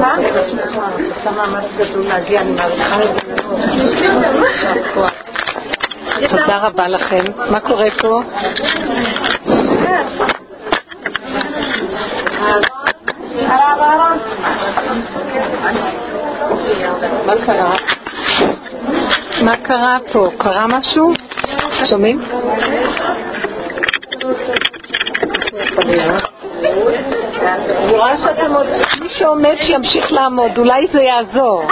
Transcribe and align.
מה? 0.00 0.14
עושה 1.16 1.30
מאמץ 1.30 1.64
גדול 1.76 2.06
להגיע, 2.06 2.40
אני 2.40 2.52
מעריכה 2.52 3.02
את 3.02 3.10
זה 6.20 6.28
תודה 6.28 6.58
רבה 6.58 6.88
לכם. 6.88 7.24
מה 7.50 7.60
קורה 7.60 7.90
פה? 7.98 8.20
מה 17.26 17.34
קרה? 17.46 17.74
מה 19.42 19.56
קרה 19.56 19.98
פה? 20.12 20.30
קרה 20.38 20.66
משהו? 20.66 21.12
שומעים? 21.84 22.22
אני 25.78 25.96
רואה 27.96 28.18
שאתם 28.18 28.54
עוד... 28.54 28.66
שעומד 29.18 29.56
שימשיך 29.60 30.12
לעמוד, 30.12 30.58
אולי 30.58 30.86
זה 30.92 31.02
יעזור. 31.02 31.62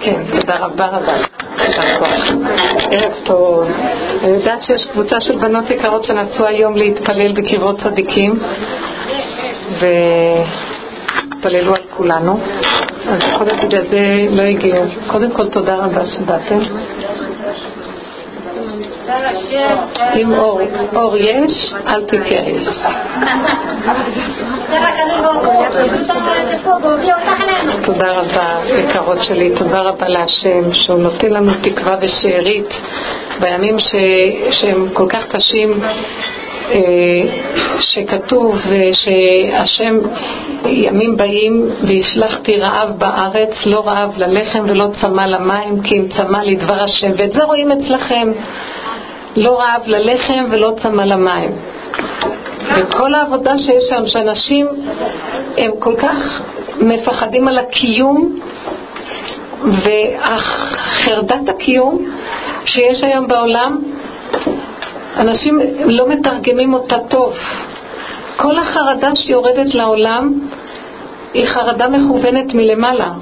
כן, 0.00 0.20
תודה 0.30 0.56
רבה 0.56 0.86
רבה. 0.86 1.12
ערב 2.90 3.12
טוב. 3.24 3.64
אני 4.22 4.32
יודעת 4.32 4.62
שיש 4.62 4.86
קבוצה 4.86 5.20
של 5.20 5.38
בנות 5.38 5.70
יקרות 5.70 6.04
שנסעו 6.04 6.46
היום 6.46 6.76
להתפלל 6.76 7.32
בקברות 7.32 7.80
צדיקים 7.80 8.38
והתפללו 9.82 11.74
על 11.74 11.82
כולנו. 11.90 12.40
אז 13.08 13.22
קודם 13.38 13.56
בגלל 13.56 13.82
זה 13.90 14.26
לא 14.30 14.42
הגיעו. 14.42 14.84
קודם 15.06 15.30
כל 15.30 15.48
תודה 15.48 15.76
רבה 15.76 16.06
שבאתם. 16.06 16.58
אם 20.16 20.34
אור, 20.34 20.60
אור 20.94 21.16
יש, 21.16 21.74
אל 21.86 22.02
תתייאש. 22.04 22.62
תודה 27.84 28.12
רבה, 28.12 28.60
יקרות 28.78 29.24
שלי, 29.24 29.50
תודה 29.56 29.80
רבה 29.80 30.08
להשם, 30.08 30.72
שהוא 30.72 30.98
נותן 30.98 31.30
לנו 31.30 31.52
תקווה 31.62 31.96
ושארית 32.00 32.68
בימים 33.40 33.78
ש... 33.78 33.94
שהם 34.50 34.88
כל 34.92 35.06
כך 35.08 35.26
קשים. 35.26 35.80
אה, 36.70 36.78
שכתוב 37.80 38.58
שהשם 38.92 39.98
ימים 40.66 41.16
באים 41.16 41.70
והשלחתי 41.88 42.56
רעב 42.56 42.98
בארץ, 42.98 43.50
לא 43.66 43.86
רעב 43.86 44.12
ללחם 44.16 44.64
ולא 44.68 44.86
צמא 45.00 45.22
למים 45.22 45.82
כי 45.82 45.98
אם 45.98 46.08
צמא 46.08 46.38
לדבר 46.44 46.82
השם 46.82 47.10
ואת 47.18 47.32
זה 47.32 47.44
רואים 47.44 47.72
אצלכם 47.72 48.32
לא 49.36 49.60
רעב 49.60 49.82
ללחם 49.86 50.44
ולא 50.50 50.72
צמא 50.82 51.02
למים. 51.02 51.50
וכל 52.76 53.14
העבודה 53.14 53.58
שיש 53.58 53.84
שם, 53.88 54.06
שאנשים 54.06 54.66
הם 55.58 55.70
כל 55.78 55.94
כך 55.96 56.42
מפחדים 56.80 57.48
על 57.48 57.58
הקיום 57.58 58.38
וחרדת 59.64 61.48
הקיום 61.48 62.04
שיש 62.64 63.02
היום 63.02 63.28
בעולם, 63.28 63.82
אנשים 65.16 65.60
לא 65.84 66.08
מתרגמים 66.08 66.74
אותה 66.74 66.96
טוב. 67.08 67.34
כל 68.36 68.58
החרדה 68.58 69.16
שיורדת 69.16 69.74
לעולם 69.74 70.32
היא 71.34 71.46
חרדה 71.46 71.88
מכוונת 71.88 72.54
מלמעלה. 72.54 73.12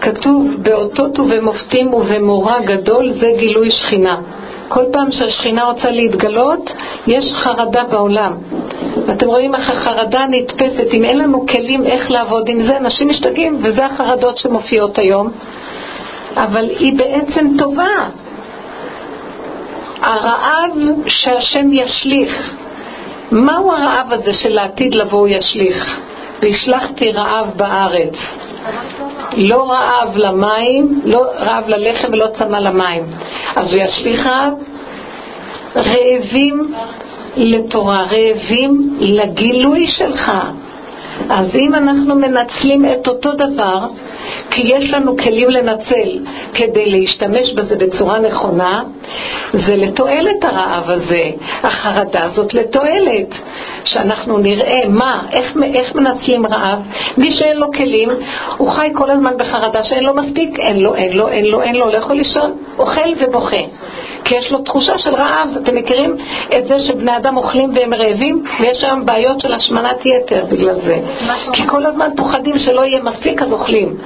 כתוב 0.00 0.46
באותות 0.62 1.18
ובמופתים 1.18 1.94
ובמורא 1.94 2.60
גדול 2.60 3.12
זה 3.12 3.32
גילוי 3.38 3.70
שכינה. 3.70 4.16
כל 4.68 4.84
פעם 4.92 5.12
שהשכינה 5.12 5.64
רוצה 5.64 5.90
להתגלות, 5.90 6.72
יש 7.06 7.32
חרדה 7.34 7.84
בעולם. 7.84 8.32
ואתם 9.06 9.26
רואים 9.26 9.54
איך 9.54 9.70
החרדה 9.70 10.24
נתפסת. 10.28 10.94
אם 10.94 11.04
אין 11.04 11.18
לנו 11.18 11.46
כלים 11.46 11.84
איך 11.84 12.10
לעבוד 12.10 12.48
עם 12.48 12.66
זה, 12.66 12.76
אנשים 12.76 13.08
משתגעים, 13.08 13.58
וזה 13.62 13.86
החרדות 13.86 14.38
שמופיעות 14.38 14.98
היום. 14.98 15.30
אבל 16.36 16.68
היא 16.78 16.98
בעצם 16.98 17.46
טובה. 17.58 18.08
הרעב 20.02 20.70
שהשם 21.06 21.72
ישליך, 21.72 22.54
מהו 23.30 23.72
הרעב 23.72 24.12
הזה 24.12 24.34
של 24.34 24.58
העתיד 24.58 24.94
לבוא 24.94 25.18
הוא 25.18 25.28
ישליך? 25.28 26.00
והשלחתי 26.42 27.12
רעב 27.12 27.46
בארץ. 27.56 28.14
לא 29.36 29.70
רעב 29.70 30.16
למים, 30.16 31.00
לא 31.04 31.24
רעב 31.38 31.68
ללחם 31.68 32.08
ולא 32.12 32.26
צמא 32.38 32.56
למים. 32.56 33.02
אז 33.56 33.72
הוא 33.72 33.82
ישליך 33.82 34.26
רעב. 34.26 34.52
רעבים 35.76 36.74
לתורה, 37.36 38.04
רעבים 38.04 38.96
לגילוי 39.00 39.86
שלך. 39.86 40.32
אז 41.28 41.46
אם 41.54 41.74
אנחנו 41.74 42.14
מנצלים 42.14 42.84
את 42.84 43.08
אותו 43.08 43.32
דבר, 43.32 43.78
כי 44.50 44.62
יש 44.64 44.90
לנו 44.90 45.16
כלים 45.16 45.50
לנצל 45.50 46.18
כדי 46.54 46.86
להשתמש 46.86 47.52
בזה 47.52 47.76
בצורה 47.76 48.18
נכונה, 48.18 48.82
זה 49.52 49.76
לתועלת 49.76 50.44
הרעב 50.44 50.90
הזה. 50.90 51.30
החרדה 51.62 52.24
הזאת 52.24 52.54
לתועלת. 52.54 53.34
שאנחנו 53.84 54.38
נראה 54.38 54.80
מה, 54.88 55.22
איך, 55.32 55.56
איך 55.74 55.94
מנצלים 55.94 56.46
רעב. 56.46 56.78
מי 57.16 57.30
שאין 57.30 57.56
לו 57.56 57.72
כלים, 57.72 58.08
הוא 58.56 58.70
חי 58.70 58.88
כל 58.94 59.10
הזמן 59.10 59.32
בחרדה 59.38 59.84
שאין 59.84 60.04
לו 60.04 60.14
מספיק, 60.14 60.58
אין 60.58 60.80
לו, 60.80 60.94
אין 60.94 61.12
לו, 61.12 61.28
אין 61.28 61.44
לו, 61.44 61.62
אין 61.62 61.76
לו, 61.76 61.86
לא 61.86 61.96
יכול 61.96 62.16
לישון, 62.16 62.52
אוכל 62.78 63.10
ובוכה. 63.20 63.62
כי 64.24 64.34
יש 64.38 64.52
לו 64.52 64.58
תחושה 64.58 64.98
של 64.98 65.14
רעב. 65.14 65.48
אתם 65.62 65.74
מכירים 65.74 66.16
את 66.58 66.68
זה 66.68 66.80
שבני 66.80 67.16
אדם 67.16 67.36
אוכלים 67.36 67.70
והם 67.74 67.94
רעבים? 67.94 68.44
ויש 68.60 68.84
היום 68.84 69.06
בעיות 69.06 69.40
של 69.40 69.52
השמנת 69.52 70.06
יתר 70.06 70.44
בגלל 70.50 70.74
זה. 70.74 70.98
כי 71.52 71.66
כל 71.66 71.86
הזמן 71.86 72.08
פוחדים 72.16 72.58
שלא 72.58 72.80
יהיה 72.80 73.02
מספיק 73.02 73.42
אז 73.42 73.52
אוכלים. 73.52 73.96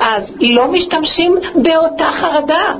אז 0.00 0.22
לא 0.40 0.68
משתמשים 0.68 1.36
באותה 1.54 2.10
חרדה. 2.20 2.74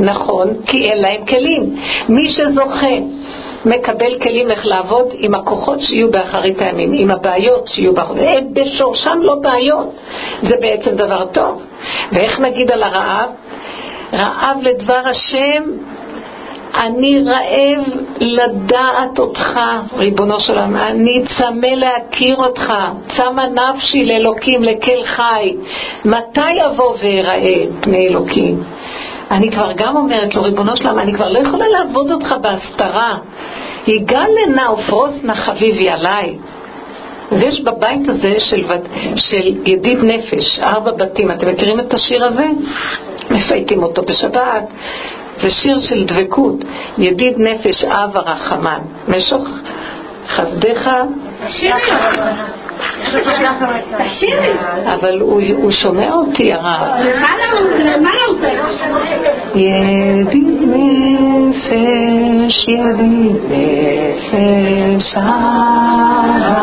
נכון, 0.00 0.48
כי 0.66 0.90
אין 0.90 1.02
להם 1.02 1.26
כלים. 1.26 1.76
מי 2.08 2.28
שזוכה 2.28 2.96
מקבל 3.64 4.18
כלים 4.22 4.50
איך 4.50 4.66
לעבוד 4.66 5.08
עם 5.12 5.34
הכוחות 5.34 5.80
שיהיו 5.80 6.10
באחרית 6.10 6.62
הימים, 6.62 6.92
עם 6.92 7.10
הבעיות 7.10 7.68
שיהיו 7.68 7.94
באחרית 7.94 8.18
הימים. 8.18 8.46
הם 8.46 8.54
בשורשם 8.54 9.18
לא 9.22 9.34
בעיות, 9.34 9.94
זה 10.42 10.56
בעצם 10.60 10.90
דבר 10.96 11.26
טוב. 11.26 11.62
ואיך 12.12 12.40
נגיד 12.40 12.70
על 12.70 12.82
הרעב? 12.82 13.30
רעב 14.12 14.56
לדבר 14.62 15.02
השם, 15.10 15.62
אני 16.74 17.22
רעב 17.26 17.84
לדעת 18.20 19.18
אותך, 19.18 19.60
ריבונו 19.96 20.40
של 20.40 20.52
עולם, 20.52 20.76
אני 20.76 21.22
צמא 21.38 21.66
להכיר 21.66 22.36
אותך, 22.36 22.72
צמא 23.16 23.42
נפשי 23.42 24.04
לאלוקים, 24.04 24.62
לקל 24.62 25.04
חי. 25.04 25.56
מתי 26.04 26.64
אבוא 26.66 26.94
ואראה 27.02 27.64
פני 27.80 28.08
אלוקים? 28.08 28.62
אני 29.30 29.50
כבר 29.50 29.72
גם 29.72 29.96
אומרת 29.96 30.34
לו, 30.34 30.42
ריבונו 30.42 30.76
של 30.76 30.86
עולם, 30.86 30.98
אני 30.98 31.14
כבר 31.14 31.32
לא 31.32 31.38
יכולה 31.38 31.68
לעבוד 31.68 32.10
אותך 32.10 32.34
בהסתרה. 32.40 33.18
יגאל 33.86 34.28
לנא 34.46 34.70
ופרוס 34.70 35.10
נא 35.22 35.34
חביבי 35.34 35.88
עליי. 35.88 36.36
ויש 37.32 37.60
בבית 37.60 38.08
הזה 38.08 38.34
של, 38.42 38.64
של 39.16 39.46
ידיד 39.66 39.98
נפש, 40.02 40.60
ארבע 40.60 40.90
בתים, 40.92 41.30
אתם 41.30 41.48
מכירים 41.48 41.80
את 41.80 41.94
השיר 41.94 42.24
הזה? 42.24 42.46
מפייטים 43.30 43.82
אותו 43.82 44.02
בשבת. 44.02 44.64
זה 45.42 45.50
שיר 45.50 45.80
של 45.80 46.04
דבקות, 46.04 46.64
ידיד 46.98 47.34
נפש 47.38 47.84
אב 47.84 48.16
הרחמן, 48.16 48.78
משוך 49.08 49.48
חסדיך 50.28 50.90
אבל 54.86 55.20
הוא 55.20 55.70
שומע 55.70 56.12
אותי 56.12 56.52
הרב. 56.52 57.06
ידיד 59.54 60.60
נפש, 60.66 61.68
ידיד 62.68 63.36
נפש, 63.50 65.14
הרחמה. 65.16 66.60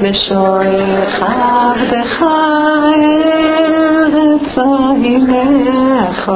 ושואך 0.00 1.22
עבדך 1.22 2.22
ארץ 2.22 3.77
ממך, 5.02 6.32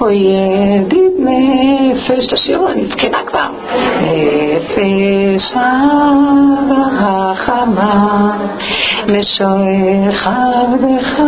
או 0.00 0.10
ידיד 0.10 1.12
נפש, 1.18 2.26
תשאירו, 2.26 2.68
אני 2.68 2.86
זקנה 2.86 3.18
כבר. 3.26 3.46
נפש 4.00 5.52
הרחמה, 7.00 8.30
משועך 9.08 10.26
עבדך 10.26 11.20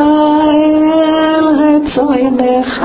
אל 1.31 1.47
רצונך, 1.61 2.85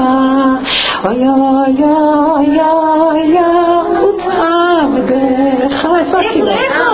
אוי 1.05 1.27
אוי 1.27 1.83
אוי 1.83 2.59
אוי 2.61 3.19
ירוץ 3.19 4.23
עבדך. 4.25 5.87
איפה 5.99 6.19
הכינור? 6.19 6.49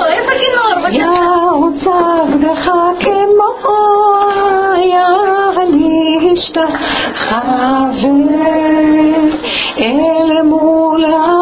איפה 0.08 0.32
הכינור? 0.32 0.90
ירוץ 0.92 1.84
עבדך 1.88 2.72
כמו... 3.00 3.46
להשתחווה 6.06 7.82
אל 9.78 10.42
מול 10.44 11.06
הגורך 11.06 11.35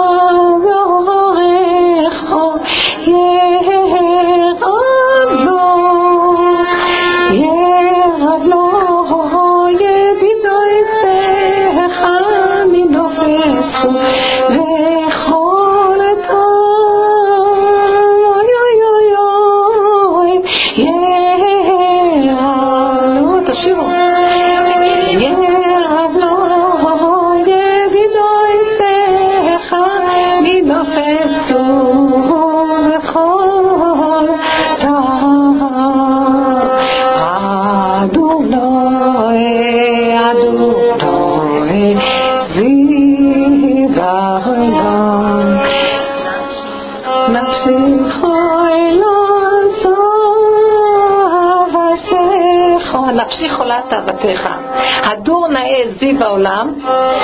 נאה 55.63 55.83
זיו 55.99 56.23
העולם, 56.23 56.73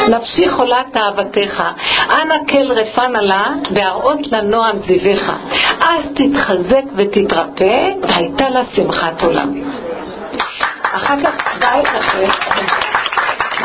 נפשי 0.10 0.50
חולת 0.50 0.98
אהבתך. 0.98 1.64
אנא 2.22 2.36
כל 2.50 2.72
רפן 2.72 3.16
עלה, 3.16 3.46
והראות 3.72 4.20
לנועם 4.32 4.78
זיווך. 4.88 5.30
אז 5.82 6.06
תתחזק 6.16 6.84
ותתרפא, 6.96 7.90
והייתה 8.02 8.50
לה 8.50 8.62
שמחת 8.76 9.24
עולם. 9.24 9.54
אחר 10.84 11.16
כך 11.24 11.60
בית 11.60 11.88
אחר. 12.00 12.26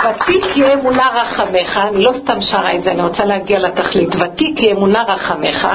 ותיק 0.05 0.45
יהיה 0.57 0.75
אמונה 0.75 1.09
רחמך, 1.15 1.81
אני 1.89 2.03
לא 2.05 2.13
סתם 2.23 2.41
שרה 2.41 2.75
את 2.75 2.83
זה, 2.83 2.91
אני 2.91 3.03
רוצה 3.03 3.25
להגיע 3.25 3.59
לתכלית. 3.59 4.17
ותיק 4.17 4.61
יהיה 4.61 4.75
אמונה 4.75 5.03
רחמך, 5.09 5.69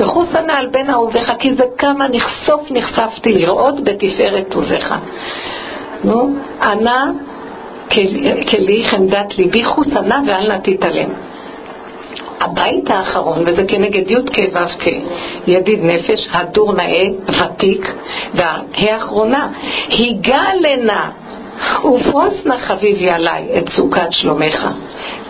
וחוס 0.00 0.28
הנא 0.34 0.52
על 0.52 0.66
בן 0.66 0.90
אהוביך, 0.90 1.32
כי 1.38 1.54
זה 1.54 1.64
כמה 1.78 2.06
נחשוף 2.08 2.60
נחשפתי 2.70 3.32
לראות 3.32 3.84
בתפארת 3.84 4.54
עוזיך. 4.54 4.94
נו, 6.04 6.34
ענה 6.62 7.10
כלי 8.50 8.84
חמדת 8.86 9.38
ליבי, 9.38 9.64
חוס 9.64 9.86
הנא 9.96 10.16
ואל 10.26 10.48
נא 10.48 10.58
תתעלם. 10.62 11.08
הבית 12.40 12.90
האחרון, 12.90 13.42
וזה 13.46 13.64
כנגד 13.68 14.10
י' 14.10 14.16
כ' 14.32 14.54
ו' 14.54 14.78
כ', 14.78 14.88
ידיד 15.46 15.84
נפש, 15.84 16.28
הדור 16.32 16.72
נאה, 16.72 17.04
ותיק, 17.28 17.94
וההא 18.34 18.92
האחרונה, 18.92 19.48
היגע 19.88 20.42
לנה 20.60 21.10
ופרוס 21.78 22.46
נא 22.46 22.56
חביבי 22.56 23.10
עליי 23.10 23.48
את 23.58 23.68
סוכת 23.68 24.08
שלומך. 24.10 24.68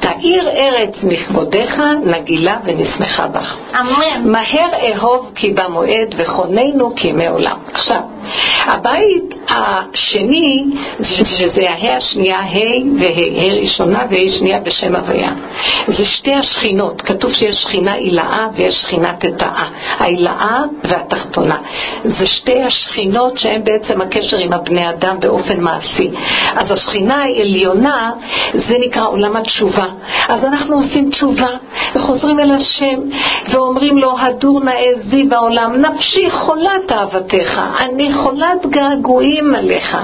תאיר 0.01 0.49
ארץ 0.49 0.95
מכבודך, 1.03 1.75
נגילה 2.05 2.57
ונשמחה 2.65 3.27
בך. 3.27 3.57
אמן. 3.81 4.31
מהר 4.31 4.71
אהוב 4.83 5.33
כי 5.35 5.55
במועד 5.55 6.15
וכוננו 6.17 6.95
כימי 6.97 7.27
עולם. 7.27 7.57
עכשיו, 7.75 8.01
הבית 8.67 9.35
השני, 9.49 10.65
שזה 11.03 11.71
ההא 11.71 11.97
השנייה, 11.97 12.39
ה' 12.39 13.01
וה', 13.01 13.61
ראשונה 13.63 14.03
וה' 14.11 14.37
שנייה 14.37 14.61
בשם 14.61 14.97
הוויה. 14.97 15.33
זה 15.89 16.05
שתי 16.05 16.35
השכינות, 16.35 17.03
כתוב 17.03 17.33
שיש 17.33 17.57
שכינה 17.57 17.93
עילאה 17.93 18.47
ויש 18.55 18.75
שכינה 18.75 19.13
תתאה. 19.19 19.69
העילאה 19.99 20.63
והתחתונה. 20.85 21.57
זה 22.05 22.27
שתי 22.27 22.63
השכינות 22.63 23.39
שהן 23.39 23.65
בעצם 23.65 24.01
הקשר 24.01 24.39
עם 24.39 24.53
הבני 24.53 24.91
אדם 24.91 25.21
באופן 25.21 25.61
מעשי. 25.61 26.11
אז 26.57 26.71
השכינה 26.71 27.23
העליונה, 27.23 28.11
זה 28.55 28.75
נקרא 28.81 29.07
עולם 29.07 29.37
התשובה. 29.37 29.62
אז 30.29 30.44
אנחנו 30.44 30.76
עושים 30.76 31.11
תשובה 31.11 31.49
וחוזרים 31.94 32.41
אל 32.41 32.50
השם 32.50 33.00
ואומרים 33.53 33.99
לו, 33.99 34.19
הדור 34.19 34.61
נאה 34.61 34.93
זיו 35.11 35.26
העולם, 35.32 35.73
נפשי 35.76 36.31
חולת 36.31 36.93
אהבתך, 36.93 37.61
אני 37.81 38.12
חולת 38.12 38.67
געגועים 38.67 39.55
עליך. 39.55 39.97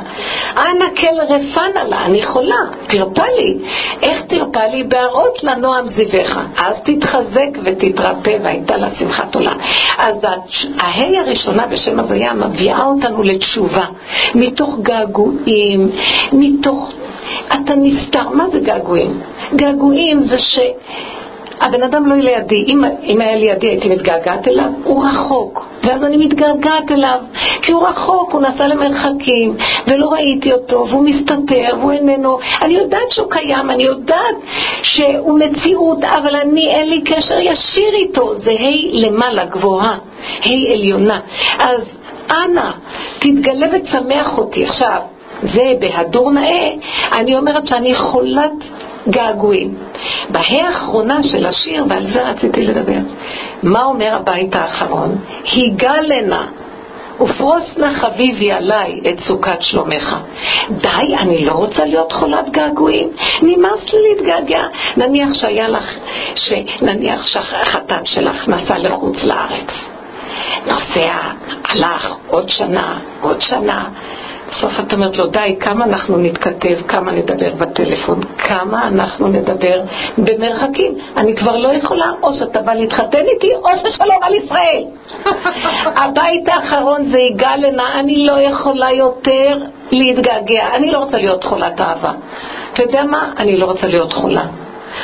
אנא 0.56 0.84
כל 1.00 1.34
רפן 1.34 1.70
עלה, 1.74 2.04
אני 2.04 2.22
חולה, 2.22 2.60
תרפא 2.86 3.24
לי. 3.38 3.58
איך 4.02 4.22
תרפא 4.22 4.58
לי? 4.58 4.82
בהראות 4.82 5.44
לנועם 5.44 5.86
זיווך. 5.88 6.36
אז 6.64 6.76
תתחזק 6.84 7.58
ותתרפא 7.64 8.36
והייתה 8.42 8.76
לה 8.76 8.88
שמחת 8.98 9.34
עולם. 9.34 9.58
אז 9.98 10.16
ההא 10.80 11.18
הראשונה 11.18 11.66
בשם 11.66 12.00
הוויה 12.00 12.32
מביאה 12.34 12.84
אותנו 12.84 13.22
לתשובה, 13.22 13.84
מתוך 14.34 14.78
געגועים, 14.82 15.90
מתוך... 16.32 16.92
אתה 17.46 17.74
נסתר, 17.76 18.28
מה 18.28 18.44
זה 18.52 18.60
געגועים? 18.60 19.20
געגועים 19.54 20.20
זה 20.20 20.40
ש... 20.40 20.58
הבן 21.60 21.82
אדם 21.82 22.06
לא 22.06 22.16
לידי, 22.16 22.64
אם, 22.66 22.84
אם 23.02 23.20
היה 23.20 23.36
לידי 23.36 23.66
הייתי 23.66 23.88
מתגעגעת 23.88 24.48
אליו, 24.48 24.70
הוא 24.84 25.04
רחוק, 25.04 25.68
ואז 25.84 26.04
אני 26.04 26.26
מתגעגעת 26.26 26.90
אליו, 26.90 27.18
כי 27.62 27.72
הוא 27.72 27.88
רחוק, 27.88 28.32
הוא 28.32 28.40
נסע 28.40 28.66
למרחקים, 28.66 29.56
ולא 29.86 30.06
ראיתי 30.06 30.52
אותו, 30.52 30.86
והוא 30.88 31.04
מסתתר, 31.04 31.76
והוא 31.78 31.92
איננו, 31.92 32.38
אני 32.62 32.74
יודעת 32.74 33.10
שהוא 33.10 33.30
קיים, 33.30 33.70
אני 33.70 33.82
יודעת 33.82 34.36
שהוא 34.82 35.38
מציאות, 35.38 36.04
אבל 36.04 36.36
אני, 36.36 36.68
אין 36.70 36.90
לי 36.90 37.00
קשר 37.00 37.38
ישיר 37.38 37.94
איתו, 37.94 38.38
זה 38.38 38.50
ה' 38.50 39.06
למעלה, 39.06 39.44
גבוהה, 39.44 39.98
ה' 40.44 40.72
עליונה. 40.72 41.20
אז 41.58 41.80
אנא, 42.32 42.70
תתגלה 43.18 43.66
ותשמח 43.72 44.38
אותי. 44.38 44.64
עכשיו, 44.64 45.00
זה 45.42 45.72
בהדור 45.80 46.32
נאה, 46.32 46.68
אני 47.12 47.38
אומרת 47.38 47.66
שאני 47.66 47.94
חולת 47.94 48.52
געגועים. 49.08 49.74
בה"א 50.28 50.62
האחרונה 50.64 51.22
של 51.22 51.46
השיר, 51.46 51.84
ועל 51.88 52.12
זה 52.12 52.28
רציתי 52.28 52.64
לדבר, 52.64 52.98
מה 53.62 53.84
אומר 53.84 54.14
הבית 54.14 54.56
האחרון? 54.56 55.18
היגלנה 55.52 56.46
ופרוס 57.20 57.78
נא 57.78 57.92
חביבי 57.92 58.52
עליי 58.52 59.00
את 59.10 59.20
סוכת 59.26 59.62
שלומך. 59.62 60.16
די, 60.70 61.16
אני 61.18 61.44
לא 61.44 61.52
רוצה 61.52 61.84
להיות 61.84 62.12
חולת 62.12 62.50
געגועים. 62.50 63.10
נמאס 63.42 63.92
לי 63.92 63.98
להתגעגע. 64.08 64.62
נניח 64.96 65.34
שהיה 65.34 65.68
לך, 65.68 65.92
נניח 66.82 67.26
שהחתן 67.26 68.04
שלך 68.04 68.48
נסע 68.48 68.78
לחוץ 68.78 69.16
לארץ. 69.24 69.72
נוסע, 70.66 71.12
הלך, 71.68 72.14
עוד 72.28 72.48
שנה, 72.48 72.98
עוד 73.20 73.40
שנה. 73.40 73.88
בסוף 74.50 74.80
את 74.80 74.92
אומרת 74.92 75.16
לו, 75.16 75.26
די, 75.26 75.56
כמה 75.60 75.84
אנחנו 75.84 76.16
נתכתב, 76.16 76.82
כמה 76.88 77.12
נדבר 77.12 77.54
בטלפון, 77.54 78.20
כמה 78.38 78.86
אנחנו 78.86 79.28
נדבר 79.28 79.82
במרחקים. 80.18 80.94
אני 81.16 81.36
כבר 81.36 81.56
לא 81.56 81.72
יכולה, 81.72 82.12
או 82.22 82.34
שאתה 82.34 82.62
בא 82.62 82.72
להתחתן 82.74 83.24
איתי, 83.34 83.54
או 83.54 83.68
ששלום 83.76 84.22
על 84.22 84.34
ישראל. 84.34 84.84
הבית 86.04 86.48
האחרון 86.48 87.10
זה 87.10 87.18
יגאל 87.18 87.66
לנה, 87.66 88.00
אני 88.00 88.26
לא 88.26 88.40
יכולה 88.40 88.92
יותר 88.92 89.58
להתגעגע. 89.90 90.66
אני 90.76 90.90
לא 90.90 90.98
רוצה 90.98 91.16
להיות 91.18 91.44
חולת 91.44 91.80
אהבה. 91.80 92.10
אתה 92.72 92.82
יודע 92.82 93.04
מה? 93.04 93.32
אני 93.38 93.56
לא 93.56 93.66
רוצה 93.66 93.86
להיות 93.86 94.12
חולה. 94.12 94.44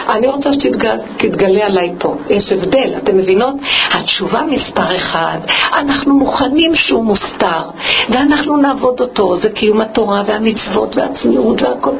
אני 0.08 0.26
רוצה 0.26 0.50
שתתגלה 0.52 1.66
עליי 1.66 1.92
פה. 1.98 2.14
יש 2.30 2.52
הבדל, 2.52 2.90
אתם 3.02 3.16
מבינות? 3.16 3.54
התשובה 3.90 4.42
מספר 4.42 4.96
אחד, 4.96 5.38
אנחנו 5.76 6.18
מוכנים 6.18 6.74
שהוא 6.74 7.04
מוסתר, 7.04 7.62
ואנחנו 8.08 8.56
נעבוד 8.56 9.00
אותו, 9.00 9.40
זה 9.40 9.48
קיום 9.50 9.80
התורה 9.80 10.22
והמצוות 10.26 10.96
והצניעות 10.96 11.62
והכל. 11.62 11.94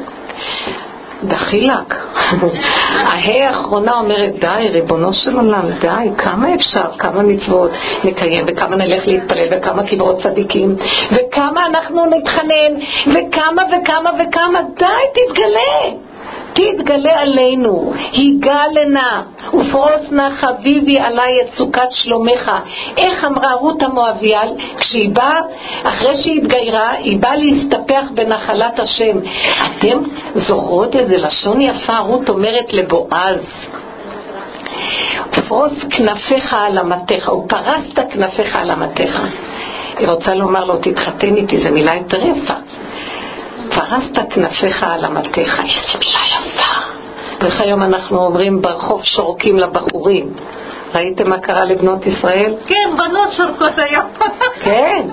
דחילק. 1.27 1.95
ההא 2.95 3.47
האחרונה 3.47 3.93
אומרת, 3.93 4.33
די, 4.41 4.69
ריבונו 4.71 5.13
של 5.13 5.37
עולם, 5.37 5.71
די, 5.81 6.09
כמה 6.19 6.55
אפשר, 6.55 6.93
כמה 6.99 7.23
מצוות 7.23 7.71
נקיים, 8.05 8.45
וכמה 8.49 8.77
נלך 8.77 9.07
להתפלל, 9.07 9.47
וכמה 9.51 9.83
קברות 9.83 10.23
צדיקים, 10.23 10.77
וכמה 11.13 11.67
אנחנו 11.67 12.07
נתחנן, 12.07 12.73
וכמה 13.07 13.63
וכמה 13.63 14.11
וכמה, 14.11 14.59
די, 14.79 14.87
תתגלה. 15.15 16.05
תתגלה 16.55 17.21
עלינו, 17.21 17.93
היגלנה, 18.13 19.23
ופרוס 19.49 20.11
נא 20.11 20.29
חביבי 20.31 20.99
עליי 20.99 21.41
את 21.41 21.47
סוכת 21.57 21.89
שלומך. 21.93 22.53
איך 22.97 23.25
אמרה 23.25 23.53
רות 23.55 23.83
המואביאל, 23.83 24.49
כשהיא 24.79 25.11
באה, 25.15 25.41
אחרי 25.83 26.17
שהיא 26.23 26.43
התגיירה, 26.43 26.91
היא 26.91 27.19
באה 27.21 27.37
להסתפח 27.37 28.07
בנחלת 28.15 28.81
השם. 28.81 29.19
אתם 29.61 29.99
זוכרות 30.49 30.97
איזה 30.97 31.17
לשון 31.17 31.61
יפה 31.61 31.99
רות 31.99 32.29
אומרת 32.29 32.73
לבועז? 32.73 33.41
ופרוס 35.39 35.73
כנפיך 35.91 36.55
על 36.59 36.79
אמתיך, 36.79 37.29
ופרסת 37.29 38.13
כנפיך 38.13 38.57
על 38.57 38.71
אמתיך. 38.71 39.21
היא 39.99 40.09
רוצה 40.09 40.35
לומר 40.35 40.65
לו, 40.65 40.77
תתחתן 40.77 41.37
איתי, 41.37 41.59
זו 41.65 41.71
מילה 41.71 41.95
יותר 41.95 42.27
יפה. 42.27 42.55
פרסת 43.71 44.31
כנפיך 44.31 44.83
על 44.83 45.05
אמתיך, 45.05 45.61
איזה 45.61 45.99
מילה 45.99 46.21
יפה. 46.29 46.65
ואיך 47.41 47.61
היום 47.61 47.83
אנחנו 47.83 48.25
אומרים 48.25 48.63
ברחוב 48.63 49.05
שורקים 49.05 49.59
לבחורים. 49.59 50.33
ראיתם 50.95 51.31
מה 51.31 51.39
קרה 51.39 51.65
לבנות 51.65 52.07
ישראל? 52.07 52.55
כן, 52.67 52.91
בנות 52.97 53.33
שורקות 53.33 53.79
היום. 53.79 54.07
כן, 54.61 55.09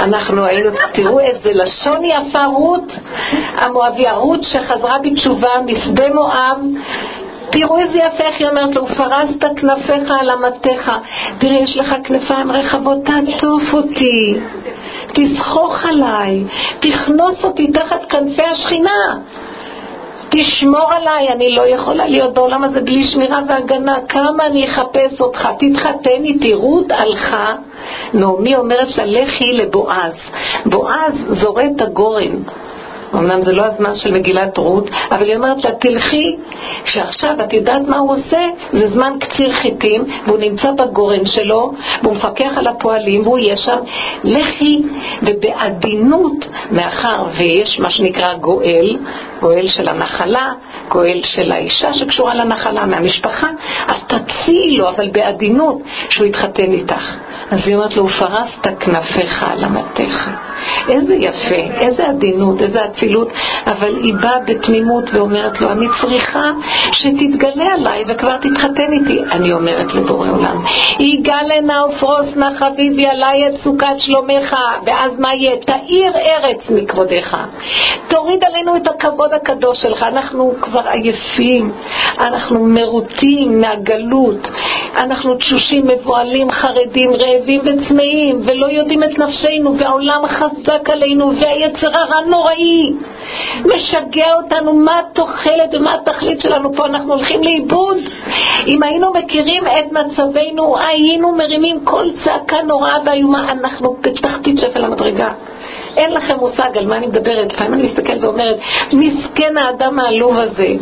אנחנו 0.00 0.44
היינו, 0.44 0.70
תראו 0.92 1.20
איזה 1.20 1.50
לשון 1.52 2.04
יפה 2.04 2.44
רות, 2.44 2.92
המואביה, 3.56 4.12
רות 4.12 4.44
שחזרה 4.44 4.96
בתשובה 5.04 5.50
משדה 5.66 6.08
מואב, 6.14 6.58
תראו 7.50 7.78
איזה 7.78 7.98
יפה 7.98 8.24
איך 8.24 8.38
היא 8.38 8.48
אומרת 8.48 8.74
לו, 8.74 8.84
ופרסת 8.84 9.44
כנפיך 9.56 10.12
על 10.20 10.30
אמתיך. 10.30 10.92
תראה, 11.38 11.56
יש 11.56 11.76
לך 11.76 11.94
כנפיים 12.04 12.52
רחבות, 12.52 12.98
תעטוף 13.04 13.74
אותי, 13.74 14.34
תסחוך 15.12 15.84
עליי, 15.84 16.44
תכנוס 16.80 17.44
אותי 17.44 17.72
תחת 17.72 18.04
כנפי 18.08 18.42
השכינה. 18.42 19.14
תשמור 20.30 20.92
עליי, 20.92 21.28
אני 21.28 21.54
לא 21.54 21.66
יכולה 21.66 22.06
להיות 22.06 22.34
בעולם 22.34 22.64
הזה 22.64 22.80
בלי 22.80 23.04
שמירה 23.04 23.40
והגנה, 23.48 23.96
כמה 24.08 24.46
אני 24.46 24.68
אחפש 24.68 25.20
אותך, 25.20 25.48
תתחתן 25.58 26.24
איתי. 26.24 26.54
רות 26.54 26.90
הלכה, 26.90 27.54
נעמי 28.14 28.56
אומרת 28.56 28.96
לה, 28.98 29.04
לכי 29.04 29.52
לבועז. 29.52 30.12
בועז 30.66 31.14
זורק 31.40 31.64
את 31.76 31.82
הגורן. 31.82 32.36
אמנם 33.14 33.42
זה 33.42 33.52
לא 33.52 33.64
הזמן 33.64 33.96
של 33.96 34.12
מגילת 34.12 34.58
רות, 34.58 34.90
אבל 35.10 35.28
היא 35.28 35.36
אומרת 35.36 35.64
לה, 35.64 35.70
תלכי, 35.72 36.36
כשעכשיו 36.84 37.34
את 37.44 37.52
יודעת 37.52 37.82
מה 37.88 37.98
הוא 37.98 38.12
עושה, 38.12 38.40
זה 38.72 38.88
זמן 38.88 39.12
קציר 39.20 39.52
חיטים, 39.52 40.04
והוא 40.26 40.38
נמצא 40.38 40.70
בגורן 40.72 41.26
שלו, 41.26 41.72
והוא 42.02 42.14
מפקח 42.14 42.50
על 42.56 42.66
הפועלים, 42.66 43.22
והוא 43.22 43.38
יהיה 43.38 43.56
שם, 43.56 43.76
לכי, 44.24 44.82
ובעדינות, 45.22 46.48
מאחר 46.70 47.24
ויש 47.38 47.80
מה 47.80 47.90
שנקרא 47.90 48.34
גואל, 48.34 48.96
גואל 49.40 49.68
של 49.68 49.88
הנחלה, 49.88 50.52
גואל 50.88 51.20
של 51.24 51.52
האישה 51.52 51.94
שקשורה 51.94 52.34
לנחלה, 52.34 52.86
מהמשפחה, 52.86 53.48
אז 53.88 53.96
תציעי 54.06 54.76
לו, 54.76 54.88
אבל 54.88 55.08
בעדינות, 55.08 55.78
שהוא 56.10 56.26
יתחתן 56.26 56.72
איתך. 56.72 57.14
אז 57.50 57.60
היא 57.66 57.74
אומרת 57.74 57.96
לו, 57.96 58.04
ופרסת 58.04 58.78
כנפיך 58.80 59.42
על 59.42 59.64
אמתיך. 59.64 60.30
איזה 60.88 61.14
יפה, 61.14 61.80
איזה 61.80 62.08
עדינות, 62.08 62.62
איזה 62.62 62.84
אצילות, 62.98 63.28
אבל 63.66 63.96
היא 63.96 64.14
באה 64.14 64.38
בתמימות 64.46 65.04
ואומרת 65.14 65.60
לו, 65.60 65.70
אני 65.70 65.86
צריכה 66.00 66.50
שתתגלה 66.92 67.74
עליי 67.74 68.04
וכבר 68.08 68.36
תתחתן 68.36 68.92
איתי. 68.92 69.20
אני 69.32 69.52
אומרת 69.52 69.94
לבורא 69.94 70.28
עולם, 70.30 70.64
יגאל 71.00 71.52
הנה 71.58 71.84
ופרוס 71.84 72.36
נא 72.36 72.50
חביבי 72.58 73.06
עליי 73.06 73.48
את 73.48 73.54
סוכת 73.64 73.98
שלומך, 73.98 74.56
ואז 74.86 75.12
מה 75.18 75.34
יהיה? 75.34 75.56
תאיר 75.56 76.12
ארץ 76.16 76.60
מכבודך. 76.70 77.36
תוריד 78.08 78.44
עלינו 78.44 78.76
את 78.76 78.88
הכבוד 78.88 79.32
הקדוש 79.32 79.78
שלך. 79.82 80.02
אנחנו 80.02 80.54
כבר 80.60 80.88
עייפים, 80.88 81.72
אנחנו 82.18 82.66
מרוטים 82.66 83.60
מהגלות, 83.60 84.48
אנחנו 85.00 85.34
תשושים, 85.34 85.86
מבוהלים, 85.86 86.50
חרדים, 86.50 87.10
רעבים 87.12 87.60
וצמאים, 87.60 88.40
ולא 88.46 88.66
יודעים 88.66 89.02
את 89.04 89.18
נפשנו, 89.18 89.76
והעולם 89.78 90.22
חזק 90.28 90.90
עלינו, 90.90 91.32
והיצר 91.40 91.96
הרע 91.96 92.20
נוראי. 92.28 92.87
משגע 93.64 94.34
אותנו, 94.34 94.72
מה 94.72 94.98
התוחלת 94.98 95.74
ומה 95.74 95.94
התכלית 95.94 96.40
שלנו 96.40 96.72
פה, 96.72 96.86
אנחנו 96.86 97.14
הולכים 97.14 97.42
לאיבוד. 97.42 97.96
אם 98.66 98.82
היינו 98.82 99.12
מכירים 99.14 99.66
את 99.66 99.92
מצבנו, 99.92 100.76
היינו 100.88 101.32
מרימים 101.32 101.84
כל 101.84 102.06
צעקה 102.24 102.56
נוראה 102.62 102.96
ואיומה, 103.06 103.52
אנחנו 103.52 103.96
בתחתית 104.00 104.58
שפל 104.58 104.84
המדרגה. 104.84 105.28
אין 105.96 106.14
לכם 106.14 106.36
מושג 106.38 106.78
על 106.78 106.86
מה 106.86 106.96
אני 106.96 107.06
מדברת. 107.06 107.52
לפעמים 107.52 107.74
אני 107.74 107.82
מסתכלת 107.82 108.24
ואומרת, 108.24 108.56
מסכן 108.92 109.56
האדם 109.56 109.98
העלוב 109.98 110.38
הזה. 110.38 110.74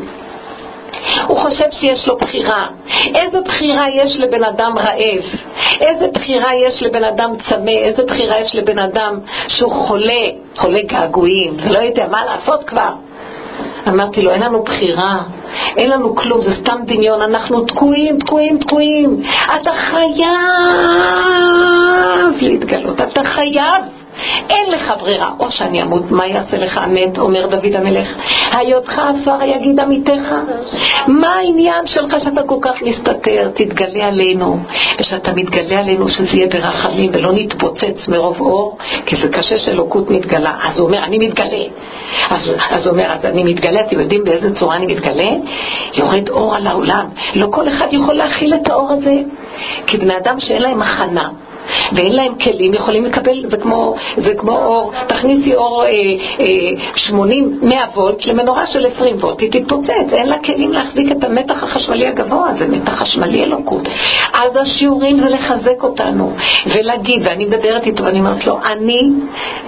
הוא 1.27 1.39
חושב 1.39 1.71
שיש 1.71 2.09
לו 2.09 2.17
בחירה. 2.17 2.67
איזה 3.15 3.41
בחירה 3.41 3.91
יש 3.91 4.17
לבן 4.17 4.45
אדם 4.45 4.73
רעב? 4.79 5.25
איזה 5.81 6.09
בחירה 6.15 6.55
יש 6.55 6.83
לבן 6.83 7.05
אדם 7.05 7.31
צמא? 7.49 7.71
איזה 7.71 8.03
בחירה 8.07 8.39
יש 8.41 8.55
לבן 8.55 8.79
אדם 8.79 9.19
שהוא 9.49 9.73
חולה, 9.73 10.25
חולה 10.57 10.81
געגועים, 10.83 11.57
ולא 11.65 11.79
יודע 11.79 12.07
מה 12.09 12.25
לעשות 12.25 12.65
כבר? 12.65 12.91
אמרתי 13.89 14.23
לו, 14.23 14.31
אין 14.31 14.43
לנו 14.43 14.63
בחירה, 14.63 15.19
אין 15.77 15.91
לנו 15.91 16.17
כלום, 16.17 16.43
זה 16.43 16.55
סתם 16.55 16.77
דמיון, 16.87 17.23
אנחנו 17.23 17.65
תקועים, 17.65 18.19
תקועים, 18.19 18.59
תקועים. 18.59 19.23
אתה 19.61 19.73
חייב 19.73 20.27
להתגלות, 22.41 23.01
אתה 23.01 23.25
חייב 23.25 23.85
אין 24.51 24.71
לך 24.71 24.93
ברירה, 25.01 25.31
או 25.39 25.51
שאני 25.51 25.83
אמות, 25.83 26.11
מה 26.11 26.27
יעשה 26.27 26.59
לך 26.59 26.79
המת, 26.79 27.19
אומר 27.19 27.47
דוד 27.47 27.75
המלך, 27.75 28.09
היותך 28.57 28.99
עפר 28.99 29.45
יגיד 29.45 29.81
עמיתך. 29.81 30.35
מה 31.07 31.35
העניין 31.35 31.87
שלך 31.87 32.17
שאתה 32.19 32.43
כל 32.43 32.59
כך 32.61 32.83
מסתתר? 32.83 33.51
תתגלה 33.55 34.07
עלינו, 34.07 34.59
ושאתה 35.01 35.33
מתגלה 35.33 35.79
עלינו 35.79 36.09
שזה 36.09 36.37
יהיה 36.37 36.49
ברחמים 36.49 37.11
ולא 37.15 37.33
נתפוצץ 37.33 38.09
מרוב 38.09 38.41
אור, 38.41 38.79
כי 39.07 39.17
זה 39.17 39.29
קשה 39.29 39.59
שאלוקות 39.59 40.11
מתגלה. 40.11 40.53
אז 40.63 40.79
הוא 40.79 40.87
אומר, 40.87 41.05
אני 41.05 41.19
מתגלה. 41.19 41.65
אז, 42.31 42.51
אז 42.71 42.87
הוא 42.87 42.93
אומר, 42.93 43.13
אז 43.13 43.25
אני 43.25 43.45
מתגלה, 43.45 43.81
אתם 43.81 44.01
יודעים 44.01 44.25
באיזה 44.25 44.55
צורה 44.55 44.77
אני 44.77 44.87
מתגלה? 44.87 45.31
יורד 45.95 46.29
אור 46.29 46.57
על 46.57 46.67
העולם. 46.67 47.07
לא 47.35 47.47
כל 47.51 47.69
אחד 47.69 47.87
יכול 47.91 48.15
להכיל 48.15 48.55
את 48.55 48.69
האור 48.69 48.93
הזה, 48.93 49.15
כי 49.87 49.97
בני 49.97 50.17
אדם 50.17 50.41
שאין 50.41 50.63
להם 50.63 50.83
הכנה. 50.83 51.29
ואין 51.93 52.13
להם 52.13 52.35
כלים, 52.35 52.75
יכולים 52.75 53.05
לקבל, 53.05 53.45
זה 53.51 53.57
כמו, 53.57 53.95
זה 54.17 54.35
כמו 54.39 54.59
אור, 54.59 54.93
תכניסי 55.07 55.55
אור 55.55 55.85
אה, 55.85 55.89
אה, 56.41 57.17
80-100 57.95 57.99
וולט 57.99 58.27
למנורה 58.27 58.67
של 58.67 58.87
20 58.87 59.17
וולט, 59.17 59.41
היא 59.41 59.51
תתפוצץ, 59.53 60.13
אין 60.13 60.29
לה 60.29 60.39
כלים 60.39 60.73
להחזיק 60.73 61.13
את 61.13 61.25
המתח 61.25 61.63
החשמלי 61.63 62.07
הגבוה, 62.07 62.49
זה 62.59 62.67
מתח 62.69 62.93
חשמלי 62.93 63.45
אלוקות. 63.45 63.89
אז 64.33 64.57
השיעורים 64.63 65.21
זה 65.21 65.29
לחזק 65.29 65.83
אותנו, 65.83 66.33
ולהגיד, 66.67 67.23
ואני 67.29 67.45
מדברת 67.45 67.87
איתו 67.87 68.05
ואני 68.05 68.19
אומרת 68.19 68.47
לו, 68.47 68.59
אני 68.67 69.11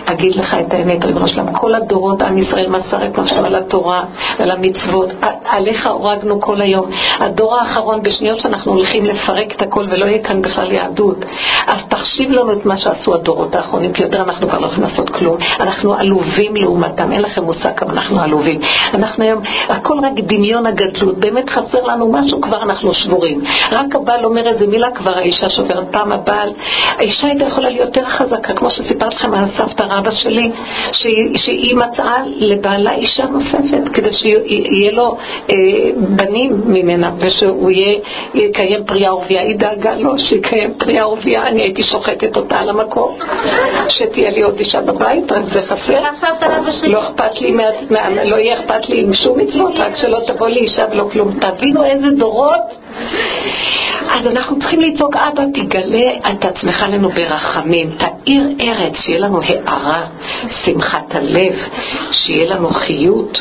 אגיד 0.04 0.36
לך 0.36 0.56
את 0.60 0.74
האמת, 0.74 1.04
ריבונו 1.04 1.28
שלם, 1.28 1.52
כל 1.52 1.74
הדורות, 1.74 2.22
עם 2.22 2.38
ישראל 2.38 2.68
מסר 2.68 3.06
את 3.06 3.18
נפשם 3.18 3.44
על 3.44 3.54
התורה 3.54 4.04
ועל 4.38 4.50
המצוות, 4.50 5.08
עליך 5.44 5.86
הורגנו 5.86 6.40
כל 6.40 6.60
היום. 6.60 6.90
הדור 7.18 7.54
האחרון, 7.54 8.02
בשניות 8.02 8.40
שאנחנו 8.40 8.72
הולכים 8.72 9.04
לפרק 9.04 9.52
את 9.56 9.62
הכל 9.62 9.84
ולא 9.90 10.04
יהיה 10.04 10.22
כאן 10.22 10.42
בכלל 10.42 10.72
יהדות, 10.72 11.24
אז 11.66 11.78
תחשיב 11.88 12.30
לנו 12.30 12.52
את 12.52 12.66
מה 12.66 12.76
שעשו 12.76 13.14
הדורות 13.14 13.54
האחרונים, 13.54 13.92
כי 13.92 14.02
יותר 14.02 14.22
אנחנו 14.22 14.48
כבר 14.48 14.58
לא 14.58 14.66
יכולים 14.66 14.90
לעשות 14.90 15.10
כלום. 15.10 15.36
אנחנו 15.60 15.94
עלובים 15.94 16.56
לעומתם, 16.56 17.12
אין 17.12 17.22
לכם 17.22 17.44
מושג 17.44 17.72
כמה 17.76 17.92
אנחנו 17.92 18.20
עלובים. 18.20 18.60
אנחנו 18.94 19.24
היום, 19.24 19.42
הכל 19.68 19.98
רק 20.02 20.12
דמיון 20.16 20.66
הגדלות, 20.66 21.18
באמת 21.18 21.50
חסר 21.50 21.84
לנו 21.84 22.12
משהו, 22.12 22.40
כבר 22.40 22.62
אנחנו 22.62 22.94
שבורים. 22.94 23.40
רק 23.72 23.94
הבעל 23.94 24.24
אומר 24.24 24.46
איזה 24.46 24.66
מילה, 24.66 24.90
כבר 24.90 25.18
האישה 25.18 25.48
שוברת. 25.48 25.86
פעם 25.90 26.12
הבעל, 26.12 26.52
האישה 26.98 27.26
הייתה 27.26 27.44
יכולה 27.44 27.68
להיות 27.68 27.96
יותר 27.96 28.08
חזקה, 28.08 28.54
כמו 28.54 28.70
שסיפרתי 28.70 29.16
לכם 29.16 29.34
על 29.34 29.44
הסבתא 29.44 29.82
רבא 29.82 30.10
שלי, 30.10 30.50
שהיא, 30.92 31.38
שהיא 31.38 31.76
מצאה 31.76 32.22
לבעלה 32.36 32.94
אישה 32.94 33.24
נוספת, 33.26 33.88
כדי 33.92 34.12
שיהיה 34.12 34.92
לו 34.92 35.16
אה, 35.50 35.56
בנים 35.96 36.60
ממנה, 36.64 37.10
ושהוא 37.18 37.70
יהיה, 37.70 37.98
יקיים 38.34 38.84
פרייה 38.84 39.14
ורבייה. 39.14 39.42
היא 39.42 39.56
דאגה 39.56 39.94
לו 39.94 40.18
שיקיים 40.18 40.74
פרייה 40.78 41.08
ורבייה. 41.08 41.48
אני 41.48 41.60
הייתי 41.60 41.77
הייתי 41.78 41.90
שוחטת 41.90 42.36
אותה 42.36 42.58
על 42.58 42.68
המקום, 42.68 43.18
שתהיה 43.88 44.30
לי 44.30 44.42
עוד 44.42 44.58
אישה 44.58 44.80
בבית, 44.80 45.32
רק 45.32 45.42
זה 45.52 45.62
חסר. 45.62 46.00
לא 46.82 47.08
אכפת 47.08 47.40
לי, 47.40 47.56
לא 48.24 48.36
יהיה 48.36 48.60
אכפת 48.60 48.88
לי 48.88 49.00
עם 49.00 49.14
שום 49.14 49.38
מצוות, 49.38 49.72
רק 49.76 49.96
שלא 49.96 50.18
תבוא 50.26 50.48
לי 50.48 50.60
אישה 50.60 50.82
ולא 50.90 51.08
כלום. 51.12 51.38
תבינו 51.40 51.84
איזה 51.84 52.10
דורות. 52.10 52.78
אז 54.10 54.26
אנחנו 54.26 54.58
צריכים 54.58 54.80
לצעוק, 54.80 55.16
אבא, 55.16 55.42
תגלה 55.54 56.10
את 56.30 56.44
עצמך 56.44 56.86
לנו 56.88 57.08
ברחמים, 57.08 57.90
תאיר 57.90 58.42
ארץ, 58.64 58.92
שיהיה 59.00 59.20
לנו 59.20 59.40
הארה, 59.42 60.06
שמחת 60.64 61.14
הלב, 61.14 61.54
שיהיה 62.12 62.54
לנו 62.54 62.68
חיות. 62.70 63.38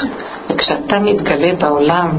וכשאתה 0.50 1.00
מתגלה 1.00 1.54
בעולם, 1.60 2.10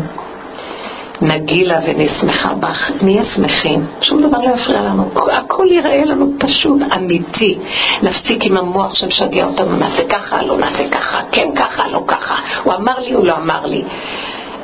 נגילה 1.23 1.79
ונשמחה 1.87 2.55
בך, 2.55 2.91
נהיה 3.03 3.23
שמחים, 3.35 3.87
שום 4.03 4.23
דבר 4.23 4.39
לא 4.39 4.55
יפריע 4.55 4.83
לנו, 4.83 5.11
הכל 5.33 5.67
יראה 5.71 6.05
לנו 6.05 6.33
פשוט 6.39 6.83
אמיתי. 6.97 7.59
נפסיק 8.03 8.45
עם 8.45 8.57
המוח 8.57 8.95
שמשגע 8.95 9.45
אותנו, 9.45 9.77
נעשה 9.77 10.09
ככה, 10.09 10.43
לא 10.43 10.59
נעשה 10.59 10.89
ככה, 10.91 11.21
כן 11.33 11.49
ככה, 11.57 11.89
לא 11.89 12.03
ככה, 12.07 12.35
הוא 12.65 12.75
אמר 12.75 12.99
לי, 12.99 13.13
הוא 13.13 13.27
לא 13.27 13.37
אמר 13.37 13.67
לי. 13.67 13.85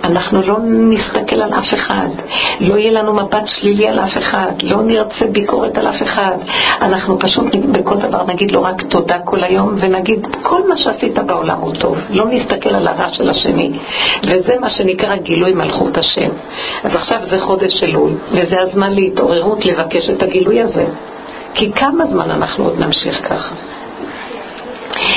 אנחנו 0.05 0.43
לא 0.43 0.57
נסתכל 0.65 1.43
על 1.43 1.53
אף 1.55 1.75
אחד, 1.75 2.09
לא 2.61 2.75
יהיה 2.75 2.93
לנו 2.93 3.15
מבט 3.15 3.47
שלילי 3.47 3.89
על 3.89 3.99
אף 3.99 4.19
אחד, 4.19 4.53
לא 4.63 4.83
נרצה 4.83 5.27
ביקורת 5.33 5.79
על 5.79 5.87
אף 5.87 6.03
אחד. 6.03 6.37
אנחנו 6.83 7.19
פשוט 7.19 7.55
בכל 7.73 7.97
דבר 7.97 8.25
נגיד 8.27 8.51
לו 8.53 8.63
רק 8.63 8.83
תודה 8.83 9.19
כל 9.25 9.45
היום, 9.45 9.75
ונגיד 9.81 10.27
כל 10.43 10.69
מה 10.69 10.77
שעשית 10.77 11.19
בעולם 11.19 11.59
הוא 11.61 11.75
טוב. 11.75 11.99
לא 12.11 12.25
נסתכל 12.31 12.75
על 12.75 12.89
הרע 12.89 13.09
של 13.13 13.31
השני. 13.31 13.71
וזה 14.23 14.55
מה 14.61 14.71
שנקרא 14.71 15.17
גילוי 15.17 15.53
מלכות 15.53 15.99
השם. 15.99 16.31
אז 16.85 16.95
עכשיו 16.95 17.21
זה 17.31 17.41
חודש 17.41 17.83
אלול, 17.83 18.11
וזה 18.31 18.61
הזמן 18.61 18.93
להתעוררות 18.93 19.65
לבקש 19.65 20.11
את 20.11 20.23
הגילוי 20.23 20.63
הזה. 20.63 20.85
כי 21.55 21.73
כמה 21.73 22.07
זמן 22.07 22.31
אנחנו 22.31 22.65
עוד 22.65 22.79
נמשיך 22.79 23.29
ככה? 23.29 23.55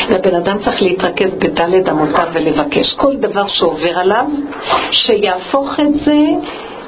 והבן 0.10 0.36
אדם 0.36 0.58
צריך 0.66 0.82
להתרכז 0.82 1.34
בדלת 1.34 1.90
אמותיו 1.90 2.28
ולבקש. 2.34 2.94
כל 2.94 3.16
דבר 3.16 3.48
שעובר 3.48 4.00
עליו, 4.00 4.26
שיהפוך 4.92 5.80
את 5.80 5.94
זה 6.06 6.18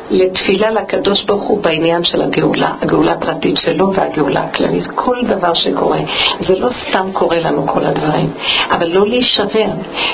לתפילה 0.09 0.71
לקדוש 0.71 1.23
ברוך 1.23 1.43
הוא 1.43 1.63
בעניין 1.63 2.03
של 2.03 2.21
הגאולה, 2.21 2.73
הגאולה 2.81 3.11
הפרטית 3.11 3.57
שלו 3.57 3.93
והגאולה 3.93 4.43
הכללית. 4.43 4.87
כל 4.95 5.17
דבר 5.27 5.53
שקורה, 5.53 5.99
זה 6.39 6.59
לא 6.59 6.69
סתם 6.69 7.11
קורה 7.13 7.39
לנו 7.39 7.67
כל 7.67 7.85
הדברים, 7.85 8.33
אבל 8.71 8.87
לא 8.87 9.07
להישבר, 9.07 9.67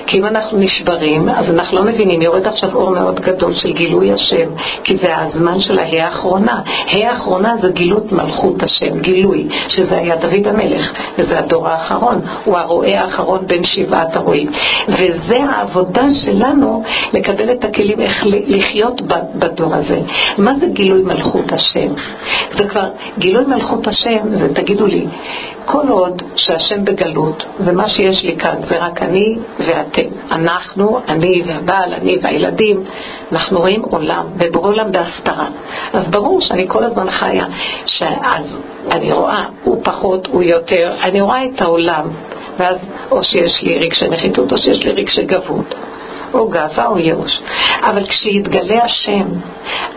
כי 0.07 0.17
אם 0.19 0.25
אנחנו 0.25 0.57
נשברים, 0.57 1.29
אז 1.29 1.49
אנחנו 1.49 1.77
לא 1.77 1.83
מבינים, 1.83 2.21
יורד 2.21 2.47
עכשיו 2.47 2.75
אור 2.75 2.89
מאוד 2.89 3.19
גדול 3.19 3.53
של 3.55 3.73
גילוי 3.73 4.11
השם, 4.11 4.49
כי 4.83 4.95
זה 4.95 5.17
הזמן 5.17 5.61
של 5.61 5.79
ההא 5.79 6.01
האחרונה. 6.01 6.61
ההא 6.87 7.09
האחרונה 7.09 7.55
זה 7.61 7.69
גילות 7.69 8.11
מלכות 8.11 8.63
השם, 8.63 8.99
גילוי, 8.99 9.47
שזה 9.69 9.97
היה 9.97 10.15
דוד 10.15 10.47
המלך, 10.47 10.93
וזה 11.17 11.39
הדור 11.39 11.67
האחרון, 11.67 12.21
הוא 12.43 12.57
הרועה 12.57 13.01
האחרון 13.01 13.47
בין 13.47 13.63
שבעת 13.63 14.15
הרועים. 14.15 14.49
וזה 14.87 15.43
העבודה 15.43 16.03
שלנו 16.25 16.83
לקבל 17.13 17.51
את 17.51 17.65
הכלים 17.65 17.99
איך 17.99 18.23
לחיות 18.27 19.01
בדור 19.35 19.75
הזה. 19.75 19.85
הזה. 19.86 20.00
מה 20.38 20.51
זה 20.60 20.65
גילוי 20.68 21.01
מלכות 21.01 21.51
השם? 21.51 21.94
זה 22.58 22.68
כבר, 22.68 22.89
גילוי 23.18 23.46
מלכות 23.46 23.88
השם 23.88 24.20
זה, 24.32 24.54
תגידו 24.54 24.88
לי, 24.88 25.06
כל 25.65 25.88
עוד 25.88 26.22
שהשם 26.36 26.86
בגלות, 26.86 27.44
ומה 27.60 27.88
שיש 27.88 28.24
לי 28.24 28.36
כאן 28.38 28.56
זה 28.70 28.77
רק 28.77 29.01
אני 29.01 29.38
ואתם. 29.60 30.08
אנחנו, 30.32 31.00
אני 31.08 31.42
והבעל, 31.46 31.94
אני 31.94 32.18
והילדים, 32.22 32.84
אנחנו 33.32 33.60
רואים 33.60 33.82
עולם, 33.82 34.25
ובורא 34.38 34.70
עולם 34.70 34.92
בהסתרה. 34.92 35.48
אז 35.94 36.08
ברור 36.08 36.42
שאני 36.42 36.65
כל 36.68 36.84
הזמן 36.84 37.12
חיה, 37.12 37.46
שאז 37.86 38.58
אני 38.92 39.12
רואה, 39.12 39.46
הוא 39.63 39.82
פחות, 39.84 40.27
הוא 40.27 40.44
יותר, 40.44 40.94
אני 41.04 41.22
רואה 41.22 41.46
את 41.46 41.62
העולם, 41.62 42.08
ואז 42.60 42.77
או 43.12 43.24
שיש 43.24 43.63
לי 43.63 43.80
רגשי 43.80 44.08
נחיתות 44.08 44.51
או 44.51 44.58
שיש 44.58 44.86
לי 44.86 44.92
רגשי 44.92 45.25
גבות. 45.25 45.75
או 46.34 46.50
גאווה 46.50 46.88
או 46.88 46.98
ייאוש. 46.98 47.41
אבל 47.84 48.08
כשיתגלה 48.08 48.84
השם, 48.84 49.25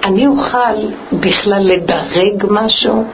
אני 0.06 0.26
אוכל 0.26 0.76
בכלל 1.12 1.62
לדרג 1.62 2.44
משהו? 2.50 3.04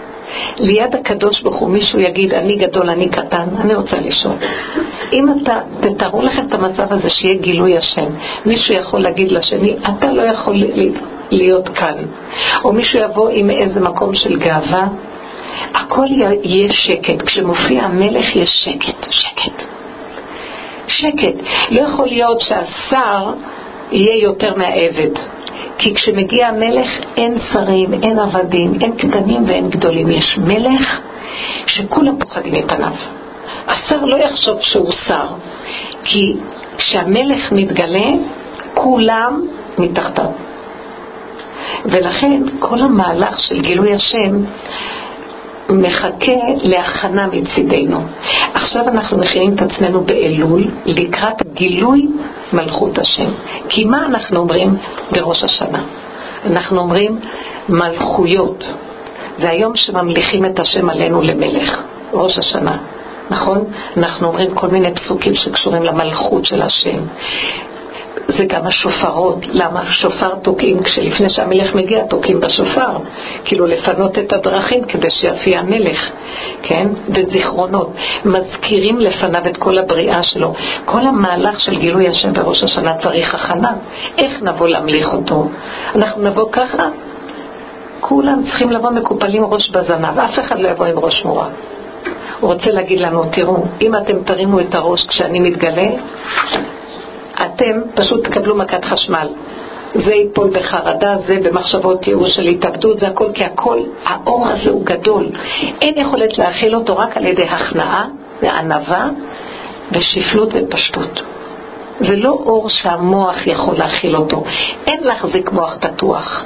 ליד 0.58 0.94
הקדוש 0.94 1.42
ברוך 1.42 1.56
הוא 1.56 1.70
מישהו 1.70 1.98
יגיד, 2.00 2.34
אני 2.34 2.56
גדול, 2.56 2.90
אני 2.90 3.08
קטן, 3.08 3.48
אני 3.60 3.74
רוצה 3.74 3.96
לשאול. 3.96 4.34
אם 5.12 5.26
אתה, 5.30 5.58
תתארו 5.80 6.22
לכם 6.22 6.46
את 6.48 6.54
המצב 6.54 6.92
הזה 6.92 7.10
שיהיה 7.10 7.34
גילוי 7.34 7.76
השם, 7.76 8.06
מישהו 8.46 8.74
יכול 8.74 9.00
להגיד 9.00 9.32
לשני, 9.32 9.76
אתה 9.88 10.12
לא 10.12 10.22
יכול 10.22 10.56
להיות 11.30 11.68
כאן. 11.68 11.94
או 12.64 12.72
מישהו 12.72 13.00
יבוא 13.00 13.28
עם 13.28 13.50
איזה 13.50 13.80
מקום 13.80 14.14
של 14.14 14.36
גאווה, 14.38 14.86
הכל 15.74 16.06
יהיה 16.42 16.72
שקט. 16.72 17.22
כשמופיע 17.22 17.82
המלך 17.82 18.36
יש 18.36 18.50
שקט, 18.50 19.06
שקט. 19.10 19.62
שקט. 20.88 21.34
לא 21.70 21.80
יכול 21.80 22.06
להיות 22.06 22.40
שהשר 22.40 23.32
יהיה 23.92 24.22
יותר 24.22 24.54
מהעבד. 24.56 25.10
כי 25.78 25.94
כשמגיע 25.94 26.48
המלך 26.48 26.88
אין 27.16 27.38
שרים, 27.52 27.94
אין 28.02 28.18
עבדים, 28.18 28.72
אין 28.80 28.92
קטנים 28.96 29.44
ואין 29.46 29.70
גדולים. 29.70 30.10
יש 30.10 30.38
מלך 30.38 31.00
שכולם 31.66 32.18
פוחדים 32.18 32.54
מפניו. 32.54 32.92
השר 33.66 34.04
לא 34.04 34.16
יחשוב 34.16 34.58
שהוא 34.62 34.92
שר, 35.06 35.26
כי 36.04 36.34
כשהמלך 36.78 37.52
מתגלה, 37.52 38.10
כולם 38.74 39.46
מתחתיו. 39.78 40.30
ולכן 41.84 42.42
כל 42.58 42.80
המהלך 42.80 43.40
של 43.40 43.60
גילוי 43.60 43.94
השם 43.94 44.44
מחכה 45.70 46.32
להכנה 46.62 47.26
מצידנו. 47.26 48.00
עכשיו 48.54 48.88
אנחנו 48.88 49.18
מכינים 49.18 49.54
את 49.54 49.62
עצמנו 49.62 50.00
באלול 50.00 50.64
לקראת 50.86 51.42
גילוי 51.54 52.08
מלכות 52.52 52.98
השם. 52.98 53.30
כי 53.68 53.84
מה 53.84 54.06
אנחנו 54.06 54.40
אומרים 54.40 54.76
בראש 55.12 55.44
השנה? 55.44 55.82
אנחנו 56.46 56.80
אומרים 56.80 57.18
מלכויות. 57.68 58.64
זה 59.38 59.50
היום 59.50 59.76
שממליכים 59.76 60.44
את 60.44 60.60
השם 60.60 60.90
עלינו 60.90 61.22
למלך, 61.22 61.82
ראש 62.12 62.38
השנה. 62.38 62.76
נכון? 63.30 63.64
אנחנו 63.96 64.26
אומרים 64.26 64.54
כל 64.54 64.68
מיני 64.68 64.94
פסוקים 64.94 65.34
שקשורים 65.34 65.82
למלכות 65.82 66.44
של 66.44 66.62
השם. 66.62 66.98
זה 68.28 68.44
גם 68.44 68.66
השופרות. 68.66 69.38
למה? 69.48 69.92
שופר 69.92 70.34
תוקעים, 70.34 70.82
כשלפני 70.82 71.28
שהמלך 71.28 71.74
מגיע 71.74 72.04
תוקעים 72.04 72.40
בשופר, 72.40 72.98
כאילו 73.44 73.66
לפנות 73.66 74.18
את 74.18 74.32
הדרכים 74.32 74.84
כדי 74.84 75.10
שיפיע 75.10 75.58
המלך, 75.58 76.10
כן? 76.62 76.88
וזיכרונות. 77.08 77.90
מזכירים 78.24 78.98
לפניו 78.98 79.42
את 79.46 79.56
כל 79.56 79.78
הבריאה 79.78 80.22
שלו. 80.22 80.52
כל 80.84 81.00
המהלך 81.00 81.60
של 81.60 81.76
גילוי 81.76 82.08
השם 82.08 82.32
בראש 82.32 82.62
השנה 82.62 82.94
צריך 82.94 83.34
הכנה. 83.34 83.72
איך 84.18 84.42
נבוא 84.42 84.68
להמליך 84.68 85.14
אותו? 85.14 85.48
אנחנו 85.94 86.22
נבוא 86.22 86.48
ככה? 86.52 86.88
כולם 88.00 88.42
צריכים 88.44 88.70
לבוא 88.70 88.90
מקופלים 88.90 89.44
ראש 89.44 89.70
בזנב, 89.70 90.18
אף 90.18 90.38
אחד 90.38 90.60
לא 90.60 90.68
יבוא 90.68 90.86
עם 90.86 90.98
ראש 90.98 91.24
מורה. 91.24 91.48
הוא 92.40 92.52
רוצה 92.52 92.70
להגיד 92.70 93.00
לנו, 93.00 93.24
תראו, 93.32 93.64
אם 93.80 93.94
אתם 93.96 94.22
תרימו 94.24 94.60
את 94.60 94.74
הראש 94.74 95.06
כשאני 95.06 95.40
מתגלה, 95.40 95.88
אתם 97.34 97.80
פשוט 97.94 98.26
תקבלו 98.26 98.56
מכת 98.56 98.84
חשמל. 98.84 99.28
זה 99.94 100.14
ייפול 100.14 100.50
בחרדה, 100.50 101.16
זה 101.26 101.38
במחשבות 101.42 102.06
ייאוש 102.06 102.34
של 102.34 102.42
התאבדות, 102.42 103.00
זה 103.00 103.08
הכל, 103.08 103.30
כי 103.34 103.44
הכל, 103.44 103.78
האור 104.06 104.48
הזה 104.48 104.70
הוא 104.70 104.84
גדול. 104.84 105.26
אין 105.82 105.94
יכולת 105.98 106.38
להכיל 106.38 106.74
אותו 106.74 106.96
רק 106.96 107.16
על 107.16 107.26
ידי 107.26 107.44
הכנעה 107.44 108.06
וענווה 108.42 109.08
ושפלות 109.92 110.48
ופשטות. 110.54 111.22
זה 112.00 112.16
לא 112.16 112.30
אור 112.30 112.68
שהמוח 112.68 113.46
יכול 113.46 113.74
להכיל 113.76 114.16
אותו. 114.16 114.44
אין 114.86 115.04
להחזיק 115.04 115.52
מוח 115.52 115.76
פתוח. 115.80 116.44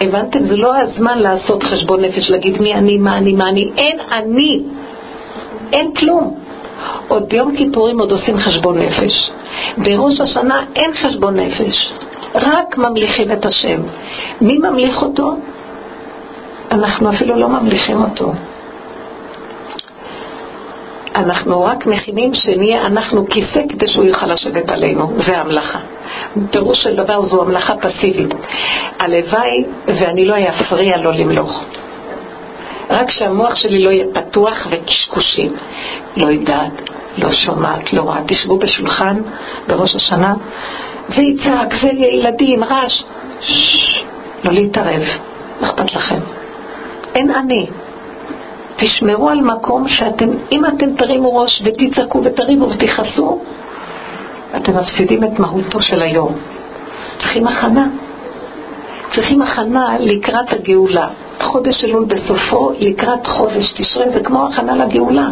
הבנתם? 0.00 0.46
זה 0.46 0.56
לא 0.56 0.76
הזמן 0.76 1.18
לעשות 1.18 1.62
חשבון 1.62 2.00
נפש, 2.00 2.30
להגיד 2.30 2.62
מי 2.62 2.74
אני, 2.74 2.98
מה 2.98 3.16
אני, 3.16 3.32
מה 3.32 3.48
אני. 3.48 3.70
אין 3.76 3.98
אני. 4.12 4.62
אין 5.72 5.94
כלום. 5.94 6.43
עוד 7.08 7.28
ביום 7.28 7.56
כיפורים 7.56 8.00
עוד 8.00 8.12
עושים 8.12 8.38
חשבון 8.38 8.78
נפש. 8.78 9.30
בראש 9.76 10.20
השנה 10.20 10.64
אין 10.76 10.90
חשבון 10.94 11.40
נפש, 11.40 11.92
רק 12.34 12.78
ממליכים 12.78 13.32
את 13.32 13.46
השם. 13.46 13.80
מי 14.40 14.58
ממליך 14.58 15.02
אותו? 15.02 15.34
אנחנו 16.70 17.10
אפילו 17.10 17.34
לא 17.34 17.48
ממליכים 17.48 18.02
אותו. 18.02 18.32
אנחנו 21.16 21.64
רק 21.64 21.86
מכינים 21.86 22.34
שנהיה 22.34 22.86
אנחנו 22.86 23.26
כיסא 23.26 23.60
כדי 23.68 23.88
שהוא 23.88 24.04
יוכל 24.04 24.26
לשבת 24.26 24.70
עלינו, 24.70 25.12
זה 25.26 25.38
המלאכה. 25.38 25.78
פירוש 26.50 26.82
של 26.82 26.96
דבר 26.96 27.22
זו 27.22 27.42
המלאכה 27.42 27.74
פסיבית. 27.76 28.34
הלוואי 29.00 29.64
ואני 29.86 30.24
לא 30.24 30.34
אפריע 30.48 30.96
לו 30.96 31.12
למלוך. 31.12 31.64
רק 32.90 33.10
שהמוח 33.10 33.54
שלי 33.54 33.84
לא 33.84 33.90
יהיה 33.90 34.06
פתוח 34.14 34.66
וקשקושים. 34.70 35.56
לא 36.16 36.26
יודעת, 36.26 36.82
לא 37.18 37.32
שומעת, 37.32 37.92
לא 37.92 38.02
רואה. 38.02 38.20
תשבו 38.26 38.58
בשולחן 38.58 39.16
בראש 39.66 39.94
השנה 39.94 40.34
ויצעק, 41.08 41.74
וילדים, 41.82 42.64
רעש. 42.64 43.02
לא 44.44 44.52
להתערב, 44.52 45.02
מה 45.60 45.66
אכפת 45.66 45.94
לכם? 45.94 46.20
אין 47.14 47.30
אני. 47.30 47.66
תשמרו 48.76 49.30
על 49.30 49.40
מקום 49.40 49.88
שאתם, 49.88 50.28
אם 50.52 50.66
אתם 50.66 50.94
תרימו 50.94 51.36
ראש 51.36 51.62
ותצעקו 51.64 52.20
ותריבו 52.24 52.70
ותכעסו, 52.70 53.42
אתם 54.56 54.76
מפסידים 54.78 55.24
את 55.24 55.38
מהותו 55.38 55.82
של 55.82 56.02
היום. 56.02 56.34
צריכים 57.18 57.46
הכנה. 57.46 57.86
צריכים 59.14 59.42
הכנה 59.42 59.96
לקראת 60.00 60.52
הגאולה. 60.52 61.08
חודש 61.42 61.84
אלול 61.84 62.04
בסופו 62.04 62.70
לקראת 62.80 63.26
חודש 63.26 63.70
תשרי, 63.70 64.04
זה 64.14 64.20
כמו 64.20 64.46
הכנה 64.46 64.86
לגאולה. 64.86 65.28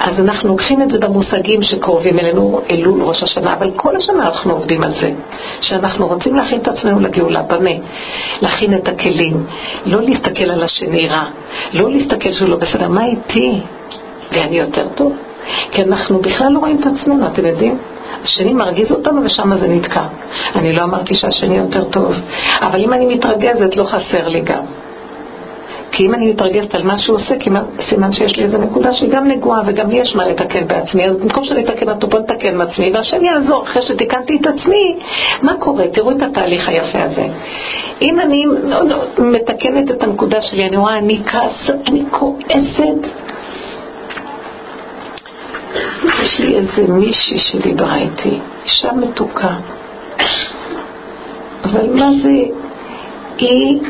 אז 0.00 0.20
אנחנו 0.20 0.48
לוקחים 0.48 0.82
את 0.82 0.90
זה 0.90 0.98
במושגים 0.98 1.62
שקרובים 1.62 2.18
אלינו, 2.18 2.60
אלול, 2.72 3.02
ראש 3.02 3.22
השנה, 3.22 3.52
אבל 3.52 3.70
כל 3.76 3.96
השנה 3.96 4.26
אנחנו 4.26 4.52
עובדים 4.52 4.82
על 4.82 4.92
זה, 5.00 5.12
שאנחנו 5.60 6.06
רוצים 6.06 6.34
להכין 6.34 6.60
את 6.60 6.68
עצמנו 6.68 7.00
לגאולה. 7.00 7.42
במה? 7.42 7.70
להכין 8.42 8.74
את 8.74 8.88
הכלים, 8.88 9.44
לא 9.86 10.02
להסתכל 10.02 10.50
על 10.50 10.62
השני 10.62 11.08
רע, 11.08 11.24
לא 11.72 11.90
להסתכל 11.90 12.32
שהוא 12.32 12.48
לא 12.48 12.56
בסדר, 12.56 12.88
מה 12.88 13.04
איתי? 13.04 13.60
ואני 14.32 14.58
יותר 14.58 14.88
טוב? 14.88 15.12
כי 15.70 15.82
אנחנו 15.82 16.18
בכלל 16.18 16.52
לא 16.52 16.58
רואים 16.58 16.76
את 16.80 16.86
עצמנו, 16.86 17.26
אתם 17.26 17.46
יודעים? 17.46 17.78
השני 18.24 18.54
מרגיז 18.54 18.90
אותנו 18.90 19.24
ושם 19.24 19.58
זה 19.60 19.68
נתקע. 19.68 20.04
אני 20.54 20.72
לא 20.72 20.82
אמרתי 20.82 21.14
שהשני 21.14 21.56
יותר 21.56 21.84
טוב, 21.84 22.14
אבל 22.62 22.80
אם 22.80 22.92
אני 22.92 23.14
מתרגזת 23.14 23.76
לא 23.76 23.84
חסר 23.84 24.28
לי 24.28 24.40
גם. 24.40 24.64
כי 25.92 26.06
אם 26.06 26.14
אני 26.14 26.32
מתרגזת 26.32 26.74
על 26.74 26.82
מה 26.82 26.98
שהוא 26.98 27.16
עושה, 27.16 27.34
סימן 27.88 28.12
שיש 28.12 28.36
לי 28.36 28.44
איזו 28.44 28.58
נקודה 28.58 28.92
שהיא 28.92 29.10
גם 29.10 29.28
נגועה 29.28 29.60
וגם 29.66 29.92
יש 29.92 30.14
מה 30.14 30.28
לתקן 30.28 30.66
בעצמי. 30.66 31.04
אז 31.04 31.16
במקום 31.16 31.44
שאני 31.44 31.64
אתקן 31.64 31.88
אותו, 31.88 32.06
בוא 32.06 32.18
נתקן 32.18 32.56
מעצמי, 32.56 32.92
והשם 32.94 33.24
יעזור 33.24 33.62
אחרי 33.62 33.82
שתיקנתי 33.82 34.36
את 34.40 34.46
עצמי. 34.46 34.94
מה 35.42 35.54
קורה? 35.58 35.84
תראו 35.88 36.10
את 36.10 36.22
התהליך 36.22 36.68
היפה 36.68 37.02
הזה. 37.02 37.26
אם 38.02 38.20
אני 38.20 38.44
לא, 38.62 38.82
לא, 38.82 39.04
מתקנת 39.18 39.90
את 39.90 40.02
הנקודה 40.02 40.42
שלי, 40.42 40.68
אני 40.68 40.76
רואה, 40.76 40.98
אני 40.98 41.22
כעס, 41.26 41.70
אני 41.86 42.04
כועסת. 42.10 43.29
יש 46.22 46.38
לי 46.38 46.56
איזה 46.56 46.92
מישהי 46.92 47.38
שדיברה 47.38 47.96
איתי, 47.96 48.38
אישה 48.64 48.92
מתוקה. 48.92 49.54
אבל 51.64 51.94
מה 51.94 52.10
זה, 52.22 52.44
היא 53.38 53.80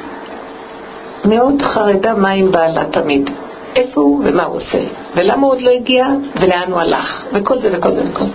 מאוד 1.25 1.63
חרדה 1.63 2.15
מה 2.15 2.31
עם 2.31 2.53
בעלה 2.53 2.85
תמיד. 2.85 3.31
איפה 3.77 4.01
הוא 4.01 4.23
ומה 4.25 4.45
הוא 4.45 4.57
עושה, 4.57 4.79
ולמה 5.17 5.47
הוא 5.47 5.53
עוד 5.53 5.61
לא 5.61 5.71
הגיע, 5.71 6.07
ולאן 6.41 6.73
הוא 6.73 6.81
הלך, 6.81 7.25
וכל 7.33 7.59
זה 7.59 7.71
וכל 7.73 7.93
זה 7.93 8.03
וכל 8.11 8.25
זה. 8.25 8.33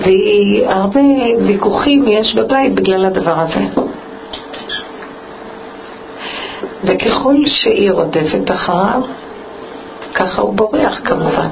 והרבה 0.00 1.00
ויכוחים 1.46 2.04
יש 2.08 2.34
בבית 2.34 2.74
בגלל 2.74 3.04
הדבר 3.04 3.40
הזה. 3.40 3.82
וככל 6.84 7.36
שהיא 7.46 7.92
רודפת 7.92 8.50
אחריו, 8.50 9.02
ככה 10.14 10.42
הוא 10.42 10.54
בורח 10.54 11.00
כמובן. 11.04 11.48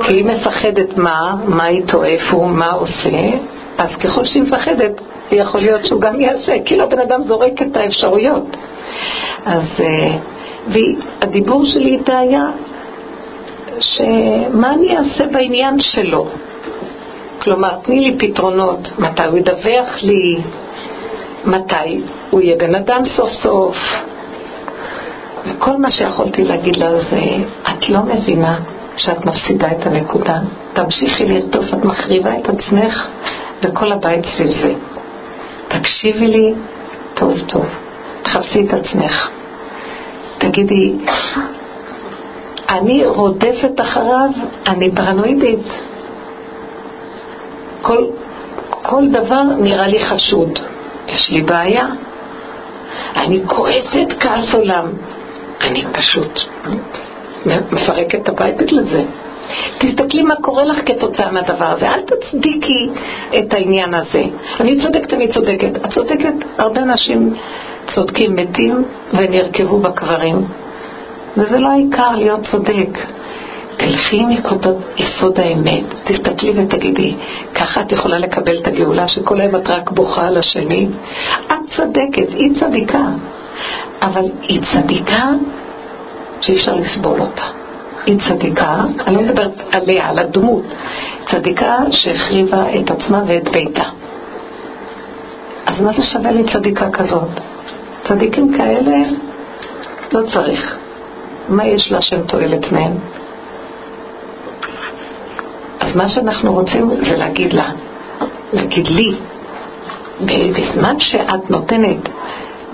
כי 0.00 0.16
היא 0.16 0.24
מפחדת 0.24 0.96
מה, 0.96 1.34
מה 1.44 1.68
איתו, 1.68 2.04
איפה 2.04 2.36
הוא, 2.36 2.48
מה 2.48 2.70
עושה, 2.70 3.38
אז 3.78 3.96
ככל 3.96 4.24
שהיא 4.24 4.42
מפחדת, 4.42 5.00
יכול 5.32 5.60
להיות 5.60 5.86
שהוא 5.86 6.00
גם 6.00 6.20
יעשה, 6.20 6.52
כאילו 6.64 6.84
הבן 6.84 6.98
אדם 6.98 7.22
זורק 7.26 7.62
את 7.62 7.76
האפשרויות. 7.76 8.56
אז, 9.46 9.64
אה, 9.80 10.16
והדיבור 10.68 11.66
שלי 11.66 11.90
איתה 11.90 12.18
היה, 12.18 12.44
שמה 13.80 14.74
אני 14.74 14.96
אעשה 14.96 15.26
בעניין 15.26 15.80
שלו? 15.80 16.26
כלומר, 17.42 17.70
תני 17.82 18.00
לי 18.00 18.16
פתרונות, 18.18 18.98
מתי 18.98 19.26
הוא 19.26 19.38
ידווח 19.38 20.02
לי, 20.02 20.36
מתי 21.44 22.00
הוא 22.30 22.40
יהיה 22.40 22.56
בן 22.56 22.74
אדם 22.74 23.02
סוף 23.16 23.30
סוף. 23.42 23.76
וכל 25.46 25.76
מה 25.76 25.90
שיכולתי 25.90 26.44
להגיד 26.44 26.76
לה 26.76 27.00
זה, 27.10 27.20
את 27.62 27.88
לא 27.88 28.00
מבינה 28.02 28.58
שאת 28.96 29.26
מפסידה 29.26 29.72
את 29.72 29.86
הנקודה. 29.86 30.38
תמשיכי 30.72 31.24
לרדוף, 31.24 31.74
את 31.74 31.84
מחריבה 31.84 32.38
את 32.38 32.48
עצמך 32.48 33.06
וכל 33.62 33.92
הבית 33.92 34.24
סביב 34.34 34.50
זה. 34.62 34.74
תקשיבי 35.68 36.26
לי 36.26 36.54
טוב 37.14 37.40
טוב, 37.46 37.66
תחפשי 38.22 38.66
את 38.66 38.74
עצמך. 38.74 39.28
תגידי, 40.38 40.92
אני 42.70 43.06
רודפת 43.06 43.80
אחריו, 43.80 44.30
אני 44.68 44.94
פרנואידית. 44.94 45.66
כל, 47.82 48.04
כל 48.70 49.08
דבר 49.08 49.42
נראה 49.42 49.86
לי 49.86 50.04
חשוד. 50.06 50.58
יש 51.08 51.30
לי 51.30 51.42
בעיה. 51.42 51.86
אני 53.16 53.42
כועסת 53.46 54.08
כעס 54.20 54.54
עולם. 54.54 54.84
אני 55.60 55.84
פשוט 55.92 56.38
מפרקת 57.46 58.22
את 58.22 58.28
הבית 58.28 58.56
בגלל 58.56 58.84
זה. 58.84 59.04
תסתכלי 59.78 60.22
מה 60.22 60.36
קורה 60.36 60.64
לך 60.64 60.78
כתוצאה 60.86 61.32
מהדבר 61.32 61.64
הזה. 61.64 61.88
אל 61.88 62.00
תצדיקי 62.00 62.88
את 63.38 63.54
העניין 63.54 63.94
הזה. 63.94 64.22
אני 64.60 64.80
צודקת, 64.82 65.14
אני 65.14 65.28
צודקת. 65.28 65.76
את 65.76 65.90
צודקת, 65.92 66.32
הרבה 66.58 66.82
אנשים 66.82 67.34
צודקים, 67.94 68.36
מתים 68.36 68.84
ונרקבו 69.12 69.78
בקברים. 69.78 70.44
וזה 71.36 71.58
לא 71.58 71.68
העיקר 71.68 72.10
להיות 72.16 72.46
צודק. 72.50 72.98
תלכי 73.76 74.16
עם 74.20 74.30
יסוד 74.96 75.40
האמת, 75.40 75.84
תסתכלי 76.04 76.52
ותגידי, 76.56 77.14
ככה 77.54 77.80
את 77.80 77.92
יכולה 77.92 78.18
לקבל 78.18 78.58
את 78.58 78.66
הגאולה 78.66 79.08
שכל 79.08 79.40
היום 79.40 79.56
את 79.56 79.68
רק 79.68 79.90
בוכה 79.90 80.26
על 80.26 80.36
השני? 80.36 80.88
את 81.46 81.76
צדקת, 81.76 82.28
היא 82.34 82.60
צדיקה, 82.60 83.04
אבל 84.02 84.24
היא 84.42 84.60
צדיקה 84.72 85.24
שאי 86.40 86.56
אפשר 86.56 86.74
לסבול 86.74 87.20
אותה. 87.20 87.44
היא 88.06 88.18
צדיקה, 88.28 88.84
אני 89.06 89.16
לא 89.16 89.22
מדברת 89.22 89.52
עליה, 89.72 90.08
על 90.08 90.18
הדמות, 90.18 90.64
צדיקה 91.30 91.76
שהחריבה 91.90 92.64
את 92.80 92.90
עצמה 92.90 93.22
ואת 93.26 93.48
ביתה. 93.48 93.84
אז 95.66 95.80
מה 95.80 95.92
זה 95.92 96.02
שווה 96.02 96.30
לי 96.30 96.44
צדיקה 96.52 96.90
כזאת? 96.90 97.28
צדיקים 98.04 98.58
כאלה 98.58 98.96
לא 100.12 100.20
צריך. 100.32 100.76
מה 101.48 101.66
יש 101.66 101.92
להשם 101.92 102.22
תועלת 102.22 102.72
מהם? 102.72 102.92
אז 105.80 105.96
מה 105.96 106.08
שאנחנו 106.08 106.52
רוצים 106.52 106.90
זה 107.04 107.16
להגיד 107.16 107.52
לה, 107.52 107.70
להגיד 108.52 108.86
לי, 108.86 109.16
בזמן 110.52 111.00
שאת 111.00 111.50
נותנת 111.50 112.08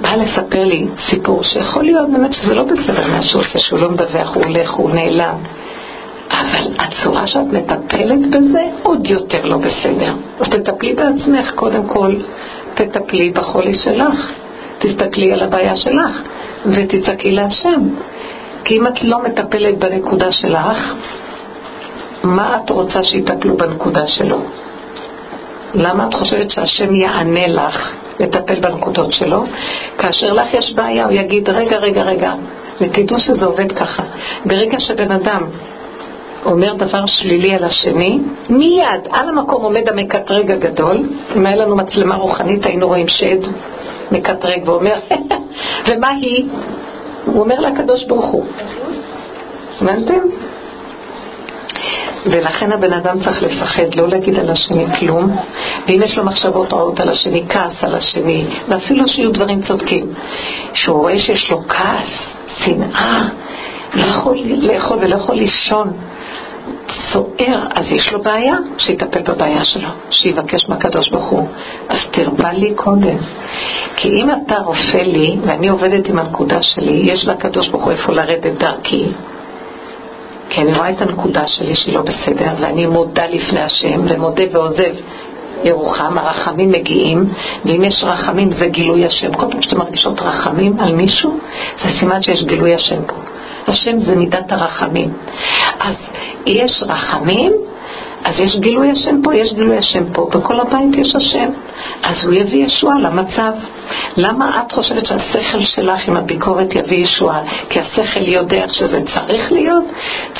בא 0.00 0.14
לספר 0.14 0.64
לי 0.64 0.86
סיפור 1.10 1.42
שיכול 1.42 1.84
להיות 1.84 2.10
באמת 2.10 2.32
שזה 2.32 2.54
לא 2.54 2.62
בסדר 2.62 3.06
מה 3.06 3.22
שהוא 3.22 3.40
עושה, 3.40 3.58
שהוא 3.58 3.78
לא 3.78 3.90
מדווח, 3.90 4.34
הוא 4.34 4.44
הולך, 4.44 4.70
הוא 4.70 4.90
נעלם. 4.90 5.34
אבל 6.30 6.66
הצורה 6.78 7.26
שאת 7.26 7.46
מטפלת 7.52 8.30
בזה 8.30 8.62
עוד 8.82 9.06
יותר 9.06 9.44
לא 9.44 9.56
בסדר. 9.56 10.14
אז 10.40 10.48
תטפלי 10.48 10.92
בעצמך, 10.94 11.50
קודם 11.54 11.86
כל 11.86 12.14
תטפלי 12.74 13.30
בחולי 13.30 13.74
שלך. 13.74 14.32
תסתכלי 14.78 15.32
על 15.32 15.42
הבעיה 15.42 15.76
שלך 15.76 16.22
ותצעקי 16.66 17.30
להשם. 17.30 17.80
כי 18.64 18.78
אם 18.78 18.86
את 18.86 19.02
לא 19.02 19.22
מטפלת 19.22 19.78
בנקודה 19.78 20.32
שלך, 20.32 20.94
מה 22.22 22.58
את 22.64 22.70
רוצה 22.70 23.02
שיטפלו 23.02 23.56
בנקודה 23.56 24.06
שלו? 24.06 24.38
למה 25.74 26.08
את 26.08 26.14
חושבת 26.14 26.50
שהשם 26.50 26.94
יענה 26.94 27.46
לך 27.46 27.92
לטפל 28.20 28.60
בנקודות 28.60 29.12
שלו? 29.12 29.44
כאשר 29.98 30.32
לך 30.32 30.54
יש 30.54 30.72
בעיה, 30.72 31.04
הוא 31.04 31.12
יגיד, 31.12 31.48
רגע, 31.48 31.76
רגע, 31.78 32.02
רגע, 32.02 32.32
ותדעו 32.80 33.18
שזה 33.18 33.46
עובד 33.46 33.72
ככה. 33.72 34.02
ברגע 34.44 34.80
שבן 34.80 35.12
אדם 35.12 35.42
אומר 36.44 36.74
דבר 36.74 37.06
שלילי 37.06 37.54
על 37.54 37.64
השני, 37.64 38.18
מיד 38.50 39.08
על 39.10 39.28
המקום 39.28 39.62
עומד 39.62 39.88
המקטרג 39.88 40.50
הגדול, 40.50 41.02
אם 41.36 41.46
היה 41.46 41.56
לנו 41.56 41.76
מצלמה 41.76 42.14
רוחנית 42.14 42.66
היינו 42.66 42.86
רואים 42.86 43.08
שד 43.08 43.38
מקטרג 44.12 44.68
ואומר, 44.68 44.94
ומה 45.88 46.08
היא? 46.08 46.44
הוא 47.26 47.40
אומר 47.40 47.60
לקדוש 47.60 48.04
ברוך 48.04 48.26
הוא. 48.26 48.44
הבנתם? 49.80 50.18
ולכן 52.30 52.72
הבן 52.72 52.92
אדם 52.92 53.20
צריך 53.24 53.42
לפחד, 53.42 53.94
לא 53.94 54.08
להגיד 54.08 54.38
על 54.38 54.50
השני 54.50 54.86
כלום, 54.98 55.36
ואם 55.88 56.02
יש 56.04 56.18
לו 56.18 56.24
מחשבות 56.24 56.72
רעות 56.72 57.00
על 57.00 57.08
השני, 57.08 57.42
כעס 57.48 57.84
על 57.84 57.94
השני, 57.94 58.46
ואפילו 58.68 59.08
שיהיו 59.08 59.32
דברים 59.32 59.62
צודקים, 59.62 60.12
שהוא 60.74 61.00
רואה 61.00 61.18
שיש 61.18 61.50
לו 61.50 61.62
כעס, 61.68 62.08
שנאה, 62.58 63.28
לא 63.94 64.04
יכול 64.04 64.38
לאכול 64.38 64.98
ולא 64.98 65.16
יכול 65.16 65.34
לישון, 65.34 65.92
סוער, 67.12 67.66
אז 67.70 67.92
יש 67.92 68.12
לו 68.12 68.22
בעיה, 68.22 68.56
שיטפל 68.78 69.22
בבעיה 69.22 69.64
שלו, 69.64 69.88
שיבקש 70.10 70.68
מהקדוש 70.68 71.10
ברוך 71.10 71.26
הוא. 71.26 71.48
אז 71.88 71.98
תרבה 72.10 72.52
לי 72.52 72.74
קודם. 72.74 73.16
כי 73.96 74.08
אם 74.08 74.30
אתה 74.30 74.56
רופא 74.58 74.96
לי, 74.96 75.36
ואני 75.46 75.68
עובדת 75.68 76.08
עם 76.08 76.18
הנקודה 76.18 76.62
שלי, 76.62 77.00
יש 77.04 77.24
לקדוש 77.24 77.68
ברוך 77.68 77.84
הוא 77.84 77.92
איפה 77.92 78.12
לרדת 78.12 78.58
דרכי, 78.58 79.04
כי 80.56 80.62
אני 80.62 80.74
רואה 80.74 80.90
את 80.90 81.02
הנקודה 81.02 81.46
שלי 81.46 81.74
שהיא 81.74 81.94
לא 81.94 82.02
בסדר, 82.02 82.52
ואני 82.60 82.86
מודה 82.86 83.26
לפני 83.26 83.60
השם, 83.60 84.00
ומודה 84.08 84.42
ועוזב 84.52 84.94
ירוחם, 85.64 86.18
הרחמים 86.18 86.68
מגיעים, 86.72 87.24
ואם 87.64 87.84
יש 87.84 88.04
רחמים 88.04 88.52
זה 88.52 88.68
גילוי 88.68 89.04
השם. 89.04 89.32
כל 89.32 89.46
פעם 89.50 89.62
שאתם 89.62 89.78
מרגישות 89.78 90.20
רחמים 90.20 90.80
על 90.80 90.94
מישהו, 90.94 91.38
זה 91.84 91.98
סימן 91.98 92.22
שיש 92.22 92.42
גילוי 92.42 92.74
השם 92.74 93.02
פה. 93.06 93.14
השם 93.66 94.00
זה 94.00 94.16
מידת 94.16 94.52
הרחמים. 94.52 95.12
אז 95.80 95.94
יש 96.46 96.82
רחמים, 96.86 97.52
אז 98.26 98.34
יש 98.38 98.56
גילוי 98.56 98.90
השם 98.90 99.22
פה, 99.22 99.34
יש 99.34 99.52
גילוי 99.52 99.78
השם 99.78 100.12
פה, 100.12 100.28
בכל 100.34 100.60
הבית 100.60 100.96
יש 100.96 101.16
השם. 101.16 101.50
אז 102.02 102.24
הוא 102.24 102.32
יביא 102.32 102.64
ישועה 102.64 102.98
למצב. 102.98 103.52
למה 104.16 104.62
את 104.66 104.72
חושבת 104.72 105.06
שהשכל 105.06 105.64
שלך 105.64 106.08
עם 106.08 106.16
הביקורת 106.16 106.74
יביא 106.74 106.98
ישועה? 106.98 107.40
כי 107.70 107.80
השכל 107.80 108.22
יודע 108.22 108.64
שזה 108.68 109.00
צריך 109.14 109.52
להיות, 109.52 109.84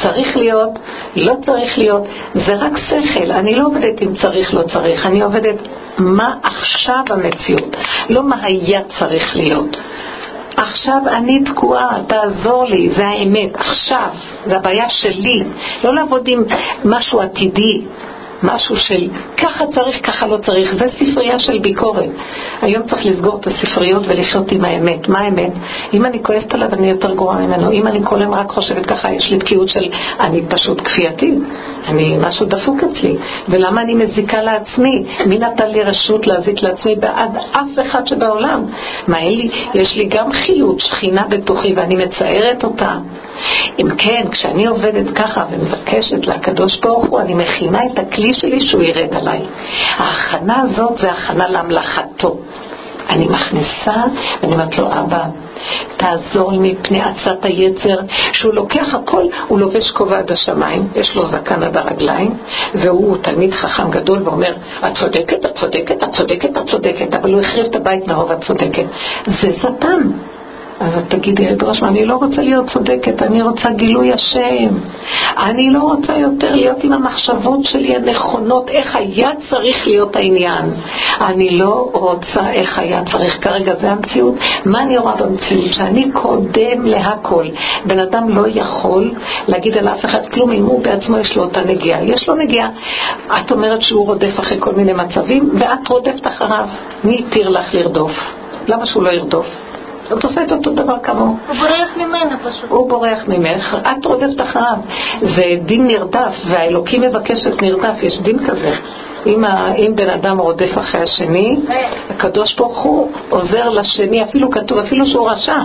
צריך 0.03 0.37
להיות, 0.37 0.79
לא 1.17 1.33
צריך 1.47 1.79
להיות, 1.79 2.03
זה 2.35 2.55
רק 2.55 2.73
שכל. 2.79 3.33
אני 3.33 3.55
לא 3.55 3.67
עובדת 3.67 4.03
אם 4.03 4.15
צריך, 4.15 4.55
לא 4.55 4.63
צריך, 4.63 5.07
אני 5.07 5.23
עובדת 5.23 5.57
מה 5.99 6.35
עכשיו 6.43 7.03
המציאות, 7.11 7.77
לא 8.11 8.23
מה 8.23 8.37
היה 8.43 8.81
צריך 8.99 9.37
להיות. 9.37 9.77
עכשיו 10.57 11.01
אני 11.09 11.45
תקועה, 11.45 11.99
תעזור 12.07 12.65
לי, 12.65 12.91
זה 12.97 13.07
האמת, 13.07 13.57
עכשיו, 13.57 14.09
זה 14.47 14.57
הבעיה 14.57 14.89
שלי. 14.89 15.43
לא 15.85 15.95
לעבוד 15.95 16.23
עם 16.27 16.43
משהו 16.85 17.21
עתידי, 17.21 17.83
משהו 18.43 18.77
של 18.77 19.09
ככה 19.37 19.65
צריך, 19.75 20.07
ככה 20.07 20.27
לא 20.27 20.37
צריך. 20.37 20.75
זה 20.75 20.85
ספרייה 20.99 21.39
של 21.39 21.59
ביקורת. 21.59 22.11
היום 22.63 22.83
צריך 22.83 23.07
לסגור 23.07 23.41
את 23.41 23.47
הספריות 23.47 24.03
ולחיות 24.07 24.53
עם 24.53 24.65
האמת. 24.65 25.09
מה 25.09 25.19
האמת? 25.19 25.53
אם 25.93 26.05
אני 26.05 26.23
כועסת 26.23 26.55
עליו, 26.55 26.69
אני 26.73 26.91
יותר 26.91 27.15
גרועה 27.15 27.39
ממנו. 27.39 27.73
אם 27.73 27.87
אני 27.87 28.01
כל 28.05 28.21
היום 28.21 28.35
רק 28.35 28.51
חושבת 28.51 28.87
ככה, 28.87 29.13
יש 29.13 29.31
לי 29.31 29.39
תקיעות 29.39 29.69
של 29.69 29.85
אני 30.21 30.43
פשוט 30.49 30.81
כפייתית. 30.81 31.39
אני, 31.89 32.19
משהו 32.29 32.47
דפוק 32.47 32.79
אצלי. 32.85 33.17
ולמה 33.49 33.83
אני 33.83 33.95
מזיקה 33.95 34.43
לעצמי? 34.43 35.05
מי 35.27 35.39
נתן 35.39 35.71
לי 35.71 35.83
רשות 35.83 36.27
להזיק 36.27 36.63
לעצמי 36.63 36.95
בעד 36.95 37.37
אף 37.53 37.87
אחד 37.87 38.07
שבעולם? 38.07 38.65
מה, 39.09 39.19
אין 39.19 39.39
לי, 39.39 39.51
יש 39.75 39.97
לי 39.97 40.05
גם 40.05 40.33
חיות, 40.33 40.81
שכינה 40.81 41.25
בתוכי, 41.29 41.75
ואני 41.77 41.97
מצערת 41.97 42.65
אותה. 42.65 42.99
אם 43.81 43.97
כן, 43.99 44.29
כשאני 44.31 44.67
עובדת 44.67 45.11
ככה 45.15 45.41
ומבקשת 45.51 46.27
לקדוש 46.27 46.77
ברוך 46.77 47.07
הוא, 47.07 47.21
אני 47.21 47.35
מכינה 47.35 47.87
את 47.87 47.99
הכלי 47.99 48.26
שלי 48.35 48.61
שהוא 48.61 48.83
ירד 48.83 49.15
עליי. 49.15 49.41
ההכנה 49.97 50.61
הזאת 50.61 50.99
זה 50.99 51.13
הכנה 51.13 51.49
להמלכתו. 51.49 52.37
אני 53.11 53.29
מכניסה 53.29 54.03
ואני 54.43 54.53
אומרת 54.55 54.79
לו, 54.79 54.87
אבא, 54.87 55.25
תעזור 55.97 56.53
לי 56.53 56.59
מפני 56.73 57.03
עצת 57.03 57.45
היצר, 57.45 57.99
שהוא 58.33 58.55
לוקח 58.55 58.95
הכל, 58.95 59.23
הוא 59.49 59.59
לובש 59.59 59.91
כובע 59.91 60.19
עד 60.19 60.33
השמיים, 60.33 60.89
יש 60.95 61.17
לו 61.17 61.27
זקן 61.27 61.63
עד 61.63 61.77
הרגליים, 61.77 62.35
והוא 62.75 63.17
תלמיד 63.17 63.55
חכם 63.55 63.91
גדול 63.91 64.23
ואומר, 64.23 64.53
את 64.87 64.95
צודקת, 64.95 65.47
את 65.47 65.55
צודקת, 65.55 66.03
את 66.03 66.09
צודקת, 66.19 66.57
את 66.57 66.67
צודקת, 66.71 67.15
אבל 67.15 67.33
הוא 67.33 67.41
החריב 67.41 67.67
את 67.67 67.77
הבית 67.77 68.07
מרוב 68.07 68.31
את 68.31 68.45
צודקת. 68.45 68.85
זה 69.27 69.53
שטן. 69.59 70.11
אז 70.81 70.99
את 70.99 71.05
תגידי, 71.09 71.47
ראש, 71.63 71.83
אני 71.83 72.05
לא 72.05 72.15
רוצה 72.15 72.43
להיות 72.43 72.67
צודקת, 72.67 73.23
אני 73.23 73.43
רוצה 73.43 73.71
גילוי 73.71 74.13
השם. 74.13 74.75
אני 75.39 75.71
לא 75.71 75.83
רוצה 75.83 76.17
יותר 76.17 76.55
להיות 76.55 76.85
עם 76.85 76.93
המחשבות 76.93 77.65
שלי 77.65 77.97
הנכונות, 77.97 78.69
איך 78.69 78.97
היה 78.97 79.31
צריך 79.51 79.87
להיות 79.87 80.17
העניין. 80.17 80.65
אני 81.21 81.59
לא 81.59 81.91
רוצה 81.93 82.51
איך 82.51 82.79
היה 82.79 83.03
צריך. 83.13 83.45
כרגע 83.45 83.73
זה 83.81 83.91
המציאות. 83.91 84.35
מה 84.65 84.83
אני 84.83 84.99
רואה 84.99 85.17
במציאות? 85.17 85.73
שאני 85.73 86.11
קודם 86.13 86.85
להכל. 86.85 87.47
בן 87.85 87.99
אדם 87.99 88.29
לא 88.29 88.45
יכול 88.49 89.11
להגיד 89.49 89.79
על 89.79 89.89
אף 89.89 90.05
אחד 90.05 90.27
כלום 90.27 90.51
אם 90.51 90.65
הוא 90.65 90.83
בעצמו 90.83 91.19
יש 91.19 91.37
לו 91.37 91.43
אותה 91.43 91.61
נגיעה. 91.61 92.05
יש 92.05 92.29
לו 92.29 92.35
נגיעה. 92.35 92.69
את 93.41 93.53
אומרת 93.53 93.83
שהוא 93.83 94.07
רודף 94.07 94.41
אחרי 94.41 94.57
כל 94.61 94.73
מיני 94.73 94.93
מצבים, 94.93 95.51
ואת 95.59 95.89
רודפת 95.89 96.27
אחריו. 96.27 96.69
מי 97.05 97.23
התיר 97.29 97.49
לך 97.49 97.75
לרדוף? 97.75 98.13
למה 98.69 98.87
שהוא 98.87 99.03
לא 99.03 99.11
ירדוף? 99.11 99.47
את 100.13 100.25
עושה 100.25 100.43
את 100.43 100.53
אותו 100.53 100.71
דבר 100.71 100.99
כמוהו. 101.03 101.37
הוא 101.49 101.57
בורח 101.57 101.97
ממנה 101.97 102.37
פשוט. 102.45 102.71
הוא 102.71 102.89
בורח 102.89 103.19
ממך, 103.29 103.77
את 103.83 104.05
רודפת 104.05 104.41
אחריו. 104.41 104.77
זה 105.21 105.45
דין 105.67 105.87
נרדף, 105.87 106.35
והאלוקים 106.45 107.03
מבקש 107.03 107.47
את 107.47 107.63
נרדף, 107.63 108.03
יש 108.03 108.21
דין 108.21 108.39
כזה. 108.47 108.75
אם, 109.27 109.45
ה, 109.45 109.75
אם 109.75 109.93
בן 109.95 110.11
אדם 110.11 110.39
רודף 110.39 110.79
אחרי 110.79 111.01
השני, 111.01 111.61
הקדוש 112.11 112.55
ברוך 112.55 112.79
הוא 112.79 113.11
עוזר 113.31 113.69
לשני, 113.69 114.25
אפילו 114.25 114.51
כתוב, 114.51 114.79
אפילו 114.79 115.07
שהוא 115.07 115.31
רשע, 115.31 115.57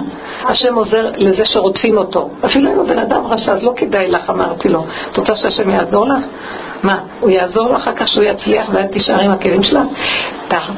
השם 0.43 0.75
עוזר 0.75 1.07
לזה 1.17 1.45
שרודפים 1.45 1.97
אותו. 1.97 2.29
אפילו 2.45 2.73
אם 2.73 2.79
הבן 2.79 2.99
אדם 2.99 3.25
רשע, 3.25 3.53
אז 3.53 3.63
לא 3.63 3.73
כדאי 3.75 4.09
לך, 4.09 4.29
אמרתי 4.29 4.69
לו. 4.69 4.85
את 5.11 5.17
רוצה 5.17 5.35
שהשם 5.35 5.69
יעזור 5.69 6.07
לך? 6.07 6.23
מה, 6.83 6.99
הוא 7.19 7.29
יעזור 7.29 7.73
לך 7.73 7.89
כך 7.95 8.07
שהוא 8.07 8.23
יצליח 8.23 8.69
ואת 8.73 8.91
תישארי 8.91 9.25
עם 9.25 9.31
הכלים 9.31 9.63
שלך? 9.63 9.81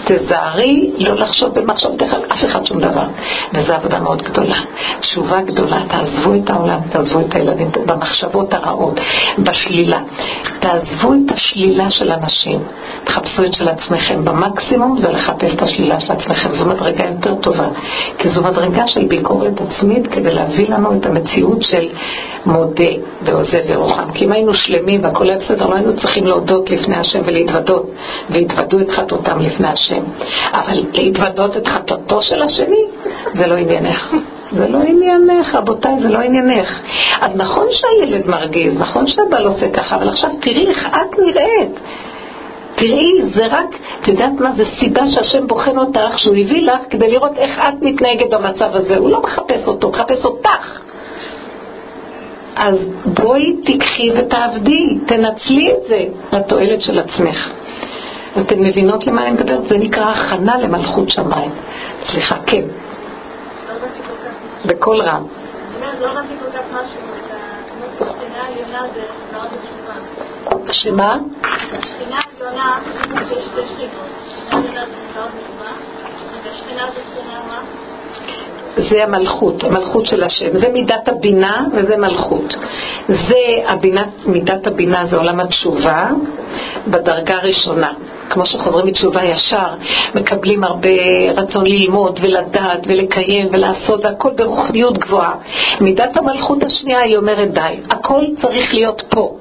תזהרי 0.05 0.91
לא 0.97 1.15
לחשוב 1.15 1.59
במחשבתך 1.59 2.13
על 2.13 2.21
אף 2.33 2.45
אחד 2.45 2.65
שום 2.65 2.79
דבר. 2.79 3.05
וזו 3.53 3.73
עבודה 3.73 3.99
מאוד 3.99 4.21
גדולה. 4.21 4.57
תשובה 4.99 5.41
גדולה, 5.41 5.81
תעזבו 5.87 6.33
את 6.35 6.49
העולם, 6.49 6.79
תעזבו 6.89 7.19
את 7.19 7.35
הילדים 7.35 7.71
במחשבות 7.85 8.53
הרעות, 8.53 8.99
בשלילה. 9.39 9.99
תעזבו 10.59 11.13
את 11.13 11.31
השלילה 11.31 11.89
של 11.89 12.11
אנשים, 12.11 12.59
תחפשו 13.03 13.45
את 13.45 13.53
של 13.53 13.67
עצמכם. 13.67 14.25
במקסימום 14.25 14.97
זה 14.97 15.11
לחפש 15.11 15.53
את 15.53 15.61
השלילה 15.61 15.99
של 15.99 16.11
עצמכם. 16.11 16.55
זו 16.55 16.65
מדרגה 16.65 17.07
יותר 17.07 17.35
טובה, 17.35 17.67
כי 18.17 18.29
זו 18.29 18.41
מדרגה 18.41 18.87
של 18.87 19.05
ביקורת 19.05 19.61
עצמית 19.61 20.07
כדי 20.07 20.33
להביא 20.33 20.69
לנו 20.69 20.93
את 20.93 21.05
המציאות 21.05 21.61
של 21.61 21.89
מודה 22.45 22.89
ועוזב 23.21 23.61
ורוחם. 23.67 24.11
כי 24.13 24.25
אם 24.25 24.31
היינו 24.31 24.53
שלמים 24.53 25.03
והכל 25.03 25.25
היה 25.29 25.37
בסדר, 25.37 25.67
לא 25.67 25.75
היינו 25.75 25.92
צריכים 25.95 26.27
להודות 26.27 26.69
לפני 26.69 26.95
השם 26.95 27.19
ולהתוודות, 27.25 27.91
והתוודו 28.29 28.79
את 28.79 28.89
חטאותם 28.89 29.39
לפני 29.39 29.67
השם. 29.67 30.03
אבל 30.53 30.83
להתוודות 30.93 31.57
את 31.57 31.67
חטאתו 31.67 32.21
של 32.21 32.41
השני, 32.41 32.85
זה 33.33 33.47
לא 33.47 33.55
עניינך. 33.55 34.15
זה 34.51 34.67
לא 34.67 34.77
עניינך, 34.77 35.55
רבותיי, 35.55 35.93
זה 36.01 36.09
לא 36.09 36.19
עניינך. 36.19 36.79
אז 37.21 37.31
נכון 37.35 37.67
שהילד 37.71 38.27
מרגיז, 38.27 38.73
נכון 38.79 39.07
שהבעל 39.07 39.47
עושה 39.47 39.69
ככה, 39.69 39.95
אבל 39.95 40.09
עכשיו 40.09 40.29
תראי 40.41 40.67
איך 40.67 40.87
את 40.87 41.19
נראית. 41.19 41.79
תראי, 42.75 43.21
זה 43.33 43.47
רק, 43.47 43.75
את 44.01 44.07
יודעת 44.07 44.31
מה, 44.39 44.51
זה 44.51 44.63
סיבה 44.79 45.07
שהשם 45.07 45.47
בוחן 45.47 45.77
אותך, 45.77 46.17
שהוא 46.17 46.35
הביא 46.35 46.61
לך 46.61 46.81
כדי 46.89 47.11
לראות 47.11 47.37
איך 47.37 47.59
את 47.59 47.83
מתנהגת 47.83 48.29
במצב 48.29 48.69
הזה. 48.73 48.97
הוא 48.97 49.09
לא 49.09 49.21
מחפש 49.21 49.67
אותו, 49.67 49.87
הוא 49.87 49.93
מחפש 49.93 50.25
אותך. 50.25 50.79
אז 52.55 52.75
בואי 53.05 53.61
תיקחי 53.65 54.11
ותעבדי, 54.11 54.97
תנצלי 55.07 55.71
את 55.71 55.87
זה 55.87 56.05
לתועלת 56.37 56.81
של 56.81 56.99
עצמך. 56.99 57.49
אתן 58.41 58.59
מבינות 58.59 59.07
למה 59.07 59.23
אני 59.23 59.31
מדברת? 59.31 59.69
זה 59.69 59.77
נקרא 59.77 60.11
הכנה 60.11 60.57
למלכות 60.57 61.09
שמיים. 61.09 61.51
סליחה, 62.11 62.35
כן. 62.45 62.61
בקול 64.65 65.01
רם. 65.01 65.23
שמה? 70.71 71.17
השכינה 71.71 72.19
העליונה, 72.19 72.79
יש 73.31 73.45
שתי 73.45 73.61
שכינות. 73.73 74.13
השכינה 76.51 76.85
זה 76.93 77.01
שכינה 77.11 77.39
מה? 77.47 77.92
זה 78.77 79.03
המלכות, 79.03 79.63
המלכות 79.63 80.05
של 80.05 80.23
השם. 80.23 80.57
זה 80.59 80.69
מידת 80.73 81.07
הבינה 81.07 81.65
וזה 81.73 81.97
מלכות. 81.97 82.55
זה 83.07 83.41
הבינה, 83.67 84.03
מידת 84.25 84.67
הבינה 84.67 85.05
זה 85.05 85.17
עולם 85.17 85.39
התשובה 85.39 86.09
בדרגה 86.87 87.35
הראשונה. 87.35 87.91
כמו 88.29 88.45
שחוזרים 88.45 88.85
מתשובה 88.85 89.23
ישר, 89.23 89.67
מקבלים 90.15 90.63
הרבה 90.63 90.89
רצון 91.35 91.65
ללמוד 91.65 92.19
ולדעת 92.23 92.79
ולקיים 92.87 93.47
ולעשות, 93.51 94.05
והכל 94.05 94.29
ברוחניות 94.35 94.97
גבוהה. 94.97 95.33
מידת 95.81 96.17
המלכות 96.17 96.63
השנייה 96.63 96.99
היא 96.99 97.17
אומרת 97.17 97.53
די, 97.53 97.79
הכל 97.89 98.23
צריך 98.41 98.73
להיות 98.73 99.03
פה. 99.09 99.37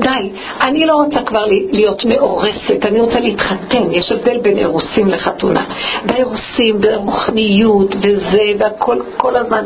די, 0.00 0.30
אני 0.60 0.86
לא 0.86 0.94
רוצה 0.94 1.22
כבר 1.22 1.44
להיות 1.72 2.04
מאורסת, 2.04 2.86
אני 2.86 3.00
רוצה 3.00 3.20
להתחתן. 3.20 3.90
יש 3.90 4.12
הבדל 4.12 4.38
בין 4.38 4.58
אירוסים 4.58 5.08
לחתונה. 5.08 5.64
באירוסים, 6.06 6.80
ברוחניות 6.80 7.96
וזה, 7.96 8.44
והכל 8.58 8.98
כל 9.16 9.36
הזמן. 9.36 9.64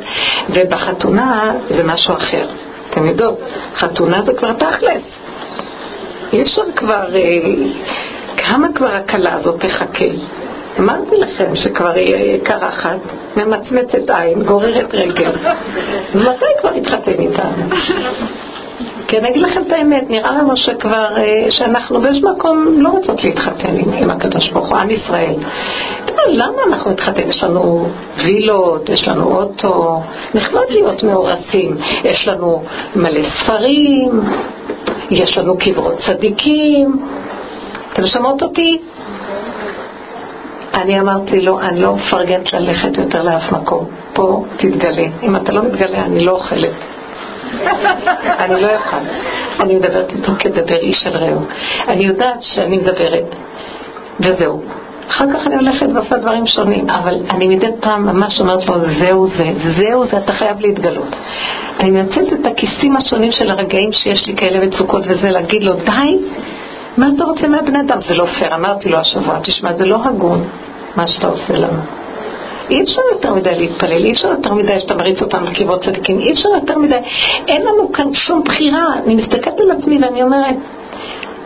ובחתונה 0.48 1.52
זה 1.70 1.84
משהו 1.84 2.14
אחר. 2.14 2.46
אתם 2.90 3.06
יודעות, 3.06 3.38
חתונה 3.76 4.22
זה 4.22 4.32
כבר 4.34 4.52
תכלס. 4.52 5.02
אי 6.32 6.42
אפשר 6.42 6.62
כבר, 6.76 7.16
אה, 7.16 7.40
כמה 8.36 8.68
כבר 8.74 8.94
הכלה 8.94 9.34
הזאת 9.34 9.60
תחכה? 9.60 10.10
אמרתי 10.78 11.16
לכם 11.18 11.56
שכבר 11.56 11.98
יהיה 11.98 12.38
קרחת, 12.44 12.98
ממצמצת 13.36 14.10
עין, 14.10 14.42
גוררת 14.42 14.94
רגל. 14.94 15.32
מתי 16.14 16.44
כבר 16.60 16.70
התחתן 16.70 17.12
איתנו? 17.18 17.76
כי 19.08 19.18
אני 19.18 19.28
אגיד 19.28 19.42
לכם 19.42 19.62
את 19.62 19.72
האמת, 19.72 20.10
נראה 20.10 20.32
לנו 20.32 20.56
שכבר, 20.56 21.16
אה, 21.16 21.46
שאנחנו 21.50 22.00
באיזשהו 22.00 22.34
מקום 22.36 22.76
לא 22.78 22.88
רוצות 22.88 23.24
להתחתן 23.24 23.76
עם, 23.76 23.92
עם 23.92 24.10
הקדוש 24.10 24.50
ברוך 24.50 24.68
הוא, 24.68 24.78
עם 24.78 24.90
ישראל. 24.90 25.34
למה 26.28 26.62
אנחנו 26.66 26.90
נתחתן? 26.90 27.28
יש 27.28 27.44
לנו 27.44 27.88
וילות, 28.16 28.88
יש 28.88 29.08
לנו 29.08 29.36
אוטו, 29.36 30.02
נחמד 30.34 30.62
להיות 30.68 31.02
מאורסים, 31.02 31.76
יש 32.04 32.28
לנו 32.28 32.62
מלא 32.96 33.28
ספרים, 33.28 34.20
יש 35.10 35.38
לנו 35.38 35.58
קברות 35.58 35.98
צדיקים. 36.06 37.02
אתם 37.92 38.06
שמעות 38.06 38.42
אותי? 38.42 38.78
אני 40.78 41.00
אמרתי 41.00 41.40
לו, 41.40 41.60
אני 41.60 41.80
לא 41.80 41.96
מפרגנת 41.96 42.52
ללכת 42.52 42.98
יותר 42.98 43.22
לאף 43.22 43.52
מקום. 43.52 43.84
פה 44.12 44.44
תתגלה. 44.56 45.06
אם 45.22 45.36
אתה 45.36 45.52
לא 45.52 45.62
מתגלה, 45.62 46.04
אני 46.04 46.24
לא 46.24 46.32
אוכלת. 46.32 46.72
אני 48.38 48.62
לא 48.62 48.66
יכול. 48.66 48.98
אני 49.60 49.74
מדברת 49.76 50.12
איתו 50.12 50.32
כדבר 50.38 50.76
איש 50.76 51.06
על 51.06 51.12
רעהו. 51.12 51.40
אני 51.88 52.04
יודעת 52.04 52.42
שאני 52.42 52.78
מדברת, 52.78 53.34
וזהו. 54.20 54.62
אחר 55.10 55.24
כך 55.32 55.46
אני 55.46 55.54
הולכת 55.54 55.86
ועושה 55.94 56.16
דברים 56.16 56.46
שונים, 56.46 56.90
אבל 56.90 57.14
אני 57.30 57.48
מדי 57.48 57.70
פעם 57.80 58.06
ממש 58.06 58.40
אומרת 58.40 58.66
לו, 58.66 58.74
זהו 59.00 59.26
זה, 59.26 59.44
זהו 59.76 60.06
זה, 60.06 60.18
אתה 60.18 60.32
חייב 60.32 60.60
להתגלות. 60.60 61.16
אני 61.80 61.90
מנצלת 61.90 62.32
את 62.32 62.46
הכיסים 62.46 62.96
השונים 62.96 63.32
של 63.32 63.50
הרגעים 63.50 63.92
שיש 63.92 64.26
לי 64.26 64.36
כאלה 64.36 64.66
מצוקות 64.66 65.02
וזה, 65.08 65.30
להגיד 65.30 65.62
לו, 65.62 65.72
די, 65.74 66.18
מה 66.96 67.06
אתה 67.16 67.24
רוצה 67.24 67.48
מהבן 67.48 67.76
אדם? 67.76 67.98
זה 68.08 68.14
לא 68.14 68.26
פייר, 68.26 68.54
אמרתי 68.54 68.88
לו 68.88 68.98
השבוע, 68.98 69.38
תשמע, 69.42 69.72
זה 69.74 69.86
לא 69.86 69.98
הגון 70.04 70.44
מה 70.96 71.06
שאתה 71.06 71.28
עושה 71.28 71.52
לנו. 71.52 72.01
אי 72.70 72.82
אפשר 72.82 73.00
יותר 73.12 73.34
מדי 73.34 73.54
להתפלל, 73.54 74.04
אי 74.04 74.12
אפשר 74.12 74.28
יותר 74.28 74.54
מדי 74.54 74.80
שאתה 74.80 74.94
מריץ 74.94 75.22
אותנו 75.22 75.46
בקברות 75.46 75.84
צדיקים, 75.84 76.18
אי 76.18 76.32
אפשר 76.32 76.48
יותר 76.48 76.78
מדי, 76.78 76.98
אין 77.48 77.62
לנו 77.62 77.92
כאן 77.92 78.14
שום 78.14 78.42
בחירה. 78.44 78.86
אני 79.04 79.14
מסתכלת 79.14 79.60
על 79.60 79.70
עצמי 79.70 79.98
ואני 80.02 80.22
אומרת, 80.22 80.56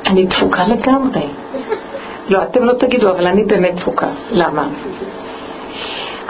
אני 0.07 0.26
תפוקה 0.26 0.64
לגמרי. 0.66 1.26
לא, 2.29 2.42
אתם 2.42 2.64
לא 2.64 2.72
תגידו, 2.72 3.11
אבל 3.11 3.26
אני 3.26 3.44
באמת 3.44 3.76
תפוקה. 3.76 4.09
למה? 4.33 4.68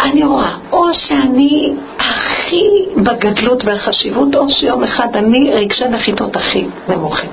אני 0.01 0.25
רואה, 0.25 0.57
או 0.73 0.85
שאני 0.95 1.73
הכי 1.99 2.63
בגדלות 2.97 3.65
והחשיבות, 3.65 4.37
או 4.37 4.51
שיום 4.51 4.85
אחד 4.85 5.17
אני 5.17 5.53
רגשי 5.53 5.85
נחיתות 5.89 6.37
הכי 6.37 6.67
נמוכים. 6.89 7.31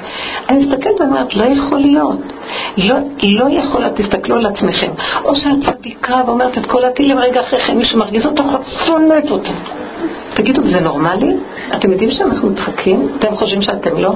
אני 0.49 0.65
מסתכלת 0.65 1.02
ואומרת, 1.02 1.36
לא 1.36 1.43
יכול 1.43 1.80
להיות. 1.80 2.34
לא, 2.78 2.95
לא 3.23 3.49
יכול, 3.49 3.89
תסתכלו 3.89 4.36
על 4.36 4.45
עצמכם. 4.45 4.91
או 5.23 5.36
שאת 5.36 5.76
צדיקה 5.78 6.21
ואומרת 6.26 6.58
את 6.58 6.65
כל 6.65 6.86
הטילים, 6.86 7.19
רגע 7.19 7.41
אחרי 7.41 7.62
כן 7.62 7.78
מישהו 7.78 7.99
מרגיז 7.99 8.26
אותך, 8.26 8.43
את 8.56 8.86
שונאת 8.86 9.32
אותה. 9.32 9.52
תגידו, 10.34 10.62
זה 10.69 10.80
נורמלי? 10.80 11.34
אתם 11.76 11.91
יודעים 11.91 12.12
שאנחנו 12.12 12.49
דפקים? 12.49 13.08
אתם 13.19 13.36
חושבים 13.36 13.62
שאתם 13.62 13.97
לא? 13.97 14.13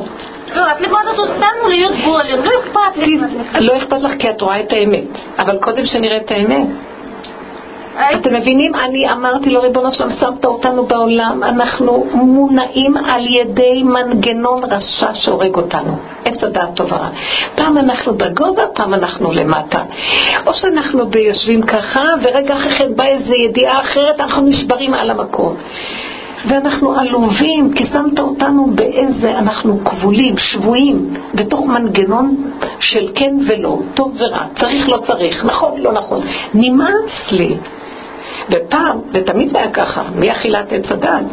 לא, 0.55 0.71
את 0.71 0.81
לימדת 0.81 1.19
אותנו 1.19 1.69
להיות 1.69 1.93
גולם, 2.05 2.43
לא 2.43 2.51
אכפת 2.63 2.97
לי. 2.97 3.19
לא 3.59 3.77
אכפת 3.77 4.01
לך 4.01 4.11
כי 4.19 4.29
את 4.29 4.41
רואה 4.41 4.59
את 4.59 4.73
האמת, 4.73 5.07
אבל 5.39 5.57
קודם 5.57 5.85
שנראה 5.85 6.17
את 6.17 6.31
האמת. 6.31 6.67
אתם 7.97 8.35
מבינים? 8.35 8.75
אני 8.75 9.11
אמרתי 9.11 9.49
לו, 9.49 9.61
ריבונו 9.61 9.93
שלום, 9.93 10.09
שמת 10.19 10.45
אותנו 10.45 10.85
בעולם, 10.85 11.43
אנחנו 11.43 12.05
מונעים 12.13 12.97
על 12.97 13.25
ידי 13.27 13.83
מנגנון 13.83 14.63
רשע 14.63 15.13
שהורג 15.13 15.55
אותנו. 15.55 15.97
עץ 16.25 16.43
הדעת 16.43 16.75
טוב 16.75 16.91
ורע. 16.91 17.09
פעם 17.55 17.77
אנחנו 17.77 18.13
בגובה, 18.13 18.63
פעם 18.73 18.93
אנחנו 18.93 19.31
למטה. 19.31 19.83
או 20.47 20.53
שאנחנו 20.53 21.03
יושבים 21.27 21.61
ככה, 21.61 22.03
ורגע 22.23 22.55
אחרי 22.55 22.71
כן 22.71 22.95
באה 22.95 23.07
איזו 23.07 23.33
ידיעה 23.33 23.81
אחרת, 23.81 24.19
אנחנו 24.19 24.41
נשברים 24.41 24.93
על 24.93 25.09
המקום. 25.09 25.55
ואנחנו 26.49 26.99
עלובים, 26.99 27.73
כי 27.75 27.85
שמת 27.85 28.19
אותנו 28.19 28.67
באיזה, 28.75 29.37
אנחנו 29.37 29.79
כבולים, 29.85 30.37
שבויים, 30.37 31.13
בתוך 31.33 31.65
מנגנון 31.65 32.35
של 32.79 33.09
כן 33.15 33.35
ולא, 33.47 33.79
טוב 33.93 34.15
ורע, 34.19 34.45
צריך 34.59 34.89
לא 34.89 34.97
צריך, 35.07 35.45
נכון 35.45 35.81
לא 35.81 35.91
נכון. 35.91 36.21
נמאס 36.53 37.31
לי. 37.31 37.57
ופעם, 38.51 39.01
ותמיד 39.13 39.49
זה 39.49 39.57
היה 39.57 39.71
ככה, 39.71 40.03
מאכילת 40.15 40.73
עץ 40.73 40.91
הדת, 40.91 41.25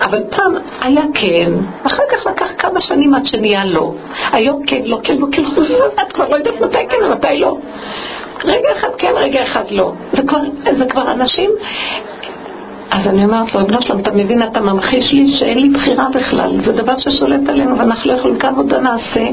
אבל 0.00 0.22
פעם 0.30 0.54
היה 0.80 1.02
כן, 1.14 1.52
אחר 1.86 2.02
כך 2.12 2.26
לקח 2.26 2.46
כמה 2.58 2.80
שנים 2.80 3.14
עד 3.14 3.26
שנהיה 3.26 3.64
לא. 3.64 3.92
היום 4.32 4.66
כן, 4.66 4.82
לא 4.84 4.98
כן, 5.04 5.16
לא 5.16 5.26
כן, 5.32 5.42
את 6.02 6.12
כבר 6.12 6.28
לא 6.28 6.36
יודעת 6.36 6.60
מתי 6.60 6.86
כן 6.88 6.96
ומתי 7.04 7.38
לא. 7.38 7.56
רגע 8.44 8.68
אחד 8.72 8.88
כן, 8.98 9.12
רגע 9.16 9.42
אחד 9.42 9.64
לא. 9.70 9.92
זה 10.12 10.22
כבר, 10.22 10.38
זה 10.78 10.86
כבר 10.86 11.12
אנשים, 11.12 11.50
אז 12.92 13.06
אני 13.06 13.24
אומרת 13.24 13.54
לו, 13.54 13.66
בנו 13.66 13.82
שלום, 13.82 14.00
אתה 14.00 14.12
מבין, 14.12 14.42
אתה 14.42 14.60
ממחיש 14.60 15.12
לי 15.12 15.36
שאין 15.38 15.58
לי 15.58 15.68
בחירה 15.68 16.08
בכלל. 16.14 16.60
זה 16.64 16.72
דבר 16.72 16.94
ששולט 16.96 17.48
עלינו 17.48 17.78
ואנחנו 17.78 18.12
לא 18.12 18.18
יכולים, 18.18 18.38
כמה 18.38 18.50
עבודה 18.50 18.80
נעשה, 18.80 19.28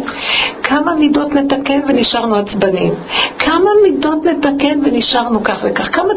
כמה 0.64 0.96
מידות 0.96 1.34
נתקן 1.34 1.80
ונשארנו 1.88 2.36
עצבנים, 2.36 2.94
כמה 3.40 3.70
מידות 3.84 4.26
נתקן 4.26 4.80
ונשארנו 4.86 5.44
כך 5.44 5.60
וכך, 5.64 5.96
כמה 5.96 6.14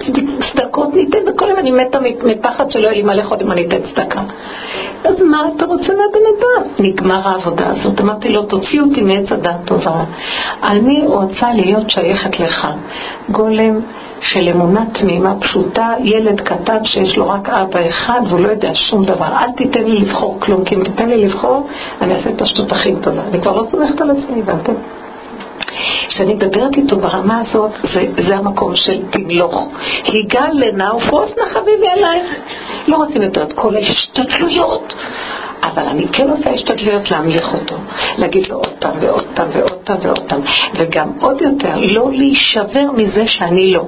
צדקות 0.52 0.94
ניתן, 0.94 1.18
וכל 1.28 1.46
יום 1.48 1.58
אני 1.58 1.70
מתה 1.70 1.98
מפחד 2.24 2.70
שלא 2.70 2.82
יהיה 2.82 2.92
לי 2.92 3.02
מלא 3.02 3.22
חודם 3.22 3.52
אני 3.52 3.66
אתן 3.66 3.78
צדקה. 3.94 4.20
אז 5.04 5.22
מה 5.22 5.42
אתה 5.56 5.66
רוצה 5.66 5.88
מהבן 5.88 6.26
אדם? 6.38 6.68
נגמר 6.78 7.28
העבודה 7.28 7.66
הזאת. 7.66 8.00
אמרתי 8.00 8.28
לו, 8.28 8.42
תוציא 8.42 8.80
אותי 8.80 9.02
מעץ 9.02 9.32
הדעת 9.32 9.64
טובה. 9.64 10.04
אני 10.70 11.02
רוצה 11.06 11.52
להיות 11.54 11.90
שייכת 11.90 12.40
לך. 12.40 12.66
גולם. 13.30 13.80
של 14.22 14.48
אמונה 14.48 14.84
תמימה 14.92 15.34
פשוטה, 15.40 15.94
ילד 16.00 16.40
קטן 16.40 16.84
שיש 16.84 17.16
לו 17.16 17.28
רק 17.28 17.48
אבא 17.48 17.88
אחד 17.88 18.20
והוא 18.28 18.40
לא 18.40 18.48
יודע 18.48 18.70
שום 18.74 19.04
דבר. 19.04 19.26
אל 19.40 19.52
תיתן 19.56 19.84
לי 19.84 20.00
לבחור 20.00 20.40
כלום, 20.40 20.64
כי 20.64 20.74
אם 20.74 20.84
תיתן 20.84 21.08
לי 21.08 21.24
לבחור, 21.26 21.68
אני 22.00 22.14
אעשה 22.14 22.30
את 22.30 22.42
השטות 22.42 22.72
הכי 22.72 22.90
גדולה. 22.90 23.22
אני 23.28 23.40
כבר 23.40 23.56
לא 23.56 23.64
סומכת 23.70 24.00
על 24.00 24.10
עצמי, 24.10 24.40
הבנתם? 24.40 24.72
כשאני 26.08 26.34
מדברת 26.34 26.76
איתו 26.76 26.96
ברמה 26.96 27.40
הזאת, 27.40 27.70
זה, 27.94 28.06
זה 28.26 28.36
המקום 28.36 28.76
של 28.76 29.02
תמלוך. 29.10 29.68
היגע 30.04 30.44
לנה 30.52 30.94
ופרוס 30.94 31.30
נא 31.38 31.44
חביבי 31.44 31.88
עלייך. 31.96 32.36
לא 32.88 32.96
רוצים 32.96 33.22
יותר 33.22 33.42
את 33.42 33.52
כל 33.52 33.76
ההשתדלויות, 33.76 34.94
אבל 35.62 35.86
אני 35.86 36.08
כן 36.12 36.30
עושה 36.30 36.50
השתדלויות 36.50 37.10
להמליך 37.10 37.54
אותו, 37.54 37.76
להגיד 38.18 38.48
לו 38.48 38.56
עוד 38.56 38.72
פעם 38.78 38.92
ועוד 39.00 39.24
פעם 39.34 39.48
ועוד 39.52 39.78
פעם 39.84 39.96
ועוד 40.02 40.20
פעם, 40.28 40.40
וגם 40.74 41.08
עוד 41.20 41.40
יותר, 41.40 41.74
לא 41.76 42.10
להישבר 42.12 42.90
מזה 42.96 43.26
שאני 43.26 43.72
לא. 43.72 43.84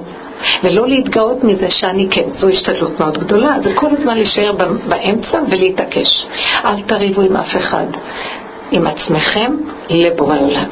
ולא 0.63 0.87
להתגאות 0.87 1.43
מזה 1.43 1.69
שאני 1.69 2.07
כן, 2.11 2.23
זו 2.31 2.49
השתדלות 2.49 2.99
מאוד 2.99 3.17
גדולה, 3.17 3.55
זה 3.63 3.73
כל 3.75 3.87
הזמן 3.99 4.17
להישאר 4.17 4.51
באמצע 4.87 5.39
ולהתעקש. 5.51 6.25
אל 6.65 6.81
תריבו 6.81 7.21
עם 7.21 7.37
אף 7.37 7.55
אחד. 7.57 7.87
עם 8.71 8.87
עצמכם 8.87 9.55
לבורא 9.89 10.37
עולם. 10.39 10.65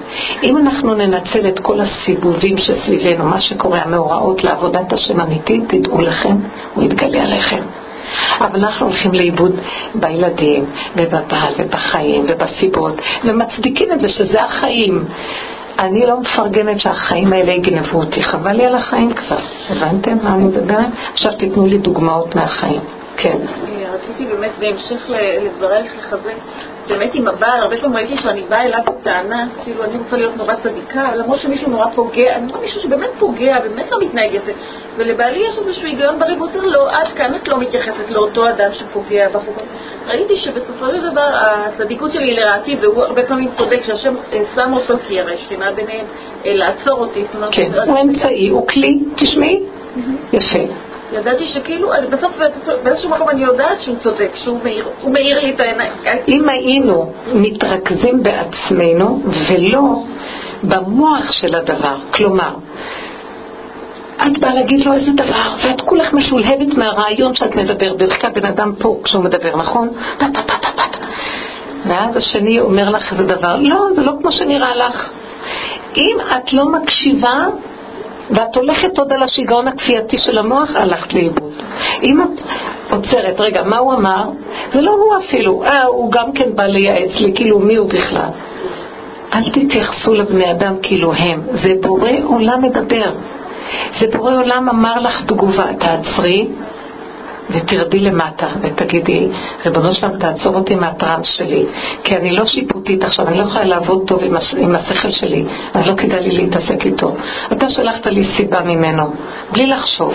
אם 0.43 0.57
אנחנו 0.57 0.93
ננצל 0.93 1.47
את 1.47 1.59
כל 1.59 1.79
הסיבובים 1.81 2.57
שסביבנו, 2.57 3.25
מה 3.25 3.39
שקורה, 3.39 3.81
המאורעות 3.81 4.43
לעבודת 4.43 4.93
השם 4.93 5.21
אמיתית, 5.21 5.63
תדעו 5.67 6.01
לכם, 6.01 6.35
הוא 6.73 6.83
יתגלה 6.83 7.23
עליכם. 7.23 7.63
אבל 8.41 8.59
אנחנו 8.59 8.85
הולכים 8.85 9.13
לאיבוד 9.13 9.55
בילדים, 9.95 10.65
ובבעל, 10.95 11.53
ובחיים, 11.57 12.25
ובסיבות, 12.27 13.01
ומצדיקים 13.23 13.91
את 13.91 14.01
זה 14.01 14.09
שזה 14.09 14.43
החיים. 14.43 15.05
אני 15.79 16.05
לא 16.05 16.19
מפרגנת 16.19 16.79
שהחיים 16.79 17.33
האלה 17.33 17.51
יגנבו 17.51 17.97
אותי, 17.99 18.23
חבל 18.23 18.51
לי 18.51 18.65
על 18.65 18.75
החיים 18.75 19.13
כבר. 19.13 19.37
הבנתם 19.69 20.17
מה 20.23 20.33
אני 20.33 20.43
מדברת? 20.43 20.87
עכשיו 21.13 21.33
תיתנו 21.37 21.65
לי 21.65 21.77
דוגמאות 21.77 22.35
מהחיים. 22.35 22.81
כן. 23.17 23.37
רציתי 24.03 24.25
באמת 24.25 24.51
בהמשך 24.59 25.01
לדברייך 25.41 25.91
לחזק 25.97 26.33
באמת 26.87 27.09
עם 27.13 27.27
הבעל, 27.27 27.59
הרבה 27.59 27.77
פעמים 27.77 27.97
ראיתי 27.97 28.17
שאני 28.17 28.41
באה 28.41 28.63
אליו 28.63 28.79
בטענה, 28.85 29.47
כאילו 29.63 29.83
אני 29.83 29.97
רוצה 29.97 30.17
להיות 30.17 30.37
נורא 30.37 30.53
צדיקה, 30.63 31.15
למרות 31.15 31.39
שמישהו 31.39 31.71
נורא 31.71 31.85
פוגע, 31.95 32.35
אני 32.35 32.51
רואה 32.51 32.61
מישהו 32.61 32.81
שבאמת 32.81 33.09
פוגע, 33.19 33.59
באמת 33.59 33.91
לא 33.91 33.99
מתנהג 34.01 34.33
יפה, 34.33 34.51
ולבעלי 34.95 35.39
יש 35.39 35.57
איזשהו 35.57 35.85
היגיון 35.85 36.19
בריא, 36.19 36.37
הוא 36.37 36.47
אומר 36.55 36.65
לו, 36.65 36.87
עד 36.89 37.07
כאן 37.15 37.35
את 37.35 37.47
לא 37.47 37.59
מתייחסת 37.59 38.09
לאותו 38.09 38.49
אדם 38.49 38.69
שפוגע 38.79 39.29
בחוקות. 39.29 39.63
ראיתי 40.07 40.37
שבסופו 40.37 40.85
של 40.85 41.09
דבר 41.11 41.29
הצדיקות 41.33 42.13
שלי 42.13 42.35
לרעתי, 42.35 42.77
והוא 42.81 43.03
הרבה 43.03 43.23
פעמים 43.23 43.49
צודק, 43.57 43.79
שהשם 43.85 44.15
אה, 44.33 44.43
שם 44.55 44.73
אותו 44.73 44.93
כי 45.07 45.19
הרי 45.19 45.37
שכינה 45.37 45.71
ביניהם 45.71 46.05
אה, 46.45 46.53
לעצור 46.53 46.99
אותי. 46.99 47.25
כן, 47.51 47.71
הוא 47.85 48.01
אמצעי, 48.01 48.49
הוא 48.49 48.67
כלי, 48.67 48.99
תשמעי, 49.15 49.63
יפה. 50.33 50.92
ידעתי 51.13 51.47
שכאילו, 51.47 51.91
בסוף 52.09 52.31
באיזשהו 52.83 53.09
מקום 53.09 53.29
אני 53.29 53.43
יודעת 53.43 53.81
שהוא 53.81 53.95
צודק, 54.03 54.31
שהוא 54.35 54.59
מאיר, 55.05 55.39
לי 55.39 55.53
את 55.55 55.59
העיניים. 55.59 55.91
אם 56.27 56.49
היינו 56.49 57.11
מתרכזים 57.33 58.23
בעצמנו 58.23 59.21
ולא 59.49 60.03
במוח 60.63 61.31
של 61.31 61.55
הדבר, 61.55 61.95
כלומר, 62.13 62.53
את 64.27 64.37
באה 64.39 64.53
להגיד 64.53 64.85
לו 64.85 64.93
איזה 64.93 65.11
דבר, 65.11 65.55
ואת 65.63 65.81
כולך 65.81 66.13
משולהבת 66.13 66.77
מהרעיון 66.77 67.35
שאת 67.35 67.55
מדברת, 67.55 67.95
בדרך 67.95 68.21
כלל 68.21 68.31
בן 68.31 68.45
אדם 68.45 68.73
פה 68.79 68.99
כשהוא 69.03 69.23
מדבר, 69.23 69.55
נכון? 69.55 69.89
ואז 71.85 72.17
השני 72.17 72.59
אומר 72.59 72.89
לך 72.89 73.11
איזה 73.13 73.23
דבר, 73.23 73.55
לא, 73.59 73.85
זה 73.95 74.01
לא 74.01 74.11
כמו 74.21 74.31
שנראה 74.31 74.75
לך. 74.75 75.09
אם 75.97 76.17
את 76.31 76.53
לא 76.53 76.65
מקשיבה, 76.65 77.45
ואת 78.29 78.55
הולכת 78.55 78.97
עוד 78.97 79.13
על 79.13 79.23
השיגעון 79.23 79.67
הכפייתי 79.67 80.17
של 80.17 80.37
המוח, 80.37 80.75
הלכת 80.75 81.13
לאיבוד. 81.13 81.53
אם 82.03 82.21
את 82.21 82.41
עוצרת, 82.93 83.39
רגע, 83.39 83.63
מה 83.63 83.77
הוא 83.77 83.93
אמר? 83.93 84.23
זה 84.73 84.81
לא 84.81 84.91
הוא 84.91 85.13
אפילו, 85.25 85.63
אה, 85.63 85.83
הוא 85.83 86.11
גם 86.11 86.31
כן 86.31 86.55
בא 86.55 86.63
לייעץ 86.63 87.19
לי, 87.19 87.31
כאילו 87.35 87.59
מי 87.59 87.75
הוא 87.75 87.89
בכלל? 87.89 88.29
אל 89.35 89.49
תתייחסו 89.49 90.13
לבני 90.13 90.51
אדם 90.51 90.75
כאילו 90.81 91.13
הם, 91.13 91.41
זה 91.63 91.73
בורא 91.81 92.11
עולם 92.23 92.61
מדבר. 92.61 93.11
זה 93.99 94.07
בורא 94.17 94.35
עולם 94.35 94.69
אמר 94.69 94.99
לך 94.99 95.25
תגובה, 95.25 95.65
תעצרי 95.79 96.47
ותרדי 97.49 97.99
למטה 97.99 98.47
ותגידי, 98.61 99.27
ריבונו 99.65 99.95
שלם, 99.95 100.17
תעצור 100.19 100.55
אותי 100.55 100.75
מהטראנס 100.75 101.27
שלי, 101.27 101.65
כי 102.03 102.17
אני 102.17 102.31
לא 102.31 102.45
שיפוטית 102.45 103.03
עכשיו, 103.03 103.27
אני 103.27 103.37
לא 103.37 103.41
יכולה 103.41 103.63
לעבוד 103.65 104.03
טוב 104.07 104.23
עם, 104.23 104.35
הש... 104.35 104.53
עם 104.53 104.75
השכל 104.75 105.11
שלי, 105.11 105.45
אז 105.73 105.87
לא 105.87 105.95
כדאי 105.95 106.29
לי 106.29 106.37
להתעסק 106.37 106.85
איתו. 106.85 107.15
אתה 107.51 107.69
שלחת 107.69 108.05
לי 108.05 108.23
סיבה 108.37 108.61
ממנו, 108.61 109.13
בלי 109.51 109.67
לחשוב. 109.67 110.13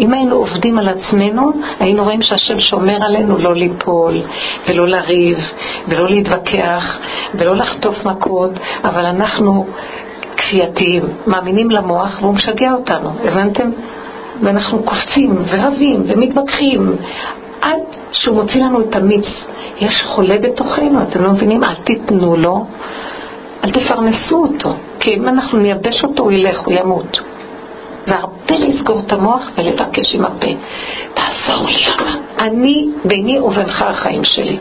אם 0.00 0.12
היינו 0.12 0.36
עובדים 0.36 0.78
על 0.78 0.88
עצמנו, 0.88 1.52
היינו 1.80 2.04
רואים 2.04 2.22
שהשם 2.22 2.60
שומר 2.60 3.04
עלינו 3.04 3.38
לא 3.38 3.54
ליפול, 3.54 4.20
ולא 4.68 4.88
לריב, 4.88 5.38
ולא 5.88 6.08
להתווכח, 6.08 6.98
ולא 7.34 7.56
לחטוף 7.56 8.04
מכות, 8.04 8.50
אבל 8.84 9.06
אנחנו 9.06 9.66
כפייתיים, 10.36 11.02
מאמינים 11.26 11.70
למוח 11.70 12.18
והוא 12.20 12.34
משגע 12.34 12.72
אותנו, 12.72 13.10
הבנתם? 13.24 13.70
ואנחנו 14.42 14.82
קופצים 14.82 15.36
ורבים 15.48 16.02
ומתווכחים 16.06 16.96
עד 17.62 17.80
שהוא 18.12 18.36
מוציא 18.42 18.64
לנו 18.64 18.80
את 18.80 18.96
המיץ. 18.96 19.26
יש 19.80 20.02
חולה 20.06 20.38
בתוכנו, 20.38 21.02
אתם 21.02 21.22
לא 21.22 21.32
מבינים? 21.32 21.64
אל 21.64 21.74
תיתנו 21.84 22.36
לו, 22.36 22.66
אל 23.64 23.70
תפרנסו 23.70 24.36
אותו, 24.36 24.74
כי 25.00 25.14
אם 25.14 25.28
אנחנו 25.28 25.58
נייבש 25.58 26.02
אותו 26.04 26.22
הוא 26.22 26.32
ילך, 26.32 26.60
הוא 26.60 26.74
ימות. 26.74 27.18
והרבה 28.06 28.58
לסגור 28.58 29.00
את 29.06 29.12
המוח 29.12 29.50
ולבקש 29.58 30.14
עם 30.14 30.24
הפה. 30.24 30.46
תעזור 31.14 31.68
לי, 31.68 31.86
אני 32.38 32.88
ביני 33.04 33.38
ובינך 33.38 33.82
החיים 33.82 34.24
שלי. 34.24 34.58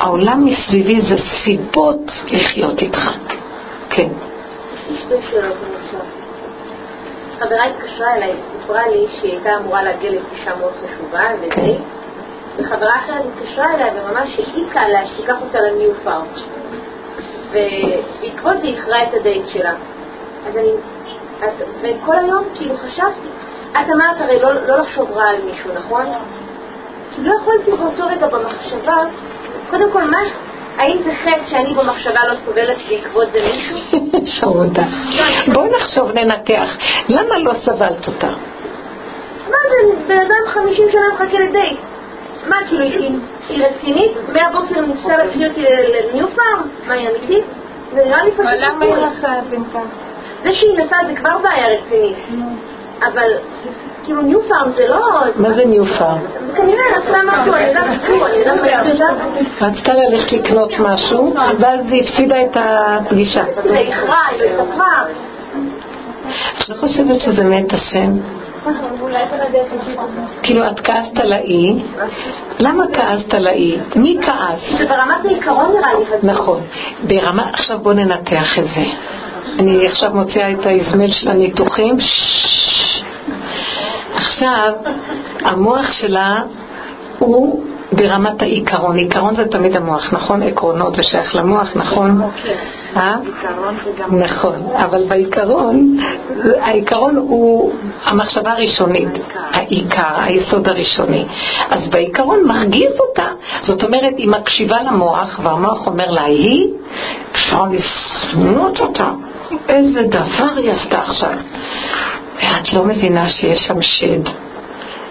העולם 0.00 0.44
מסביבי 0.44 1.00
זה 1.00 1.16
סיבות 1.44 2.12
לחיות 2.30 2.82
איתך. 2.82 3.10
כן. 3.90 4.08
חברה 7.42 7.64
התקשרה 7.64 8.16
אליי, 8.16 8.32
סיפרה 8.52 8.88
לי 8.88 9.06
שהיא 9.08 9.32
הייתה 9.32 9.56
אמורה 9.56 9.82
להגיע 9.82 10.10
לפגישה 10.10 10.56
מאוד 10.56 10.72
חשובה. 10.72 11.20
לדייט, 11.32 11.80
וחברה 12.56 12.98
אחרת 12.98 13.22
התקשרה 13.24 13.74
אליי 13.74 13.90
וממש 13.90 14.38
העיקה 14.38 14.80
עליה 14.80 15.06
שתיקח 15.06 15.34
אותה 15.42 15.60
לניו 15.60 15.90
פארם. 16.04 16.26
ובעקבות 17.50 18.60
זה 18.60 18.66
איחרה 18.66 19.02
את 19.02 19.14
הדייט 19.14 19.48
שלה. 19.48 19.74
אז 20.48 20.56
אני, 20.56 20.70
את, 21.38 21.64
וכל 21.82 22.18
היום 22.18 22.44
כאילו 22.54 22.78
חשבתי, 22.78 23.28
את 23.72 23.90
אמרת 23.94 24.20
הרי 24.20 24.40
לא, 24.40 24.52
לא 24.52 24.78
לחשוב 24.78 25.12
רע 25.12 25.24
על 25.24 25.36
מישהו, 25.44 25.70
נכון? 25.74 26.06
כי 27.14 27.22
לא 27.22 27.34
יכולתי 27.34 27.70
באותו 27.70 28.06
רגע 28.06 28.26
במחשבה, 28.26 28.96
קודם 29.70 29.90
כל 29.92 30.04
מה, 30.04 30.18
האם 30.78 30.98
זה 31.04 31.10
חטא 31.14 31.50
שאני 31.50 31.74
במחשבה 31.74 32.20
לא 32.28 32.34
סובלת 32.44 32.76
בעקבות 32.88 33.28
זה 33.32 33.40
מישהו? 33.42 34.06
שרודה. 34.40 34.82
בואי 35.54 35.68
נחשוב, 35.80 36.12
ננתח. 36.12 36.76
למה 37.08 37.38
לא 37.38 37.52
סבלת 37.64 38.08
אותה? 38.08 38.28
מה 39.50 39.56
זה, 39.70 39.96
בן 40.08 40.18
אדם 40.18 40.46
50 40.46 40.84
שנה 40.92 41.00
מחכה 41.12 41.40
לדייט. 41.40 41.78
מה, 42.48 42.56
כאילו, 42.68 42.84
היא, 42.84 43.10
רצינית? 43.50 44.12
מהבוקר 44.32 44.74
היא 44.74 44.94
ניסתה 44.94 45.16
להביא 45.16 45.48
אותי 45.48 45.60
לניו 45.62 46.26
פארם? 46.28 46.68
מה, 46.86 46.94
היא 46.94 47.08
אמיתית? 47.08 47.44
זה 47.94 48.04
נראה 48.04 48.24
לי 48.24 48.30
פשוט... 48.30 48.46
אבל 48.46 48.56
למה 48.68 48.84
היא. 48.84 48.94
עושה 48.94 49.38
את 49.38 49.50
זה 49.50 49.56
כך? 49.74 49.80
זה 50.44 50.54
שהיא 50.54 50.78
נסעה 50.78 50.98
זה 51.06 51.16
כבר 51.16 51.38
בעיה 51.42 51.66
רצינית. 51.68 52.16
אבל, 53.02 53.32
כאילו, 54.04 54.22
ניו 54.22 54.40
פארם 54.48 54.72
זה 54.76 54.88
לא... 54.88 54.98
מה 55.36 55.54
זה 55.54 55.64
ניו 55.64 55.86
פארם? 55.86 56.18
כנראה 56.56 56.84
עשתה 56.96 57.18
משהו, 57.26 57.54
אני 57.54 57.68
יודעת 57.68 58.06
כלום, 58.06 58.24
אני 58.24 58.36
יודעת 58.36 58.60
מה. 59.60 59.66
רצתה 59.66 59.92
ללכת 59.94 60.32
לקנות 60.32 60.72
משהו, 60.78 61.34
ואז 61.60 61.80
היא 61.90 62.02
הפסידה 62.02 62.42
את 62.42 62.56
הפגישה. 62.56 63.44
זה 63.62 63.78
איחרה, 63.78 64.18
היא 64.30 64.50
התאפרה. 64.50 65.04
את 66.58 66.68
לא 66.68 66.76
חושבת 66.80 67.20
שזה 67.20 67.44
מת 67.44 67.72
השם? 67.72 68.10
כאילו, 70.42 70.66
את 70.66 70.80
כעסת 70.80 71.18
על 71.20 71.32
האי. 71.32 71.82
למה 72.60 72.84
כעסת 72.92 73.34
על 73.34 73.46
האי? 73.46 73.78
מי 73.96 74.18
כעס? 74.22 74.78
זה 74.78 74.86
ברמת 74.86 75.24
העיקרון 75.24 75.72
נראה 75.72 75.94
לי. 75.94 76.04
נכון. 76.22 76.60
ברמה, 77.04 77.50
עכשיו 77.52 77.78
בוא 77.78 77.92
ננתח 77.92 78.58
את 78.58 78.64
זה. 78.64 78.84
אני 79.58 79.86
עכשיו 79.86 80.10
מוציאה 80.14 80.50
את 80.52 80.66
האזמל 80.66 81.12
של 81.12 81.30
הניתוחים. 81.30 81.96
עכשיו, 84.22 84.72
המוח 85.44 85.92
שלה 85.92 86.40
הוא 87.18 87.64
ברמת 87.92 88.42
העיקרון. 88.42 88.96
עיקרון 88.96 89.36
זה 89.36 89.48
תמיד 89.48 89.76
המוח, 89.76 90.12
נכון? 90.12 90.42
עקרונות 90.42 90.96
זה 90.96 91.02
שייך 91.02 91.36
למוח, 91.36 91.68
נכון? 91.74 92.20
אה? 92.96 93.16
נכון, 94.10 94.54
אבל 94.76 95.04
בעיקרון, 95.08 95.96
העיקרון 96.60 97.16
הוא 97.16 97.72
המחשבה 98.04 98.52
הראשונית, 98.52 99.08
העיקר, 99.52 100.14
היסוד 100.16 100.68
הראשוני. 100.68 101.24
אז 101.70 101.88
בעיקרון 101.88 102.38
מרגיז 102.46 102.92
אותה, 103.00 103.26
זאת 103.62 103.84
אומרת, 103.84 104.14
היא 104.16 104.28
מקשיבה 104.28 104.76
למוח, 104.82 105.40
והמוח 105.42 105.86
אומר 105.86 106.10
לה, 106.10 106.24
היא, 106.24 106.68
אפשר 107.32 107.64
לשנות 107.70 108.80
אותה. 108.80 109.10
איזה 109.68 110.02
דבר 110.02 110.56
היא 110.56 110.72
עשתה 110.72 111.02
עכשיו. 111.02 111.32
ואת 112.42 112.72
לא 112.72 112.84
מבינה 112.84 113.28
שיש 113.28 113.58
שם 113.58 113.82
שד, 113.82 114.30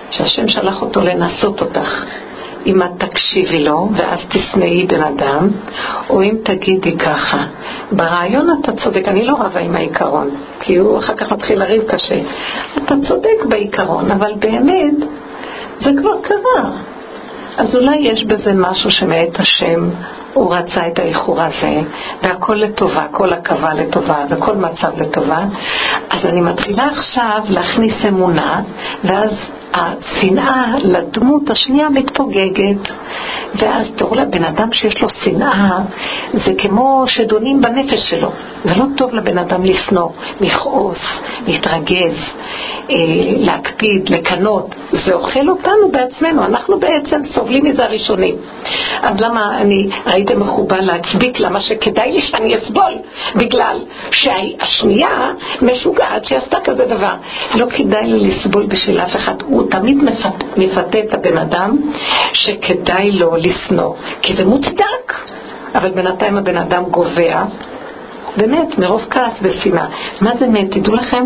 שהשם 0.10 0.48
שלח 0.48 0.82
אותו 0.82 1.02
לנסות 1.02 1.62
אותך. 1.62 2.06
אם 2.66 2.82
את 2.82 2.90
תקשיבי 2.98 3.64
לו 3.64 3.90
ואז 3.96 4.20
תשנאי 4.30 4.86
בן 4.86 5.04
אדם, 5.04 5.48
או 6.10 6.24
אם 6.24 6.36
תגידי 6.44 6.98
ככה. 6.98 7.46
ברעיון 7.92 8.48
אתה 8.62 8.72
צודק, 8.72 9.08
אני 9.08 9.26
לא 9.26 9.34
רבה 9.34 9.60
עם 9.60 9.76
העיקרון, 9.76 10.30
כי 10.60 10.78
הוא 10.78 11.00
אחר 11.00 11.16
כך 11.16 11.32
מתחיל 11.32 11.60
לריב 11.60 11.84
קשה. 11.84 12.22
אתה 12.78 12.96
צודק 13.08 13.46
בעיקרון, 13.50 14.12
אבל 14.12 14.34
באמת, 14.40 14.94
זה 15.80 15.92
כבר 16.02 16.22
קרה. 16.22 16.72
אז 17.58 17.76
אולי 17.76 17.98
יש 17.98 18.26
בזה 18.26 18.54
משהו 18.54 18.92
שמאת 18.92 19.40
השם 19.40 19.90
הוא 20.34 20.56
רצה 20.56 20.88
את 20.88 21.00
האיחור 21.00 21.42
הזה, 21.42 21.82
והכל 22.24 22.54
לטובה, 22.54 23.08
כל 23.12 23.34
עכבה 23.34 23.74
לטובה, 23.74 24.26
וכל 24.30 24.56
מצב 24.56 24.92
לטובה. 24.98 25.46
אז 26.10 26.26
אני 26.26 26.42
מתחילה 26.42 26.88
עכשיו 26.98 27.42
להכניס 27.50 27.94
אמונה, 28.08 28.62
ואז 29.04 29.30
השנאה 29.74 30.74
לדמות 30.84 31.50
השנייה 31.50 31.90
מתפוגגת, 31.90 32.92
ואז 33.56 33.88
תראו 33.96 34.16
לבן 34.16 34.44
אדם 34.44 34.74
שיש 34.74 35.02
לו 35.02 35.10
שנאה, 35.10 35.80
זה 36.34 36.54
כמו 36.58 37.04
שדונים 37.08 37.62
בנפש 37.62 38.10
שלו. 38.10 38.32
זה 38.64 38.76
לא 38.76 38.86
טוב 38.98 39.14
לבן 39.14 39.38
אדם 39.38 39.64
לשנוא, 39.64 40.10
לכעוס, 40.42 41.00
להתרגז, 41.48 42.16
אה, 42.90 42.96
להקפיד, 43.38 44.10
לקנות. 44.10 44.76
זה 44.92 45.14
אוכל 45.14 45.50
אותנו 45.50 45.92
בעצמנו, 45.92 46.46
אנחנו 46.46 46.80
בעצם 46.80 47.22
סובלים 47.34 47.66
מזה 47.66 47.86
הראשונים. 47.86 48.36
אז 49.02 49.22
למה 49.22 49.58
אני 49.58 49.90
הייתי 50.06 50.34
מחובה 50.36 50.78
להצדיק 50.82 51.40
למה 51.40 51.62
שכדאי 51.62 52.12
לי 52.12 52.22
שאני 52.22 52.58
אסבול? 52.58 52.94
בגלל 53.36 53.78
שהשנייה 54.12 55.22
משוגעת 55.62 56.26
שעשתה 56.26 56.58
כזה 56.64 56.86
דבר. 56.86 57.14
לא 57.56 57.66
כדאי 57.66 58.08
לי 58.08 58.28
לסבול 58.28 58.66
בשביל 58.66 59.00
אף 59.00 59.16
אחד. 59.16 59.42
הוא 59.42 59.61
תמיד 59.70 60.04
מפת, 60.04 60.58
מפתה 60.58 61.00
את 61.00 61.14
הבן 61.14 61.38
אדם 61.38 61.78
שכדאי 62.34 63.12
לו 63.12 63.36
לשנוא, 63.36 63.94
כי 64.22 64.36
זה 64.36 64.46
מוצדק. 64.46 65.14
אבל 65.76 65.92
בינתיים 65.92 66.38
הבן 66.38 66.58
אדם 66.58 66.84
גובע 66.84 67.44
באמת, 68.38 68.78
מרוב 68.78 69.06
כעס 69.10 69.34
ושנאה. 69.42 69.86
מה 70.22 70.32
זה 70.40 70.48
מת? 70.48 70.72
תדעו 70.72 70.96
לכם, 70.96 71.26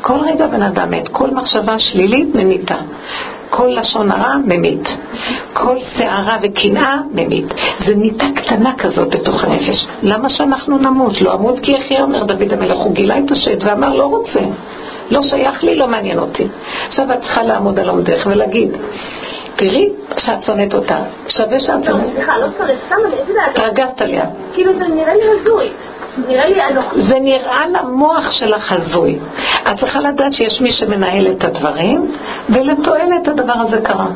כל 0.00 0.18
רגע 0.26 0.46
בן 0.46 0.62
אדם 0.62 0.90
מת, 0.90 1.08
כל 1.08 1.30
מחשבה 1.30 1.78
שלילית 1.78 2.34
ממיתה. 2.34 2.76
כל 3.50 3.66
לשון 3.66 4.10
הרע 4.10 4.34
ממית. 4.44 4.88
כל 5.52 5.76
שערה 5.96 6.36
וקנאה 6.42 6.96
ממית. 7.14 7.46
זה 7.86 7.94
מיתה 7.96 8.24
קטנה 8.34 8.72
כזאת 8.78 9.14
בתוך 9.14 9.44
הנפש. 9.44 9.86
למה 10.02 10.28
שאנחנו 10.28 10.78
נמות? 10.78 11.20
לא 11.20 11.34
אמות 11.34 11.60
כי 11.60 11.72
יחיה, 11.72 12.02
אומר 12.02 12.24
דוד 12.24 12.52
המלך. 12.52 12.76
הוא 12.76 12.94
גילה 12.94 13.18
את 13.18 13.30
השד 13.30 13.64
ואמר, 13.64 13.94
לא 13.94 14.04
רוצה. 14.04 14.40
לא 15.10 15.22
שייך 15.22 15.64
לי, 15.64 15.76
לא 15.76 15.88
מעניין 15.88 16.18
אותי. 16.18 16.46
עכשיו 16.88 17.12
את 17.12 17.20
צריכה 17.20 17.42
לעמוד 17.42 17.78
על 17.78 17.88
עומדך 17.88 18.26
ולהגיד, 18.26 18.76
תראי 19.56 19.88
שאת 20.18 20.44
שונאת 20.44 20.74
אותה, 20.74 20.98
שווה 21.28 21.60
שאת 21.60 21.84
שונאת. 21.84 22.06
סליחה, 22.14 22.38
לא 22.38 22.46
שונאת, 22.58 22.76
סתם, 22.86 22.96
אני 23.06 23.14
יודעת, 23.28 23.48
התרגזת 23.58 24.02
עליה. 24.02 24.24
כאילו 24.54 24.72
זה 24.78 24.84
נראה 24.94 25.14
לי 25.14 25.22
הזוי. 25.40 25.68
אנוכי. 26.70 27.02
זה 27.02 27.18
נראה 27.20 27.68
למוח 27.68 28.30
שלך 28.30 28.72
הזוי. 28.72 29.18
את 29.62 29.80
צריכה 29.80 30.00
לדעת 30.00 30.32
שיש 30.32 30.60
מי 30.60 30.72
שמנהל 30.72 31.26
את 31.26 31.44
הדברים, 31.44 32.12
ולתועלת 32.48 33.28
הדבר 33.28 33.52
הזה 33.52 33.80
קרה. 33.80 34.06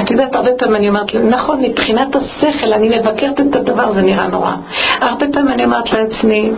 את 0.00 0.10
יודעת, 0.10 0.34
הרבה 0.34 0.50
פעמים 0.58 0.76
אני 0.76 0.88
אומרת, 0.88 1.14
נכון, 1.14 1.62
מבחינת 1.62 2.16
השכל, 2.16 2.72
אני 2.72 2.98
מבקרת 2.98 3.40
את 3.40 3.56
הדבר, 3.56 3.92
זה 3.92 4.02
נראה 4.02 4.28
נורא. 4.28 4.52
הרבה 5.00 5.26
פעמים 5.32 5.52
אני 5.52 5.64
אומרת 5.64 5.92
לעצמי, 5.92 6.52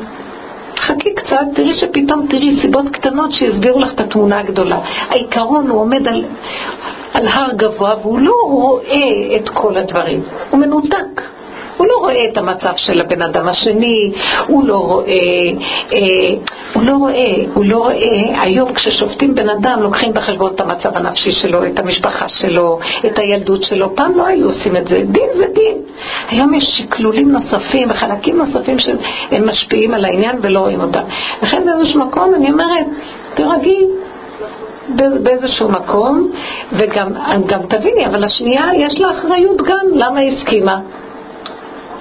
חכי 0.76 1.14
קצת, 1.14 1.40
תראי 1.54 1.78
שפתאום 1.78 2.26
תראי 2.30 2.60
סיבות 2.60 2.86
קטנות 2.92 3.32
שיסבירו 3.32 3.80
לך 3.80 3.92
את 3.94 4.00
התמונה 4.00 4.38
הגדולה. 4.38 4.78
העיקרון 5.10 5.70
הוא 5.70 5.80
עומד 5.80 6.08
על, 6.08 6.24
על 7.14 7.28
הר 7.28 7.52
גבוה 7.56 7.94
והוא 8.02 8.18
לא 8.18 8.34
רואה 8.42 9.36
את 9.36 9.48
כל 9.48 9.76
הדברים, 9.76 10.22
הוא 10.50 10.60
מנותק. 10.60 11.37
הוא 11.78 11.86
לא 11.86 11.96
רואה 12.00 12.24
את 12.24 12.38
המצב 12.38 12.72
של 12.76 13.00
הבן 13.00 13.22
אדם 13.22 13.48
השני, 13.48 14.12
הוא 14.46 14.68
לא 14.68 14.76
רואה, 14.76 15.06
אה, 15.92 15.98
הוא 16.74 16.82
לא 16.82 16.92
רואה, 16.92 17.34
הוא 17.54 17.64
לא 17.64 17.76
רואה, 17.76 18.42
היום 18.42 18.74
כששופטים 18.74 19.34
בן 19.34 19.48
אדם 19.48 19.82
לוקחים 19.82 20.12
בחשבון 20.12 20.52
את 20.54 20.60
המצב 20.60 20.96
הנפשי 20.96 21.32
שלו, 21.32 21.66
את 21.66 21.78
המשפחה 21.78 22.28
שלו, 22.28 22.78
את 23.06 23.18
הילדות 23.18 23.62
שלו, 23.62 23.96
פעם 23.96 24.18
לא 24.18 24.26
היו 24.26 24.46
עושים 24.46 24.76
את 24.76 24.88
זה, 24.88 25.02
דין 25.04 25.28
זה 25.36 25.44
דין. 25.54 25.76
היום 26.30 26.54
יש 26.54 26.64
שקלולים 26.64 27.32
נוספים 27.32 27.90
וחלקים 27.90 28.36
נוספים 28.36 28.78
שהם 28.78 29.48
משפיעים 29.48 29.94
על 29.94 30.04
העניין 30.04 30.38
ולא 30.42 30.58
רואים 30.60 30.80
אותם. 30.80 31.02
לכן 31.42 31.62
באיזשהו 31.66 32.00
מקום 32.00 32.34
אני 32.34 32.50
אומרת, 32.50 32.86
תירגעי, 33.34 33.86
באיזשהו 35.22 35.68
מקום, 35.68 36.30
וגם 36.72 37.12
גם 37.46 37.60
תביני, 37.68 38.06
אבל 38.06 38.24
השנייה 38.24 38.64
יש 38.74 39.00
לה 39.00 39.10
אחריות 39.10 39.56
גם, 39.56 39.86
למה 39.94 40.18
היא 40.18 40.32
הסכימה? 40.32 40.80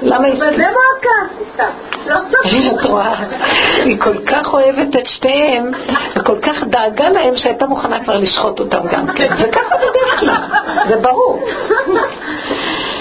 למה 0.01 0.25
היא 0.25 0.33
אבל 0.33 0.57
זה 0.57 0.63
הסכימה? 0.63 1.69
לא. 2.07 2.15
לא 2.15 2.71
את 2.81 2.89
רואה, 2.89 3.13
היא 3.83 3.99
כל 3.99 4.17
כך 4.25 4.53
אוהבת 4.53 4.95
את 4.95 5.07
שתיהם, 5.07 5.71
וכל 6.15 6.39
כך 6.41 6.63
דאגה 6.63 7.09
להם 7.09 7.37
שהייתה 7.37 7.65
מוכנה 7.65 8.03
כבר 8.03 8.17
לשחוט 8.17 8.59
אותם 8.59 8.87
גם 8.91 9.07
כן. 9.07 9.27
זה 9.41 9.47
ככה 9.51 9.75
בדרך 9.75 10.19
כלל, 10.19 10.61
זה 10.87 10.97
ברור. 10.97 11.45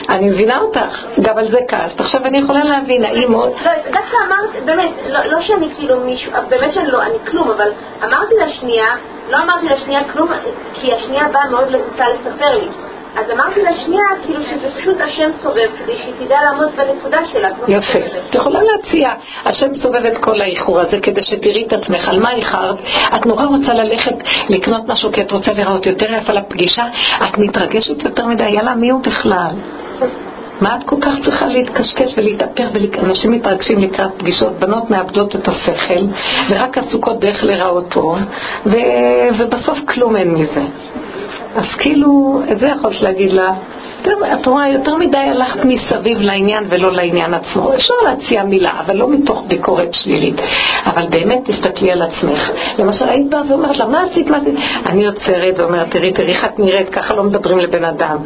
אני 0.08 0.28
מבינה 0.28 0.58
אותך, 0.58 1.04
גם 1.22 1.38
על 1.38 1.50
זה 1.50 1.58
כעסת. 1.68 2.00
עכשיו 2.00 2.24
אני 2.24 2.38
יכולה 2.38 2.64
להבין, 2.64 3.04
האם 3.04 3.32
עוד... 3.32 3.52
לא, 3.64 3.70
דווקא 3.84 4.16
אמרת, 4.26 4.64
באמת, 4.64 4.90
לא, 5.08 5.40
שאני 5.40 5.74
כאילו 5.74 6.00
מישהו, 6.00 6.32
באמת 6.48 6.72
שאני 6.72 6.86
לא, 6.86 7.02
אני 7.02 7.18
כלום, 7.30 7.50
אבל 7.50 7.68
אמרתי 8.04 8.34
לשנייה, 8.46 8.86
לא 9.30 9.36
אמרתי 9.36 9.66
לשנייה 9.66 10.04
כלום, 10.12 10.28
כי 10.74 10.94
השנייה 10.94 11.28
באה 11.32 11.50
מאוד 11.50 11.74
רוצה 11.74 12.04
לספר 12.08 12.54
לי. 12.54 12.68
אז 13.16 13.30
אמרתי 13.30 13.60
לשנייה, 13.62 14.04
כאילו 14.24 14.42
שזה 14.42 14.80
פשוט 14.80 15.00
השם 15.00 15.30
סובב, 15.42 15.68
כדי 15.78 15.92
שהיא 15.96 16.26
תדע 16.26 16.36
לעמוד 16.44 16.68
בנקודה 16.76 17.18
שלה. 17.32 17.48
יפה. 17.68 17.98
את 18.28 18.34
יכולה 18.34 18.60
להציע, 18.62 19.10
השם 19.44 19.66
סובב 19.82 20.06
את 20.06 20.18
כל 20.18 20.40
האיחור 20.40 20.80
הזה 20.80 21.00
כדי 21.00 21.22
שתראי 21.24 21.66
את 21.66 21.72
עצמך. 21.72 22.08
על 22.08 22.20
מה 22.20 22.32
איחרת? 22.32 22.76
את 23.14 23.26
נורא 23.26 23.44
רוצה 23.44 23.74
ללכת 23.74 24.14
לקנות 24.48 24.88
משהו 24.88 25.12
כי 25.12 25.20
את 25.20 25.32
רוצה 25.32 25.52
לראות 25.52 25.86
יותר 25.86 26.12
יפה 26.12 26.32
לפגישה, 26.32 26.84
את 27.22 27.38
מתרגשת 27.38 28.04
יותר 28.04 28.26
מדי, 28.26 28.48
יאללה, 28.48 28.74
מי 28.74 28.90
הוא 28.90 29.02
בכלל? 29.02 29.54
מה 30.60 30.76
את 30.76 30.84
כל 30.84 30.96
כך 31.00 31.14
צריכה 31.24 31.46
להתקשקש 31.46 32.14
ולהתאפר 32.16 32.68
ואנשים 32.72 33.32
מתרגשים 33.32 33.78
לקראת 33.78 34.10
פגישות, 34.18 34.52
בנות 34.52 34.90
מאבדות 34.90 35.36
את 35.36 35.48
השכל 35.48 36.04
ורק 36.50 36.78
עסוקות 36.78 37.20
באיך 37.20 37.44
לראות 37.44 37.88
טוב 37.88 38.18
ו... 38.66 38.76
ובסוף 39.38 39.78
כלום 39.88 40.16
אין 40.16 40.34
מזה. 40.34 40.62
אז 41.56 41.66
כאילו, 41.78 42.40
את 42.52 42.58
זה 42.58 42.66
יכולת 42.66 43.02
להגיד 43.02 43.32
לה, 43.32 43.52
את 44.40 44.46
רואה, 44.46 44.68
יותר 44.68 44.96
מדי 44.96 45.16
הלכת 45.16 45.64
מסביב 45.64 46.20
לעניין 46.20 46.64
ולא 46.68 46.92
לעניין 46.92 47.34
עצמו. 47.34 47.74
אפשר 47.74 47.94
להציע 48.04 48.42
מילה, 48.42 48.72
אבל 48.86 48.96
לא 48.96 49.08
מתוך 49.08 49.44
ביקורת 49.48 49.94
שלילית. 49.94 50.40
אבל 50.86 51.06
באמת 51.10 51.40
תסתכלי 51.44 51.92
על 51.92 52.02
עצמך. 52.02 52.50
למשל, 52.78 53.08
היית 53.08 53.30
באה 53.30 53.42
ואומרת 53.48 53.78
לה, 53.78 53.86
מה 53.86 54.02
עשית, 54.02 54.30
מה 54.30 54.36
עשית? 54.36 54.54
אני 54.86 55.06
עוצרת 55.06 55.58
ואומרת, 55.58 55.90
תראי, 55.90 56.12
תראי 56.12 56.32
איך 56.32 56.44
את 56.44 56.58
נראית, 56.58 56.88
ככה 56.88 57.14
לא 57.14 57.22
מדברים 57.24 57.58
לבן 57.58 57.84
אדם. 57.84 58.16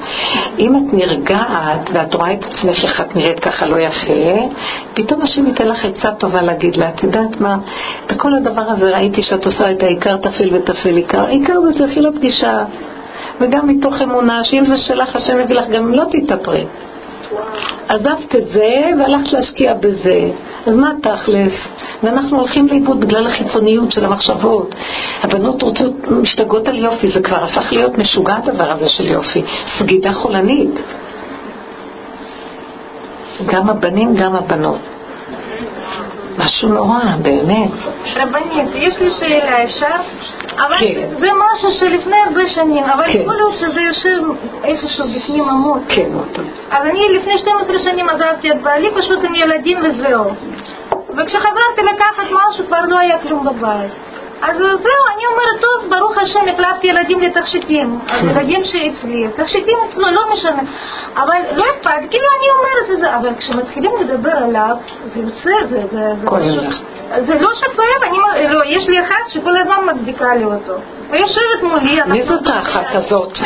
אם 0.59 0.76
את 0.76 0.95
נרגעת 0.95 1.91
ואת 1.93 2.14
רואה 2.14 2.33
את 2.33 2.45
עצמך 2.45 2.85
איך 2.85 3.01
את 3.01 3.16
נראית 3.16 3.41
ככה 3.41 3.66
לא 3.66 3.76
יפה, 3.76 4.49
פתאום 4.95 5.22
השם 5.22 5.47
ייתן 5.47 5.68
לך 5.68 5.85
עצה 5.85 6.11
טובה 6.11 6.43
להגיד 6.43 6.76
לה, 6.76 6.89
את 6.89 7.03
יודעת 7.03 7.41
מה, 7.41 7.57
בכל 8.09 8.35
הדבר 8.35 8.62
הזה 8.68 8.95
ראיתי 8.95 9.22
שאת 9.22 9.47
עושה 9.47 9.70
את 9.70 9.83
העיקר 9.83 10.16
תפעיל 10.16 10.55
ותפעיל 10.55 10.97
עיקר. 10.97 11.26
עיקר 11.26 11.61
זה 11.61 11.87
תפעיל 11.87 12.07
הפגישה. 12.07 12.64
וגם 13.41 13.68
מתוך 13.68 14.03
אמונה 14.03 14.45
שאם 14.45 14.64
זה 14.66 14.76
שלך, 14.76 15.16
השם 15.16 15.38
מביא 15.38 15.57
לך, 15.57 15.68
גם 15.68 15.95
לא 15.95 16.05
תתאפרי. 16.11 16.64
עזבת 17.88 18.36
את 18.36 18.49
זה 18.49 18.91
והלכת 18.99 19.32
להשקיע 19.32 19.74
בזה. 19.74 20.30
אז 20.66 20.76
מה 20.76 20.93
תכלס? 21.03 21.53
ואנחנו 22.03 22.38
הולכים 22.38 22.66
לאיבוד 22.68 23.01
בגלל 23.01 23.26
החיצוניות 23.26 23.93
של 23.93 24.05
המחשבות. 24.05 24.74
הבנות 25.22 25.62
רוצות, 25.62 25.93
משתגעות 26.11 26.68
על 26.68 26.78
יופי, 26.78 27.11
זה 27.11 27.20
כבר 27.20 27.45
הפך 27.45 27.72
להיות 27.72 27.99
משוגע 27.99 28.36
הדבר 28.36 28.70
הזה 28.70 28.88
של 28.88 29.07
יופי. 29.07 29.43
סגידה 29.78 30.12
חולנית. 30.12 30.80
גם 33.47 33.70
הבנים, 33.70 34.14
גם 34.14 34.36
הבנות. 34.36 34.80
משהו 36.45 36.68
נורא, 36.68 37.01
באמת. 37.22 37.70
רבנית, 38.16 38.68
יש 38.74 39.01
לי 39.01 39.11
שאלה, 39.11 39.64
אפשר? 39.64 39.97
אבל 40.66 40.76
כן. 40.78 41.09
זה 41.20 41.28
משהו 41.53 41.70
שלפני 41.70 42.16
הרבה 42.26 42.49
שנים, 42.49 42.84
אבל 42.84 43.05
כן. 43.12 43.20
יכול 43.20 43.34
להיות 43.34 43.55
שזה 43.61 43.80
יושב 43.80 44.22
איפשהו 44.64 45.09
בפנים 45.09 45.49
עמוד. 45.49 45.80
כן, 45.88 46.14
אותו. 46.14 46.43
אז 46.70 46.86
אני 46.86 47.09
לפני 47.18 47.38
12 47.38 47.78
שנים 47.78 48.09
עזבתי 48.09 48.51
את 48.51 48.62
בעלי 48.62 48.91
פשוט 48.91 49.24
עם 49.24 49.34
ילדים 49.34 49.78
וזהו. 49.82 50.24
וכשחזרתי 51.16 51.82
לקחת 51.95 52.24
משהו 52.24 52.66
כבר 52.66 52.80
לא 52.88 52.99
היה 52.99 53.18
כלום 53.18 53.47
בבית. 53.47 53.93
אז 54.43 54.57
זהו, 54.59 55.05
אני 55.14 55.24
אומרת, 55.26 55.61
טוב, 55.61 55.91
ברוך 55.91 56.18
השם, 56.18 56.41
החלפתי 56.53 56.86
ילדים 56.86 57.20
לתכשיטים. 57.20 57.99
ילדים 58.30 58.64
שאצלי, 58.64 59.28
תכשיטים 59.36 59.78
אצלו, 59.88 60.05
לא 60.11 60.22
משנה. 60.32 60.62
אבל 61.16 61.38
לא 61.57 61.64
אכפת, 61.64 61.91
כאילו 62.11 62.26
אני 62.38 62.49
אומרת 62.59 62.91
את 62.91 62.99
זה, 62.99 63.16
אבל 63.16 63.34
כשמתחילים 63.38 63.93
לדבר 64.01 64.36
עליו, 64.36 64.76
זה 65.05 65.20
יוצא, 65.20 65.66
זה... 65.68 65.82
זה, 65.93 66.12
זה, 67.16 67.26
זה 67.26 67.41
לא 67.41 67.51
שפר, 67.55 67.82
אני, 68.09 68.49
לא, 68.49 68.61
יש 68.64 68.88
לי 68.88 69.01
אחת 69.01 69.28
שכל 69.28 69.57
הזמן 69.57 69.95
מצדיקה 69.95 70.34
לי 70.34 70.45
אותו. 70.45 70.74
ויושבת 71.11 71.62
מולי. 71.62 71.99
מי 72.07 72.22
זאת 72.22 72.47
האחת 72.47 72.95
הזאת? 72.95 73.38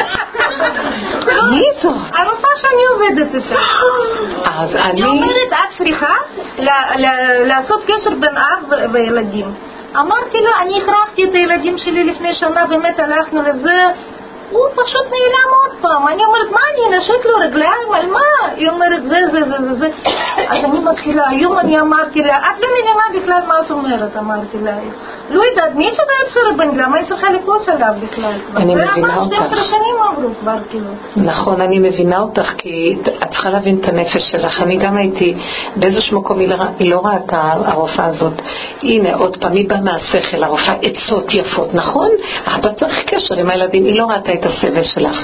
מי 1.51 1.63
זאת? 1.83 1.97
הרופאה 2.13 2.51
שאני 2.57 2.87
עובדת 2.93 3.35
איתה. 3.35 3.61
אז 4.45 4.77
אני... 4.77 5.03
היא 5.03 5.07
אומרת, 5.07 5.53
את 5.53 5.79
צריכה 5.79 6.15
לעשות 7.45 7.83
קשר 7.85 8.11
בין 8.11 8.37
אב 8.37 8.73
וילדים. 8.93 9.55
אמרתי 9.97 10.39
לה, 10.41 10.63
אני 10.63 10.83
הכרחתי 10.83 11.25
את 11.25 11.35
הילדים 11.35 11.79
שלי 11.79 12.05
לפני 12.05 12.35
שנה, 12.35 12.67
באמת 12.67 12.99
הלכנו 12.99 13.43
לזה, 13.43 13.77
הוא 14.51 14.67
פשוט 14.73 15.03
נעלם 15.03 15.51
עוד 15.63 15.73
פעם. 15.81 16.09
אני 16.09 16.25
אומרת, 16.25 16.51
מה 16.51 16.61
אני 16.75 16.97
אנשק 16.97 17.27
לו 17.27 17.37
רגליים? 17.41 17.95
על 17.95 18.07
מה? 18.11 18.49
היא 18.57 18.71
אומרת, 18.71 19.03
זה, 19.03 19.19
זה, 19.33 19.41
זה, 19.45 19.57
זה, 19.69 19.79
זה. 19.79 19.89
אז 20.49 20.65
אני 20.65 20.81
מתחילה, 20.81 21.29
היום 21.29 21.59
אני 21.59 21.81
אמרתי 21.81 22.23
לה, 22.23 22.37
את 22.37 22.61
לא 22.61 22.69
מבינה 22.73 23.23
בכלל 23.23 23.41
מה 23.49 23.55
את 23.67 23.71
אומרת, 23.71 24.17
אמרתי 24.17 24.59
לה. 24.63 24.77
לא 25.31 25.43
יודעת, 25.45 25.75
מי 25.75 25.91
תדע 25.91 26.03
את 26.27 26.33
סרט 26.35 26.57
בן 26.57 26.79
למה 26.79 26.97
היא 26.97 27.07
צריכה 27.09 27.31
לכעוס 27.31 27.69
עליו 27.69 27.95
בכלל? 28.01 28.33
אני 28.57 28.75
מבינה 28.75 29.17
אותך. 29.17 29.37
12 29.37 29.65
שנים 29.65 29.97
עברו 30.09 30.31
כבר, 30.41 30.57
כאילו. 30.71 30.91
נכון, 31.17 31.61
אני 31.61 31.79
מבינה 31.79 32.21
אותך, 32.21 32.53
כי 32.59 32.97
את 33.03 33.31
צריכה 33.31 33.51
להבין 33.51 33.79
את 33.81 33.89
הנפש 33.89 34.31
שלך. 34.31 34.63
אני 34.63 34.77
גם 34.77 34.97
הייתי, 34.97 35.35
באיזשהו 35.77 36.21
מקום 36.21 36.39
היא 36.79 36.91
לא 36.91 37.01
ראתה, 37.05 37.53
הרופאה 37.65 38.07
הזאת. 38.07 38.43
הנה, 38.83 39.15
עוד 39.15 39.37
פעם, 39.37 39.53
היא 39.53 39.69
באה 39.69 39.81
מהשכל, 39.81 40.45
הרופאה 40.45 40.75
עצות 40.83 41.35
יפות, 41.35 41.75
נכון? 41.75 42.09
אבא 42.55 42.69
צריך 42.73 43.05
קשר 43.07 43.35
עם 43.35 43.51
הילדים, 43.51 43.85
היא 43.85 43.99
לא 43.99 44.07
ראתה 44.07 44.33
את 44.35 44.47
הסבל 44.47 44.85
שלך. 44.85 45.19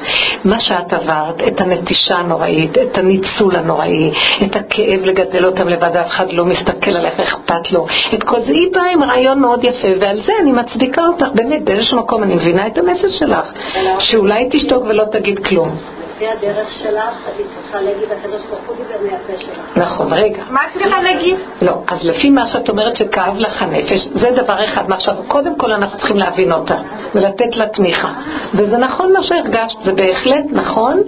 מה 0.45 0.61
שאת 0.61 0.93
עברת, 0.93 1.43
את 1.47 1.61
הנטישה 1.61 2.15
הנוראית, 2.15 2.79
את 2.79 2.99
הניצול 2.99 3.57
הנוראי, 3.57 4.11
את 4.45 4.57
הכאב 4.57 5.01
לגדל 5.05 5.45
אותם 5.45 5.69
לבד, 5.69 5.97
אף 5.97 6.07
אחד 6.07 6.33
לא 6.33 6.45
מסתכל 6.45 6.91
עליך, 6.91 7.21
אכפת 7.21 7.73
לו. 7.73 7.87
את 8.15 8.23
כל 8.23 8.41
זה, 8.41 8.53
היא 8.53 8.69
באה 8.73 8.93
עם 8.93 9.03
רעיון 9.03 9.41
מאוד 9.41 9.65
יפה, 9.65 9.89
ועל 10.01 10.21
זה 10.27 10.33
אני 10.43 10.53
מצדיקה 10.53 11.03
אותך, 11.07 11.27
באמת, 11.35 11.65
באיזשהו 11.65 11.99
מקום 11.99 12.23
אני 12.23 12.35
מבינה 12.35 12.67
את 12.67 12.79
הנפש 12.79 13.19
שלך, 13.19 13.53
שאולי 13.99 14.49
תשתוק 14.51 14.85
ולא 14.89 15.05
תגיד 15.05 15.47
כלום. 15.47 15.77
לפי 16.21 16.29
הדרך 16.29 16.73
שלך, 16.73 17.29
אני 17.37 17.45
צריכה 17.55 17.81
להגיד, 17.81 18.13
הקדוש 18.13 18.47
ברוך 18.47 18.67
הוא 18.67 18.77
דיבר 18.77 19.11
מהפה 19.11 19.41
שלך. 19.41 19.59
נכון, 19.77 20.13
רגע. 20.13 20.43
מה 20.51 20.61
צריכה 20.73 21.03
להגיד? 21.03 21.37
לא, 21.63 21.73
אז 21.89 21.99
לפי 22.03 22.31
מה 22.31 22.47
שאת 22.47 22.69
אומרת 22.69 22.97
שכאב 22.97 23.37
לך 23.39 23.63
הנפש, 23.63 24.09
זה 24.15 24.31
דבר 24.31 24.65
אחד. 24.65 24.93
עכשיו, 24.93 25.15
קודם 25.29 25.59
כל 25.59 25.73
אנחנו 25.73 25.99
צריכים 25.99 26.17
להבין 26.17 26.53
אותה 26.53 26.75
ולתת 27.15 27.57
לה 27.57 27.67
תמיכה. 27.67 28.13
וזה 28.55 28.77
נכון 28.77 29.13
מה 29.13 29.23
שהרגשת, 29.23 29.79
זה 29.85 29.93
בהחלט 29.93 30.45
נכון, 30.53 31.03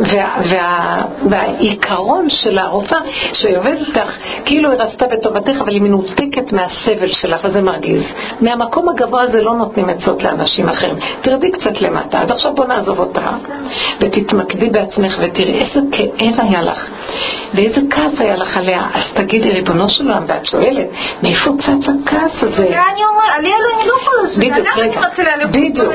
וה, 0.00 0.36
וה, 0.50 1.02
והעיקרון 1.30 2.28
של 2.28 2.58
הרופאה, 2.58 2.98
שהיא 3.32 3.58
עובדת 3.58 3.88
איתך, 3.88 4.16
כאילו 4.44 4.70
היא 4.70 4.78
רצתה 4.78 5.06
בטובתך, 5.06 5.56
אבל 5.60 5.72
היא 5.72 5.82
מנותקת 5.82 6.52
מהסבל 6.52 7.08
שלך, 7.08 7.40
וזה 7.44 7.60
מרגיז. 7.60 8.02
מהמקום 8.40 8.88
הגבוה 8.88 9.22
הזה 9.22 9.42
לא 9.42 9.54
נותנים 9.54 9.88
עצות 9.88 10.22
לאנשים 10.22 10.68
אחרים. 10.68 10.96
תרדי 11.22 11.50
קצת 11.50 11.80
למטה, 11.80 12.20
עד 12.20 12.30
עכשיו 12.30 12.54
בוא 12.54 12.64
נעזוב 12.64 12.98
אותה, 12.98 13.30
ותתמקד. 14.00 14.41
תתמקדי 14.44 14.70
בעצמך 14.70 15.16
ותראי 15.20 15.54
איזה 15.54 15.80
כאב 15.92 16.40
היה 16.40 16.62
לך 16.62 16.88
ואיזה 17.54 17.80
כעס 17.90 18.12
היה 18.18 18.36
לך 18.36 18.56
עליה. 18.56 18.86
אז 18.94 19.02
תגידי, 19.14 19.50
ריבונו 19.50 19.88
של 19.88 20.04
עולם, 20.04 20.22
ואת 20.26 20.46
שואלת, 20.46 20.86
מאיפה 21.22 21.50
צץ 21.58 21.88
הכעס 21.88 22.42
הזה? 22.42 22.62
אני 22.62 23.04
אומרת, 23.04 23.30
עליה 23.38 23.54
אני 23.80 23.88
לא 23.88 23.94
יכולה 24.02 24.28
בדיוק, 24.36 24.68
רגע, 24.76 25.00
בדיוק, 25.46 25.94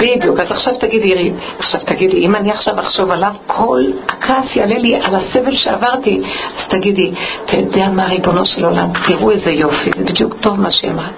בדיוק. 0.00 0.40
אז 0.40 0.50
עכשיו 0.50 0.74
תגידי, 0.74 1.32
עכשיו 1.58 1.80
תגידי, 1.80 2.16
אם 2.16 2.34
אני 2.34 2.50
עכשיו 2.50 2.80
אחשוב 2.80 3.10
עליו, 3.10 3.32
כל 3.46 3.82
הכעס 4.08 4.56
יעלה 4.56 4.78
לי 4.78 4.96
על 4.96 5.14
הסבל 5.14 5.56
שעברתי. 5.56 6.20
אז 6.58 6.68
תגידי, 6.68 7.10
אתה 7.44 7.56
יודע 7.56 7.88
מה, 7.88 8.06
ריבונו 8.06 8.46
של 8.46 8.64
עולם, 8.64 8.88
תראו 9.08 9.30
איזה 9.30 9.52
יופי, 9.52 9.90
זה 9.96 10.04
בדיוק 10.04 10.34
טוב 10.40 10.60
מה 10.60 10.70
שאמרה. 10.70 11.08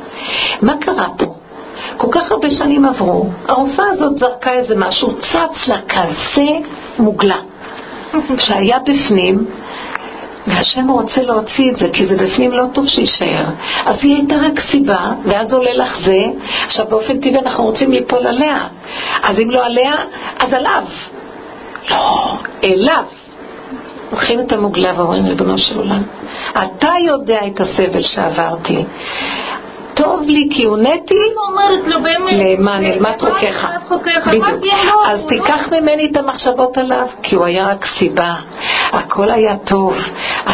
מה 0.63 0.73
קרה 0.81 1.07
פה? 1.19 1.46
כל 1.97 2.09
כך 2.11 2.33
הרבה 2.33 2.51
שנים 2.51 2.85
עברו, 2.85 3.27
הרופאה 3.49 3.85
הזאת 3.93 4.19
זרקה 4.19 4.53
איזה 4.53 4.77
משהו, 4.77 5.13
צץ 5.13 5.69
לה 5.69 5.79
כזה 5.89 6.47
מוגלה, 6.99 7.39
שהיה 8.39 8.79
בפנים, 8.79 9.47
והשם 10.47 10.91
רוצה 10.91 11.23
להוציא 11.23 11.71
את 11.71 11.77
זה, 11.77 11.89
כי 11.93 12.07
זה 12.07 12.15
בפנים 12.17 12.53
לא 12.53 12.65
טוב 12.73 12.87
שיישאר. 12.87 13.45
אז 13.85 13.97
היא 14.03 14.15
הייתה 14.17 14.35
רק 14.35 14.61
סיבה, 14.71 15.13
ואז 15.25 15.53
עולה 15.53 15.75
לך 15.75 15.99
זה. 16.05 16.25
עכשיו, 16.67 16.87
באופן 16.89 17.19
טבעי 17.19 17.39
אנחנו 17.39 17.65
רוצים 17.65 17.93
ליפול 17.93 18.27
עליה. 18.27 18.59
אז 19.23 19.39
אם 19.43 19.51
לא 19.51 19.65
עליה, 19.67 19.93
אז 20.39 20.53
עליו. 20.53 20.83
לא, 21.91 22.33
אליו. 22.65 23.05
לוקחים 24.13 24.41
את 24.41 24.53
המוגלה 24.53 24.93
ואומרים, 24.97 25.27
ריבונו 25.27 25.59
של 25.59 25.79
עולם, 25.79 26.03
אתה 26.53 26.93
יודע 27.07 27.41
את 27.47 27.61
הסבל 27.61 28.03
שעברתי. 28.03 28.85
טוב 29.97 30.23
לי 30.27 30.49
כי 30.51 30.65
הונאתי 30.65 31.15
למען 32.37 32.85
אלמת 32.85 33.21
חוקיך. 33.21 33.67
אז 35.07 35.21
תיקח 35.29 35.69
ממני 35.73 36.09
את 36.13 36.17
המחשבות 36.17 36.79
עליו, 36.79 37.07
כי 37.23 37.37
הוא 37.37 37.45
היה 37.45 37.67
רק 37.67 37.87
סיבה. 37.99 38.35
הכל 38.93 39.31
היה 39.31 39.57
טוב. 39.57 39.95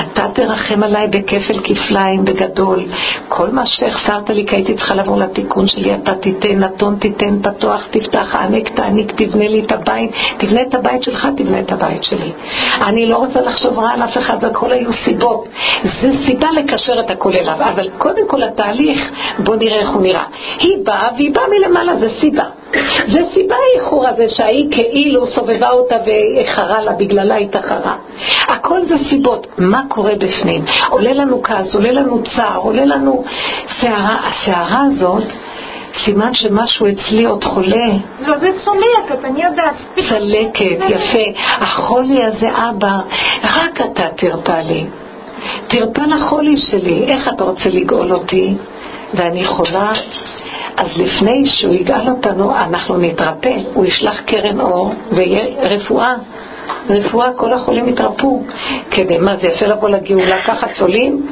אתה 0.00 0.26
תרחם 0.34 0.82
עליי 0.82 1.06
בכפל 1.08 1.60
כפליים 1.64 2.24
בגדול. 2.24 2.84
כל 3.28 3.50
מה 3.50 3.66
שהחסרת 3.66 4.30
לי, 4.30 4.46
כי 4.46 4.56
הייתי 4.56 4.74
צריכה 4.74 4.94
לבוא 4.94 5.18
לתיקון 5.18 5.68
שלי, 5.68 5.94
אתה 5.94 6.14
תיתן, 6.14 6.58
נתון 6.58 6.96
תיתן, 6.96 7.38
פתוח 7.42 7.86
תפתח, 7.90 8.34
הענק 8.34 8.68
תעניק, 8.68 9.12
תבנה 9.16 9.48
לי 9.48 9.60
את 9.66 9.72
הבית, 9.72 10.10
תבנה 10.38 10.62
את 10.62 10.74
הבית 10.74 11.02
שלך, 11.02 11.28
תבנה 11.36 11.60
את 11.60 11.72
הבית 11.72 12.04
שלי. 12.04 12.32
אני 12.86 13.06
לא 13.06 13.16
רוצה 13.16 13.40
לחשוב 13.40 13.78
רע 13.78 13.90
על 13.90 14.02
אף 14.02 14.18
אחד, 14.18 14.44
הכל 14.44 14.72
היו 14.72 14.92
סיבות. 14.92 15.48
זה 15.84 16.10
סיבה 16.26 16.48
לקשר 16.52 17.00
את 17.00 17.10
הכל 17.10 17.32
אליו, 17.32 17.56
אבל 17.74 17.88
קודם 17.98 18.28
כל 18.28 18.42
התהליך 18.42 19.10
בוא 19.38 19.56
נראה 19.56 19.78
איך 19.78 19.90
הוא 19.90 20.02
נראה. 20.02 20.24
היא 20.58 20.76
באה, 20.84 21.08
והיא 21.16 21.34
באה 21.34 21.44
מלמעלה, 21.48 21.96
זה 21.96 22.08
סיבה. 22.20 22.44
זה 23.08 23.20
סיבה 23.34 23.54
האיחור 23.72 24.08
הזה 24.08 24.26
שהיא 24.28 24.68
כאילו 24.70 25.26
סובבה 25.26 25.70
אותה 25.70 25.96
ואיחרה 26.06 26.82
לה, 26.82 26.92
בגללה 26.92 27.36
התאחרה. 27.36 27.96
הכל 28.48 28.84
זה 28.84 28.94
סיבות. 29.08 29.46
מה 29.58 29.82
קורה 29.88 30.14
בפנים? 30.14 30.64
עולה 30.90 31.12
לנו 31.12 31.42
כעס, 31.42 31.74
עולה 31.74 31.92
לנו 31.92 32.22
צער, 32.36 32.58
עולה 32.58 32.84
לנו 32.84 33.24
סערה. 33.80 34.16
הסערה 34.28 34.84
הזאת... 34.92 35.24
סימן 36.04 36.34
שמשהו 36.34 36.86
אצלי 36.88 37.24
עוד 37.24 37.44
חולה. 37.44 37.86
לא, 38.26 38.38
זה 38.38 38.50
צולקת, 38.64 39.24
אני 39.24 39.44
יודעת. 39.44 39.74
צלקת, 40.08 40.88
יפה. 40.88 41.40
החולי 41.60 42.24
הזה, 42.24 42.48
אבא, 42.68 42.98
רק 43.44 43.80
אתה 43.80 44.08
תרפא 44.16 44.60
לי. 44.68 44.86
תרפא 45.68 46.00
לחולי 46.00 46.56
שלי. 46.56 47.04
איך 47.08 47.28
אתה 47.28 47.44
רוצה 47.44 47.68
לגאול 47.68 48.12
אותי? 48.12 48.54
ואני 49.14 49.44
חולה. 49.44 49.92
אז 50.76 50.86
לפני 50.96 51.44
שהוא 51.46 51.74
יגאל 51.74 52.08
אותנו, 52.08 52.56
אנחנו 52.56 52.96
נתרפא. 52.96 53.56
הוא 53.74 53.84
ישלח 53.84 54.20
קרן 54.20 54.60
אור 54.60 54.94
ויהיה 55.10 55.44
רפואה. 55.62 56.14
רפואה, 56.88 57.32
כל 57.36 57.52
החולים 57.52 57.88
יתרפאו. 57.88 58.42
כדי, 58.90 59.18
מה 59.18 59.36
זה 59.36 59.46
יפה 59.46 59.66
לבוא 59.66 59.88
לגאולה 59.88 60.42
ככה 60.42 60.66
צולים? 60.78 61.26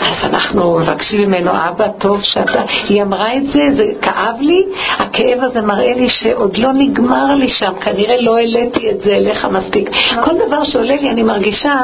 אז 0.00 0.28
אנחנו 0.28 0.78
מבקשים 0.78 1.20
ממנו, 1.20 1.50
אבא, 1.50 1.88
טוב 1.88 2.22
שאתה... 2.22 2.62
היא 2.88 3.02
אמרה 3.02 3.36
את 3.36 3.46
זה, 3.46 3.60
זה 3.76 3.84
כאב 4.02 4.40
לי, 4.40 4.64
הכאב 4.98 5.38
הזה 5.40 5.60
מראה 5.60 5.94
לי 5.94 6.08
שעוד 6.08 6.56
לא 6.56 6.68
נגמר 6.72 7.34
לי 7.34 7.48
שם, 7.48 7.72
כנראה 7.80 8.20
לא 8.20 8.36
העליתי 8.36 8.90
את 8.90 9.00
זה 9.00 9.10
אליך 9.10 9.44
מספיק. 9.44 9.90
כל 10.22 10.32
דבר 10.46 10.62
שעולה 10.62 10.96
לי, 10.96 11.10
אני 11.10 11.22
מרגישה 11.22 11.74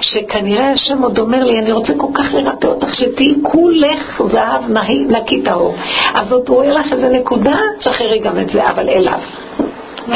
שכנראה 0.00 0.70
השם 0.70 1.02
עוד 1.02 1.18
אומר 1.18 1.44
לי, 1.44 1.58
אני 1.58 1.72
רוצה 1.72 1.92
כל 1.96 2.06
כך 2.14 2.34
לרפא 2.34 2.66
אותך, 2.66 2.94
שתהיי 2.94 3.34
כולך 3.42 4.22
זהב 4.32 4.62
נקי 5.08 5.42
טהור. 5.42 5.74
אז 6.14 6.32
עוד 6.32 6.48
רואה 6.48 6.72
לך 6.72 6.92
איזה 6.92 7.08
נקודה, 7.08 7.56
שחררי 7.80 8.18
גם 8.18 8.38
את 8.38 8.50
זה, 8.50 8.64
אבל 8.64 8.88
אליו. 8.88 9.20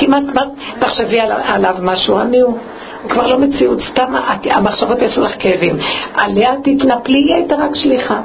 כמעט, 0.01 0.23
תחשבי 0.79 1.21
עליו 1.21 1.75
משהו, 1.83 2.21
אני 2.21 2.41
הוא. 2.41 2.59
הוא 3.03 3.11
כבר 3.11 3.27
לא 3.27 3.39
מציאות, 3.39 3.79
סתם 3.91 4.15
המחשבות 4.45 5.03
יעשו 5.03 5.21
לך 5.21 5.33
כאבים. 5.39 5.77
עליה 6.15 6.53
תתנפלי, 6.63 7.19
היא 7.19 7.35
הייתה 7.35 7.55
רק 7.55 7.71
שליחה. 7.75 8.21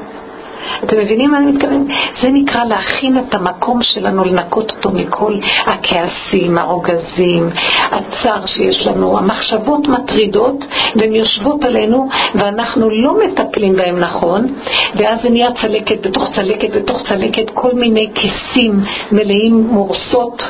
אתם 0.83 0.97
מבינים 0.97 1.31
מה 1.31 1.37
אני 1.37 1.51
מתכוון? 1.51 1.87
זה 2.21 2.29
נקרא 2.29 2.63
להכין 2.63 3.17
את 3.17 3.35
המקום 3.35 3.83
שלנו, 3.83 4.23
לנקות 4.23 4.71
אותו 4.71 4.91
מכל 4.91 5.37
הכעסים, 5.65 6.57
הרוגזים, 6.57 7.49
הצער 7.91 8.45
שיש 8.45 8.87
לנו. 8.87 9.17
המחשבות 9.17 9.87
מטרידות 9.87 10.65
והן 10.95 11.15
יושבות 11.15 11.63
עלינו 11.63 12.09
ואנחנו 12.35 12.89
לא 12.89 13.17
מטפלים 13.25 13.75
בהן 13.75 13.99
נכון, 13.99 14.53
ואז 14.95 15.21
זה 15.23 15.29
נהיה 15.29 15.49
צלקת 15.61 16.07
בתוך 16.07 16.31
צלקת 16.35 16.75
בתוך 16.75 17.01
צלקת, 17.09 17.49
כל 17.53 17.73
מיני 17.73 18.09
כיסים 18.15 18.79
מלאים 19.11 19.67
מורסות, 19.71 20.43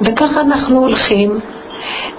וככה 0.00 0.40
אנחנו 0.40 0.78
הולכים. 0.78 1.40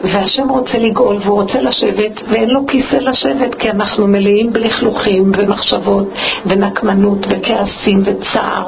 והשם 0.03 0.49
רוצה 0.49 0.78
לגאול 0.78 1.18
והוא 1.24 1.41
רוצה 1.41 1.62
לשבת 1.62 2.22
ואין 2.30 2.49
לו 2.49 2.68
כיסא 2.68 2.95
לשבת 2.95 3.55
כי 3.55 3.72
אנחנו 3.72 4.07
מלאים 4.07 4.53
בלכלוכים 4.53 5.32
ומחשבות 5.38 6.14
ונקמנות 6.45 7.28
וכעסים 7.30 8.03
וצער. 8.05 8.68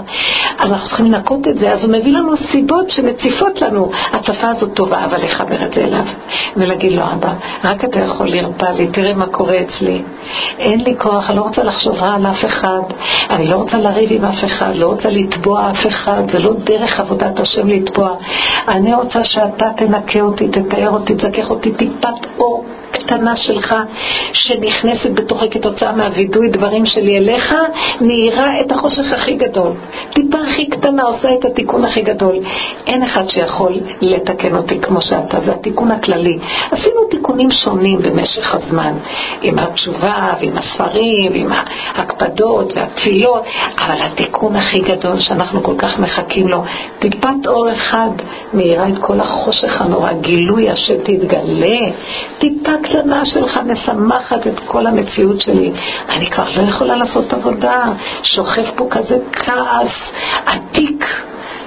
אנחנו 0.59 0.87
צריכים 0.87 1.05
לנקות 1.05 1.47
את 1.47 1.59
זה 1.59 1.71
אז 1.71 1.83
הוא 1.83 1.91
מביא 1.91 2.13
לנו 2.13 2.37
סיבות 2.51 2.89
שמציפות 2.89 3.61
לנו. 3.61 3.91
הצפה 4.11 4.49
הזאת 4.49 4.73
טובה 4.73 5.05
אבל 5.05 5.23
לחבר 5.23 5.65
את 5.65 5.73
זה 5.73 5.81
אליו 5.81 6.05
ולהגיד 6.57 6.91
לו 6.91 7.01
אבא 7.01 7.33
רק 7.63 7.85
אתה 7.85 7.99
יכול 7.99 8.27
לרפא 8.27 8.65
לי 8.65 8.87
תראה 8.87 9.13
מה 9.13 9.25
קורה 9.25 9.57
אצלי. 9.61 10.01
אין 10.59 10.83
לי 10.83 10.95
כוח 10.97 11.29
אני 11.29 11.37
לא 11.37 11.41
רוצה 11.41 11.63
לחשוב 11.63 11.95
רע 11.95 12.13
על 12.15 12.27
אף 12.27 12.45
אחד. 12.45 12.81
אני 13.29 13.47
לא 13.47 13.55
רוצה 13.55 13.77
לריב 13.77 14.09
עם 14.13 14.25
אף 14.25 14.43
אחד 14.43 14.75
לא 14.75 14.87
רוצה 14.87 15.09
לתבוע 15.09 15.69
אף 15.71 15.87
אחד. 15.87 16.23
זה 16.31 16.39
לא 16.39 16.53
דרך 16.63 16.99
עבודת 16.99 17.39
השם 17.39 17.67
לתבוע. 17.67 18.15
אני 18.67 18.93
רוצה 18.93 19.23
שאתה 19.23 19.65
תנקה 19.77 20.21
אותי 20.21 20.47
תתאר 20.47 20.82
אותי 20.87 21.13
תזכך 21.15 21.49
אותי 21.49 21.71
טיפת 21.71 22.39
אור 22.39 22.65
קטנה 23.05 23.35
שלך 23.35 23.75
שנכנסת 24.33 25.09
בתוכי 25.09 25.49
כתוצאה 25.49 25.91
מהווידוי 25.91 26.49
דברים 26.49 26.85
שלי 26.85 27.17
אליך, 27.17 27.53
מאירה 28.01 28.59
את 28.61 28.71
החושך 28.71 29.13
הכי 29.13 29.33
גדול. 29.33 29.71
טיפה 30.13 30.37
הכי 30.47 30.65
קטנה 30.65 31.03
עושה 31.03 31.33
את 31.33 31.45
התיקון 31.45 31.85
הכי 31.85 32.01
גדול. 32.01 32.35
אין 32.87 33.03
אחד 33.03 33.29
שיכול 33.29 33.73
לתקן 34.01 34.55
אותי 34.55 34.79
כמו 34.79 35.01
שאתה, 35.01 35.39
זה 35.45 35.51
התיקון 35.51 35.91
הכללי. 35.91 36.39
עשינו 36.71 37.03
תיקונים 37.09 37.51
שונים 37.51 38.01
במשך 38.01 38.55
הזמן, 38.55 38.93
עם 39.41 39.59
התשובה 39.59 40.33
ועם 40.41 40.57
הספרים 40.57 41.31
ועם 41.31 41.51
ההקפדות 41.95 42.73
והתפילות, 42.75 43.43
אבל 43.79 43.95
התיקון 44.01 44.55
הכי 44.55 44.79
גדול 44.79 45.19
שאנחנו 45.19 45.63
כל 45.63 45.75
כך 45.77 45.99
מחכים 45.99 46.47
לו, 46.47 46.63
טיפת 46.99 47.47
אור 47.47 47.71
אחד 47.71 48.09
מאירה 48.53 48.87
את 48.87 48.97
כל 49.01 49.19
החושך 49.19 49.81
הנורא, 49.81 50.13
גילוי 50.13 50.69
השם 50.69 50.95
תתגלה, 51.03 51.79
טיפה 52.37 52.71
הקטנה 52.95 53.25
שלך 53.25 53.59
משמחת 53.65 54.47
את 54.47 54.59
כל 54.67 54.87
המציאות 54.87 55.41
שלי. 55.41 55.71
אני 56.09 56.29
כבר 56.31 56.49
לא 56.55 56.69
יכולה 56.69 56.95
לעשות 56.95 57.33
עבודה, 57.33 57.83
שוכב 58.23 58.63
פה 58.75 58.87
כזה 58.89 59.17
כעס 59.31 60.11
עתיק. 60.45 61.05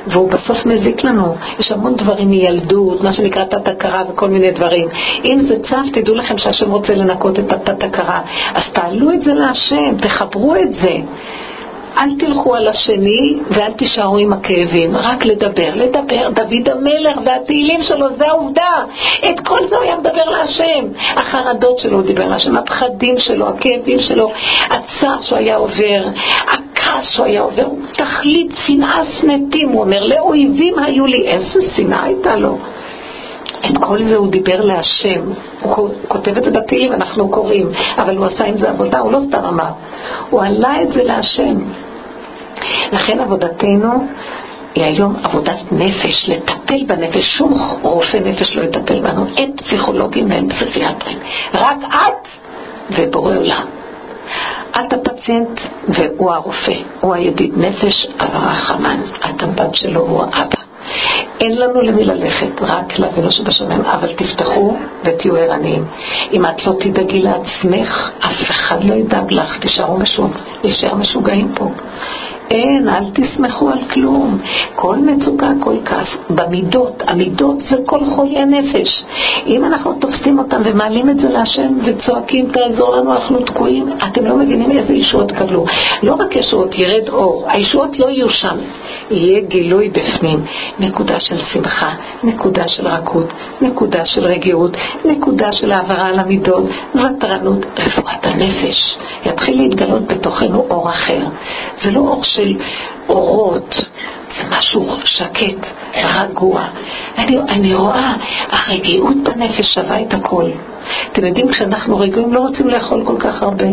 והוא 0.06 0.30
בסוף 0.30 0.66
מזיק 0.66 1.04
לנו. 1.04 1.34
יש 1.58 1.72
המון 1.72 1.94
דברים 1.94 2.30
מילדות, 2.30 3.04
מה 3.04 3.12
שנקרא 3.12 3.44
תת-הכרה 3.44 4.02
וכל 4.08 4.28
מיני 4.28 4.50
דברים. 4.50 4.88
אם 5.24 5.40
זה 5.48 5.62
צף, 5.62 5.86
תדעו 5.92 6.14
לכם 6.14 6.38
שהשם 6.38 6.70
רוצה 6.70 6.94
לנקות 6.94 7.38
את 7.38 7.52
התת-הכרה. 7.52 8.20
אז 8.54 8.62
תעלו 8.72 9.12
את 9.12 9.22
זה 9.22 9.34
להשם, 9.34 9.96
תחברו 9.96 10.56
את 10.56 10.74
זה. 10.82 10.96
אל 11.98 12.10
תלכו 12.18 12.54
על 12.54 12.68
השני 12.68 13.34
ואל 13.50 13.72
תישארו 13.72 14.16
עם 14.16 14.32
הכאבים, 14.32 14.96
רק 14.96 15.24
לדבר, 15.24 15.70
לדבר. 15.74 16.28
דוד 16.30 16.68
המלך 16.68 17.18
והתהילים 17.24 17.82
שלו, 17.82 18.06
זה 18.16 18.26
העובדה. 18.26 18.84
את 19.28 19.40
כל 19.40 19.68
זה 19.68 19.76
הוא 19.76 19.84
היה 19.84 19.96
מדבר 19.96 20.30
להשם. 20.30 20.86
החרדות 21.16 21.78
שלו 21.78 22.02
דיבר 22.02 22.28
להשם, 22.28 22.56
הפחדים 22.56 23.14
שלו, 23.18 23.48
הכאבים 23.48 24.00
שלו, 24.00 24.32
הצער 24.70 25.20
שהוא 25.20 25.38
היה 25.38 25.56
עובר, 25.56 26.04
הכעס 26.48 27.10
שהוא 27.10 27.26
היה 27.26 27.40
עובר, 27.40 27.66
תכלית 27.92 28.52
שנאה 28.66 29.00
סנטים, 29.20 29.68
הוא 29.68 29.80
אומר, 29.80 30.04
לאויבים 30.04 30.78
היו 30.78 31.06
לי, 31.06 31.26
איזה 31.26 31.60
שנאה 31.76 32.04
הייתה 32.04 32.36
לו. 32.36 32.58
את 33.70 33.78
כל 33.80 34.04
זה 34.04 34.16
הוא 34.16 34.28
דיבר 34.28 34.60
להשם. 34.60 35.20
הוא 35.62 35.88
כותב 36.08 36.36
את 36.36 36.44
זה 36.44 36.50
בתהילים, 36.50 36.92
אנחנו 36.92 37.28
קוראים, 37.28 37.68
אבל 37.98 38.16
הוא 38.16 38.26
עשה 38.26 38.44
עם 38.44 38.58
זה 38.58 38.70
עבודה, 38.70 38.98
הוא 38.98 39.12
לא 39.12 39.18
סתם 39.28 39.44
אמר. 39.44 39.70
הוא 40.30 40.42
עלה 40.42 40.82
את 40.82 40.92
זה 40.92 41.04
להשם. 41.04 41.56
לכן 42.92 43.20
עבודתנו 43.20 44.06
היא 44.74 44.84
היום 44.84 45.16
עבודת 45.22 45.72
נפש, 45.72 46.28
לטפל 46.28 46.84
בנפש, 46.86 47.36
שום 47.38 47.52
רופא 47.82 48.16
נפש 48.16 48.56
לא 48.56 48.62
יטפל 48.62 49.00
בנו, 49.00 49.26
אין 49.36 49.56
פסיכולוגים 49.56 50.30
ואין 50.30 50.48
פסיכיאטרים, 50.48 51.18
רק 51.54 51.78
את 51.90 52.28
ובורא 52.90 53.36
עולם. 53.36 53.64
את 54.70 54.92
הפציינט 54.92 55.60
והוא 55.88 56.32
הרופא, 56.32 56.74
הוא 57.00 57.14
הידיד 57.14 57.52
נפש, 57.56 58.06
הרחמן, 58.18 59.00
את 59.30 59.42
הבת 59.42 59.76
שלו, 59.76 60.00
הוא 60.00 60.22
האבא. 60.22 60.56
אין 61.40 61.58
לנו 61.58 61.80
למי 61.80 62.04
ללכת, 62.04 62.62
רק 62.62 62.98
לאבינו 62.98 63.32
שבשמיים, 63.32 63.80
אבל 63.80 64.12
תפתחו 64.12 64.76
ותהיו 65.04 65.36
ערניים. 65.36 65.84
אם 66.32 66.42
את 66.44 66.66
לא 66.66 66.72
תדאגי 66.80 67.22
לעצמך, 67.22 68.10
אף 68.20 68.50
אחד 68.50 68.84
לא 68.84 68.94
ידאג 68.94 69.32
לך, 69.32 69.58
תישארו 69.58 69.98
משוגעים, 69.98 70.98
משוגעים 70.98 71.52
פה. 71.54 71.70
אין, 72.50 72.88
אל 72.88 73.04
תסמכו 73.12 73.70
על 73.70 73.78
כלום. 73.94 74.38
כל 74.74 74.96
מצוקה, 74.98 75.50
כל 75.60 75.76
כעס. 75.84 76.08
במידות, 76.30 77.02
המידות 77.08 77.58
זה 77.70 77.76
כל 77.86 78.00
חולי 78.04 78.38
הנפש. 78.38 79.04
אם 79.46 79.64
אנחנו 79.64 79.92
תופסים 79.92 80.38
אותם 80.38 80.62
ומעלים 80.64 81.10
את 81.10 81.20
זה 81.20 81.28
להשם 81.28 81.78
וצועקים, 81.84 82.48
תעזור 82.52 82.96
לנו, 82.96 83.12
אנחנו 83.12 83.40
תקועים, 83.40 83.88
אתם 84.06 84.26
לא 84.26 84.36
מבינים 84.36 84.70
איזה 84.70 84.92
ישועות 84.92 85.32
קבלו. 85.32 85.64
לא 86.02 86.14
רק 86.14 86.36
ישועות, 86.36 86.78
ירד 86.78 87.08
אור. 87.08 87.44
הישועות 87.48 87.98
לא 87.98 88.06
יהיו 88.10 88.30
שם. 88.30 88.56
יהיה 89.10 89.40
גילוי 89.40 89.88
בפנים. 89.88 90.44
נקודה 90.78 91.20
של 91.20 91.38
שמחה, 91.52 91.90
נקודה 92.24 92.68
של 92.68 92.88
רכות, 92.88 93.32
נקודה 93.60 94.06
של 94.06 94.24
רגיעות, 94.24 94.76
נקודה 95.04 95.52
של 95.52 95.72
העברה 95.72 96.06
על 96.06 96.18
המידות, 96.18 96.64
ותרנות, 96.94 97.66
רפואת 97.78 98.26
הנפש. 98.26 98.96
יתחיל 99.26 99.56
להתגלות 99.62 100.06
בתוכנו 100.06 100.66
אור 100.70 100.88
אחר. 100.88 101.20
זה 101.84 101.90
לא 101.90 102.00
אור 102.00 102.24
של 102.36 102.56
אורות, 103.08 103.74
זה 104.36 104.42
משהו 104.50 104.86
שקט, 105.04 105.66
רגוע. 106.20 106.64
אני, 107.18 107.38
אני 107.48 107.74
רואה, 107.74 108.14
הרגיעות 108.50 109.16
בנפש 109.16 109.74
שווה 109.74 110.02
את 110.02 110.14
הכל. 110.14 110.44
אתם 111.12 111.24
יודעים, 111.24 111.48
כשאנחנו 111.48 111.98
רגועים 111.98 112.34
לא 112.34 112.40
רוצים 112.40 112.68
לאכול 112.68 113.04
כל 113.04 113.16
כך 113.18 113.42
הרבה, 113.42 113.64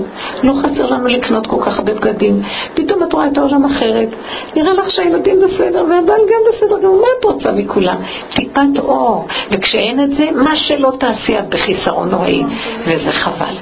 לא 0.43 0.53
חסר 0.61 0.85
לנו 0.89 1.07
לקנות 1.07 1.47
כל 1.47 1.57
כך 1.65 1.77
הרבה 1.77 1.93
בגדים. 1.93 2.41
פתאום 2.73 3.03
את 3.03 3.13
רואה 3.13 3.27
את 3.27 3.37
העולם 3.37 3.65
אחרת. 3.65 4.09
נראה 4.55 4.73
לך 4.73 4.91
שהילדים 4.91 5.39
בסדר 5.39 5.85
והבן 5.89 6.07
גם 6.07 6.41
בסדר, 6.49 6.79
גם 6.83 6.91
מה 6.91 7.07
את 7.19 7.25
רוצה 7.25 7.51
מכולם? 7.51 7.95
טיפת 8.29 8.79
אור. 8.79 9.27
וכשאין 9.51 10.03
את 10.03 10.17
זה, 10.17 10.25
מה 10.31 10.55
שלא 10.55 10.91
תעשי 10.99 11.39
את 11.39 11.49
בחיסרון 11.49 12.09
נוראי, 12.09 12.43
וזה 12.85 13.11
חבל. 13.11 13.55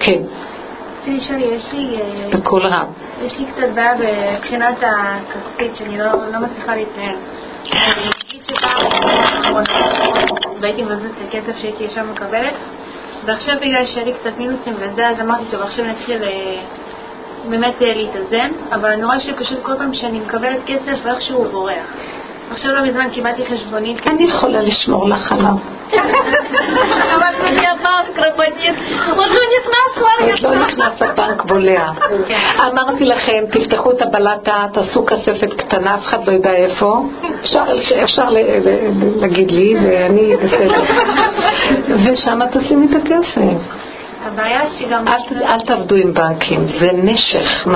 כן. 0.00 0.22
רציתי 1.02 1.16
לשאול, 1.16 1.42
יש 1.42 1.64
לי... 1.72 1.96
אה, 2.00 2.38
בקול 2.38 2.66
רם. 2.66 2.86
יש 3.22 3.38
לי 3.38 3.44
קצת 3.46 3.68
בעיה 3.74 3.92
מבחינת 4.36 4.76
הכספית, 4.80 5.76
שאני 5.76 5.98
לא, 5.98 6.04
לא 6.32 6.38
מצליחה 6.40 6.76
להתנהל. 6.76 7.16
אני 7.72 8.10
אגיד 8.28 8.42
שפעם 8.44 9.54
והייתי 10.60 10.82
מבזבזת 10.82 11.10
את 11.10 11.28
הכסף 11.28 11.58
שהייתי 11.60 11.84
ישר 11.84 12.02
מקבלת, 12.02 12.54
ועכשיו 13.24 13.54
בגלל 13.60 13.86
שהיה 13.86 14.04
לי 14.04 14.12
קצת 14.12 14.38
מינוסים 14.38 14.74
וזה, 14.78 15.08
אז 15.08 15.20
אמרתי, 15.20 15.44
טוב, 15.50 15.62
עכשיו 15.62 15.84
נתחיל 15.84 16.24
אה, 16.24 16.60
באמת 17.50 17.82
אה, 17.82 17.94
להתאזן, 17.94 18.50
אבל 18.72 18.92
אני 18.92 19.04
רואה 19.04 19.20
שפשוט 19.20 19.58
כל 19.62 19.72
פעם 19.78 19.94
שאני 19.94 20.20
מקבלת 20.20 20.60
כסף, 20.66 21.06
איכשהו 21.06 21.36
הוא 21.36 21.46
בורח. 21.46 21.86
עכשיו 22.50 22.72
לא 22.72 22.82
מזמן 22.82 23.10
קיבלתי 23.10 23.42
חשבונית. 23.46 24.10
אני 24.10 24.24
יכולה 24.24 24.62
לשמור 24.62 25.08
לך 25.08 25.32
עליו. 25.32 25.54
אבל 25.92 27.34
עוד 29.16 29.28
לא 29.30 29.42
נכנס 29.58 29.94
כבר. 29.94 30.26
עוד 30.48 30.56
לא 30.56 30.64
נכנס 30.64 31.00
לבנק 31.00 31.42
בולע. 31.44 31.90
אמרתי 32.66 33.04
לכם, 33.04 33.44
תפתחו 33.52 33.90
את 33.90 34.02
הבלטה, 34.02 34.66
תעשו 34.72 35.06
כספת 35.06 35.52
קטנה, 35.56 35.94
אף 35.94 36.00
אחד 36.02 36.26
לא 36.26 36.32
יודע 36.32 36.50
איפה. 36.52 37.02
אפשר- 38.02 38.28
להגיד 39.16 39.50
לי, 39.50 39.74
ואני 39.82 40.36
בסדר. 40.36 40.82
ושם 42.12 42.40
תשימי 42.52 42.86
את 42.86 43.02
הכסף. 43.02 43.40
הבעיה 44.26 44.60
שגם... 44.78 45.04
אל, 45.08 45.42
אל 45.42 45.60
תעבדו 45.60 45.94
עם 45.96 46.14
בנקים, 46.14 46.66
זה 46.80 46.88
נשך, 46.92 47.66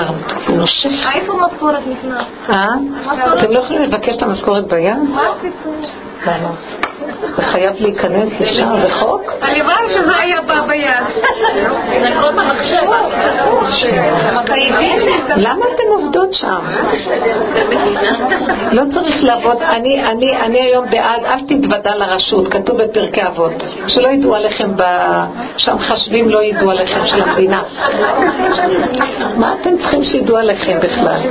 זה 0.47 0.53
נושך. 0.55 0.89
איפה 1.15 1.33
משכורת 1.33 1.79
נכנס? 1.87 2.23
אה? 2.55 2.65
אתם 3.37 3.51
לא 3.51 3.59
יכולים 3.59 3.81
לבקש 3.81 4.15
את 4.17 4.23
המשכורת 4.23 4.67
ביד? 4.67 4.97
מה 5.13 5.21
הסיפור? 5.37 5.75
זה 7.37 7.43
חייב 7.43 7.73
להיכנס 7.79 8.29
ישר 8.39 8.75
בחוק? 8.85 9.33
הלוואי 9.41 9.89
שזה 9.89 10.19
היה 10.19 10.41
בא 10.41 10.61
ביד. 10.67 10.89
למה 15.35 15.65
אתן 15.75 15.87
עובדות 15.89 16.33
שם? 16.33 16.59
לא 18.71 18.83
צריך 18.93 19.23
לעבוד, 19.23 19.57
אני, 19.61 20.03
אני, 20.03 20.37
אני 20.37 20.61
היום 20.61 20.89
בעד, 20.89 21.23
אל 21.25 21.39
תתוודע 21.47 21.95
לרשות, 21.95 22.47
כתוב 22.53 22.81
בפרקי 22.81 23.21
אבות, 23.27 23.63
שלא 23.87 24.07
ידעו 24.07 24.35
עליכם. 24.35 24.67
שהמחשבים 25.57 26.29
לא 26.29 26.43
ידעו 26.43 26.71
עליכם 26.71 27.05
של 27.05 27.21
המדינה. 27.21 27.63
מה 29.37 29.55
אתם 29.61 29.77
צריכים 29.77 30.03
שידעו 30.03 30.37
עליכם 30.37 30.79
בכלל? 30.83 31.21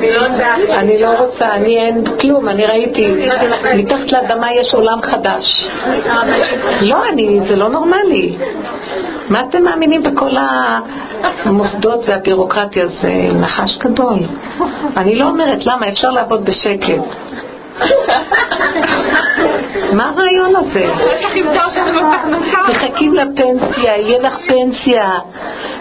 אני 0.71 1.03
לא 1.03 1.09
רוצה, 1.19 1.55
אני 1.55 1.77
אין 1.77 2.05
כלום, 2.21 2.49
אני 2.49 2.67
ראיתי, 2.67 3.09
מתחת 3.75 4.13
לאדמה 4.13 4.53
יש 4.53 4.75
עולם 4.75 5.03
חדש. 5.03 5.66
לא, 6.81 7.09
אני, 7.09 7.41
זה 7.49 7.57
לא 7.57 7.69
נורמלי. 7.69 8.37
מה 9.29 9.41
אתם 9.49 9.63
מאמינים 9.63 10.03
בכל 10.03 10.31
המוסדות 11.45 12.01
והבירוקרטיה? 12.09 12.87
זה 12.87 13.13
נחש 13.35 13.79
גדול. 13.79 14.19
אני 14.97 15.19
לא 15.19 15.25
אומרת, 15.25 15.67
למה? 15.67 15.89
אפשר 15.89 16.11
לעבוד 16.11 16.45
בשקט. 16.45 17.03
מה 19.93 20.11
הרעיון 20.11 20.57
הזה? 20.57 20.87
מחכים 22.69 23.15
לפנסיה, 23.15 23.97
יהיה 23.97 24.19
לך 24.19 24.37
פנסיה. 24.49 25.19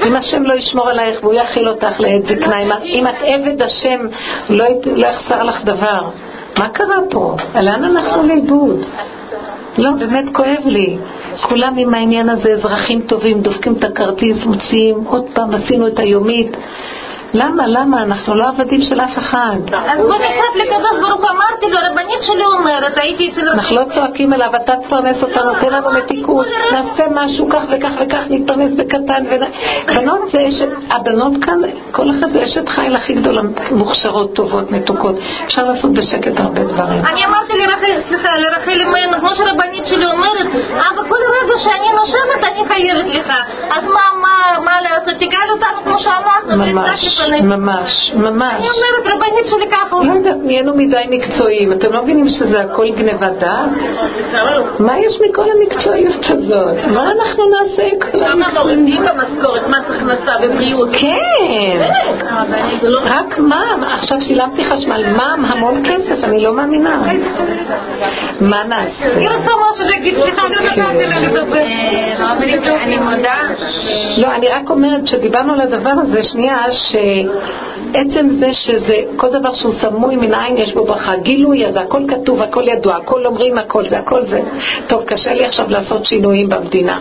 אם 0.07 0.15
השם 0.15 0.43
לא 0.43 0.53
ישמור 0.53 0.89
עלייך 0.89 1.23
והוא 1.23 1.33
יכיל 1.33 1.69
אותך 1.69 1.99
לעת 1.99 2.25
זקנה, 2.25 2.59
אם, 2.83 3.07
את 3.07 3.15
עבד 3.21 3.61
השם, 3.61 3.99
לא, 4.49 4.65
לא 4.85 5.07
יחסר 5.07 5.43
לך 5.43 5.63
דבר. 5.63 6.01
מה 6.57 6.69
קרה 6.69 6.97
פה? 7.09 7.35
לאן 7.61 7.83
הלכנו 7.83 8.23
לאיבוד? 8.23 8.85
לא, 9.77 9.91
באמת 9.91 10.25
כואב 10.33 10.65
לי. 10.65 10.97
כולם 11.41 11.77
עם 11.77 11.93
העניין 11.93 12.29
הזה, 12.29 12.53
אזרחים 12.53 13.01
טובים, 13.01 13.41
דופקים 13.41 13.73
את 13.73 13.83
הכרטיס, 13.83 14.45
מוציאים, 14.45 14.95
עוד 15.05 15.25
פעם 15.33 15.53
עשינו 15.53 15.87
את 15.87 15.99
היומית. 15.99 16.57
למה, 17.35 17.67
למה? 17.67 18.03
אנחנו 18.03 18.35
לא 18.35 18.47
עבדים 18.47 18.81
של 18.81 19.01
אף 19.01 19.17
אחד. 19.17 19.55
אז 19.73 19.99
בוא 20.07 20.15
נחשף 20.17 20.55
לקדוש 20.55 20.99
ברוך 21.01 21.21
הוא, 21.21 21.29
אמרתי 21.29 21.65
לו, 21.69 21.79
רבנית 21.91 22.21
שלי 22.21 22.45
אומרת, 22.45 22.97
הייתי 22.97 23.31
אצל... 23.31 23.49
אנחנו 23.49 23.75
לא 23.75 23.83
צועקים 23.95 24.33
אליו, 24.33 24.55
אתה 24.55 24.73
תפרנס 24.75 25.23
אותנו, 25.23 25.53
תן 25.61 25.69
לנו 25.73 25.91
מתיקות, 25.91 26.45
נעשה 26.71 27.03
משהו 27.11 27.49
כך 27.49 27.61
וכך 27.69 27.91
וכך, 28.01 28.23
נתפרנס 28.29 28.73
בקטן. 28.77 29.23
בנות 29.95 30.19
זה 30.31 30.47
אשת, 30.47 30.69
הבנות 30.91 31.33
כאן, 31.45 31.59
כל 31.91 32.09
אחד 32.09 32.31
זה 32.31 32.43
אשת 32.45 32.69
חיל 32.69 32.95
הכי 32.95 33.13
גדולה, 33.13 33.41
מוכשרות, 33.71 34.35
טובות, 34.35 34.71
מתוקות. 34.71 35.15
אפשר 35.45 35.63
לעשות 35.63 35.93
בשקט 35.93 36.39
הרבה 36.39 36.63
דברים. 36.63 37.05
אני 37.05 37.21
אמרתי 37.25 37.53
לרחל, 37.57 38.01
סליחה, 38.07 38.29
לרחל 38.37 38.81
אמנו, 38.81 39.19
כמו 39.19 39.35
שהרבנית 39.35 39.85
שלי 39.85 40.05
אומרת, 40.05 40.47
אבא, 40.71 41.01
כל 41.09 41.21
רגע 41.35 41.57
שאני 41.57 41.87
נושמת 41.95 42.51
אני 42.51 42.67
חייבת 42.67 43.15
לך. 43.15 43.33
אז 43.77 43.83
מה, 43.83 44.01
מה, 44.21 44.59
מה 44.65 44.81
לעשות? 44.81 45.15
תגאל 45.19 45.49
אותנו 45.51 45.84
ממש. 46.55 47.19
ממש, 47.43 48.11
ממש. 48.15 48.53
אני 48.59 48.67
אומרת, 48.67 49.15
רבנית 49.15 49.47
שלי 49.47 49.71
ככה. 49.71 49.95
לא 50.03 50.13
יודעת, 50.13 50.37
נהיינו 50.43 50.75
מדי 50.75 51.03
מקצועיים. 51.09 51.73
אתם 51.73 51.93
לא 51.93 52.03
מבינים 52.03 52.29
שזה 52.29 52.61
הכל 52.61 52.91
גניבת 52.91 53.31
דעת? 53.39 53.69
מה 54.79 54.99
יש 54.99 55.17
מכל 55.29 55.45
המקצועיות 55.55 56.25
הזאת? 56.25 56.75
מה 56.93 57.11
אנחנו 57.11 57.43
נעשה 57.45 57.83
עם 57.83 57.99
כל 57.99 58.11
כמה 58.11 58.31
המקצועיות? 58.31 58.53
מורידים 58.53 59.01
במשכורת, 59.03 59.67
מס 59.67 59.95
הכנסה 59.95 60.31
ובריאות. 60.43 60.89
כן. 60.91 61.87
רק 63.05 63.39
מע"מ, 63.39 63.83
עכשיו 63.83 64.21
שילמתי 64.21 64.63
חשמל, 64.63 65.03
מע"מ 65.17 65.45
המון 65.45 65.83
כסף, 65.85 66.23
אני 66.23 66.41
לא 66.41 66.55
מאמינה. 66.55 66.97
מה 68.41 68.63
נעשה? 68.63 69.05
אני 69.15 69.27
רוצה 69.27 69.51
משהו 69.71 69.85
להגיד, 69.93 70.13
סליחה, 70.23 70.47
לא 70.47 70.61
נתתי 70.61 71.05
לה 71.07 71.19
לדבר. 71.19 71.61
אני 72.83 72.97
מודה. 72.97 73.35
לא, 74.17 74.35
אני 74.35 74.47
רק 74.47 74.69
אומרת 74.69 75.07
שדיברנו 75.07 75.53
על 75.53 75.61
הדבר 75.61 75.93
הזה, 76.01 76.23
שנייה, 76.23 76.44
שעצם 76.75 78.27
זה 78.39 78.53
שזה, 78.53 78.95
כל 79.15 79.27
דבר 79.39 79.53
שהוא 79.53 79.73
סמוי 79.81 80.15
מן 80.15 80.33
העין 80.33 80.57
יש 80.57 80.73
בו 80.73 80.85
ברכה. 80.85 81.15
גילוי, 81.17 81.65
אז 81.65 81.75
הכל 81.75 82.01
כתוב, 82.07 82.41
הכל 82.41 82.63
ידוע, 82.67 82.95
הכל 82.95 83.25
אומרים, 83.25 83.57
הכל 83.57 83.89
זה, 83.89 83.99
הכל 83.99 84.21
זה. 84.29 84.41
טוב, 84.87 85.03
קשה 85.03 85.33
לי 85.33 85.45
עכשיו 85.45 85.65
לעשות 85.69 86.05
שינויים 86.05 86.49
במדינה. 86.49 86.99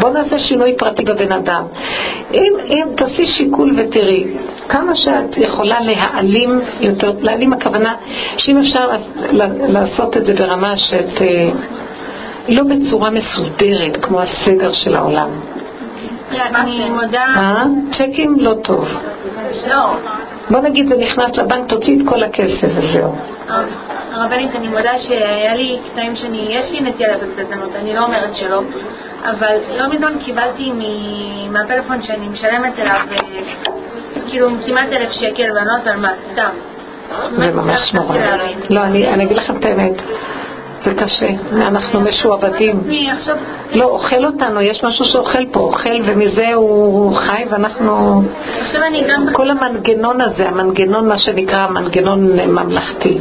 בוא 0.00 0.10
נעשה 0.10 0.38
שינוי 0.38 0.74
פרטי 0.78 1.02
בבן 1.04 1.32
אדם. 1.32 1.62
אם, 2.34 2.52
אם 2.66 2.86
תעשי 2.96 3.26
שיקול 3.26 3.74
ותראי 3.76 4.24
כמה 4.68 4.96
שאת 4.96 5.36
יכולה 5.36 5.76
להעלים 5.80 6.60
יותר, 6.80 7.12
להעלים 7.20 7.52
הכוונה 7.52 7.94
שאם 8.36 8.58
אפשר 8.58 8.86
לעש- 8.90 9.32
לעשות 9.68 10.16
את 10.16 10.26
זה 10.26 10.34
ברמה 10.34 10.76
שאת 10.76 11.22
אה, 11.22 11.48
לא 12.48 12.62
בצורה 12.64 13.10
מסודרת 13.10 13.96
כמו 14.02 14.20
הסדר 14.20 14.72
של 14.72 14.94
העולם. 14.94 15.28
אני 16.38 16.90
מודה. 16.90 17.24
אה? 17.36 17.64
צ'קים 17.92 18.36
לא 18.40 18.54
טוב. 18.62 18.88
לא. 19.68 19.96
בוא 20.50 20.60
נגיד 20.60 20.88
זה 20.88 20.96
נכנס 20.96 21.36
לבנק, 21.36 21.68
תוציא 21.68 22.00
את 22.00 22.08
כל 22.08 22.22
הכסף 22.22 22.68
וזהו. 22.76 23.14
הרבנית, 24.12 24.50
אני 24.54 24.68
מודה 24.68 24.98
שהיה 24.98 25.54
לי 25.54 25.78
קטעים 25.90 26.16
שאני, 26.16 26.46
יש 26.50 26.72
לי 26.72 26.80
נטייה 26.80 27.16
לבזבזנות, 27.16 27.70
אני 27.80 27.94
לא 27.94 28.04
אומרת 28.04 28.36
שלא, 28.36 28.62
אבל 29.24 29.56
לא 29.78 29.88
מזמן 29.88 30.12
קיבלתי 30.24 30.72
מהפלאפון 31.50 32.02
שאני 32.02 32.28
משלמת 32.28 32.78
אליו, 32.78 32.94
אה, 33.12 33.16
כאילו 34.28 34.48
כמעט 34.66 34.88
אלף 34.92 35.12
שקל, 35.12 35.52
ואני 35.54 35.66
לא 35.66 35.72
יודעת 35.72 35.86
על 35.86 36.00
מה, 36.00 36.08
סתם. 36.32 36.50
זה 37.36 37.50
ממש 37.52 37.94
נורא. 37.94 38.16
לא, 38.70 38.80
אני 38.84 39.24
אגיד 39.24 39.36
לכם 39.36 39.56
את 39.56 39.64
האמת. 39.64 39.92
זה 40.84 40.94
קשה, 40.94 41.28
אנחנו 41.52 42.00
משועבדים. 42.00 42.80
לא, 43.72 43.84
אוכל 43.84 44.24
אותנו, 44.24 44.60
יש 44.60 44.84
משהו 44.84 45.04
שאוכל 45.04 45.46
פה, 45.52 45.60
אוכל 45.60 46.02
ומזה 46.06 46.54
הוא 46.54 47.16
חי 47.16 47.44
ואנחנו... 47.50 48.22
כל 49.32 49.50
המנגנון 49.50 50.20
הזה, 50.20 50.48
המנגנון, 50.48 51.08
מה 51.08 51.18
שנקרא 51.18 51.58
המנגנון 51.58 52.36
ממלכתי, 52.36 53.18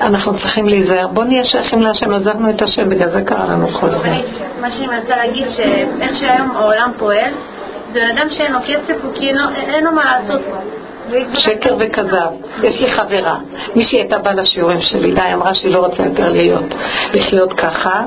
אנחנו 0.00 0.38
צריכים 0.38 0.68
להיזהר. 0.68 1.06
בוא 1.06 1.24
נהיה 1.24 1.44
שייכים 1.44 1.82
להשם, 1.82 2.14
עזבנו 2.14 2.50
את 2.50 2.62
השם, 2.62 2.88
בגלל 2.88 3.10
זה 3.10 3.22
קרה 3.22 3.46
לנו 3.46 3.68
כל 3.68 3.90
זה. 3.90 4.10
מה 4.60 4.70
שאני 4.70 4.86
מנסה 4.86 5.16
להגיד, 5.16 5.46
שאיך 5.56 6.16
שהיום 6.16 6.50
העולם 6.56 6.90
פועל, 6.98 7.32
זה 7.92 8.00
אדם 8.14 8.26
שאין 8.30 8.52
לו 8.52 8.58
כסף, 8.66 9.04
הוא 9.04 9.12
כאילו, 9.14 9.40
אין 9.56 9.84
לו 9.84 9.92
מה 9.92 10.04
לעשות 10.04 10.40
פה. 10.50 10.56
שקר 11.34 11.76
וכזב. 11.78 12.30
יש 12.62 12.80
לי 12.80 12.92
חברה, 12.92 13.38
מישהי 13.76 13.98
הייתה 13.98 14.18
באה 14.18 14.34
לשיעורים 14.34 14.80
שלי, 14.80 15.12
די, 15.12 15.34
אמרה 15.34 15.54
שהיא 15.54 15.72
לא 15.72 15.86
רוצה 15.86 16.02
יותר 16.02 16.32
להיות, 16.32 16.74
לחיות 17.14 17.52
ככה, 17.52 18.04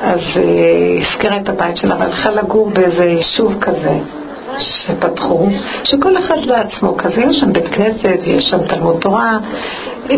אז 0.00 0.20
היא 0.34 1.02
הזכירה 1.02 1.36
את 1.36 1.48
הבית 1.48 1.76
שלה 1.76 1.96
והלכה 1.98 2.30
לגור 2.30 2.70
באיזה 2.70 3.04
יישוב 3.04 3.54
כזה 3.60 3.98
שפתחו, 4.58 5.48
שכל 5.84 6.18
אחד 6.18 6.44
לעצמו 6.44 6.96
כזה, 6.96 7.20
יש 7.20 7.36
שם 7.38 7.52
בית 7.52 7.68
כנסת, 7.68 8.18
יש 8.24 8.44
שם 8.44 8.66
תלמוד 8.66 9.00
תורה, 9.00 9.38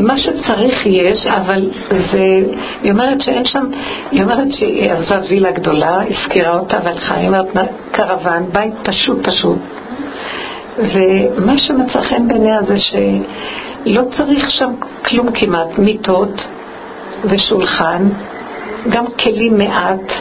מה 0.01 0.19
שצריך 0.19 0.87
יש, 0.87 1.27
אבל 1.27 1.71
זה, 1.91 2.41
היא 2.83 2.93
אומרת 2.93 3.23
שאין 3.23 3.45
שם, 3.45 3.71
היא 4.11 4.23
אומרת 4.23 4.53
שהיא 4.53 4.93
עזבה 4.93 5.21
וילה 5.29 5.51
גדולה, 5.51 6.01
הזכירה 6.11 6.59
אותה 6.59 6.79
והלכה, 6.85 7.15
היא 7.15 7.29
אומרת 7.29 7.47
קרוון, 7.93 8.51
בית 8.53 8.75
פשוט 8.83 9.29
פשוט. 9.29 9.59
ומה 10.79 11.59
שמצא 11.59 12.03
חן 12.03 12.29
בעיניה 12.29 12.63
זה 12.63 12.75
שלא 12.81 14.03
צריך 14.17 14.51
שם 14.51 14.73
כלום 15.05 15.33
כמעט, 15.35 15.79
מיטות 15.79 16.49
ושולחן, 17.25 18.09
גם 18.89 19.05
כלים 19.07 19.59
מעט, 19.59 20.13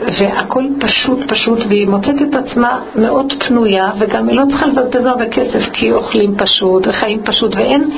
והכל 0.00 0.64
פשוט 0.80 1.18
פשוט, 1.28 1.58
והיא 1.68 1.88
מוצאת 1.88 2.14
את 2.22 2.34
עצמה 2.34 2.80
מאוד 2.96 3.32
פנויה, 3.38 3.90
וגם 3.98 4.28
היא 4.28 4.36
לא 4.36 4.44
צריכה 4.48 4.66
לבזבז 4.66 5.06
הרבה 5.06 5.26
כסף, 5.28 5.72
כי 5.72 5.92
אוכלים 5.92 6.36
פשוט, 6.36 6.86
וחיים 6.86 7.22
פשוט, 7.24 7.56
ואין, 7.56 7.90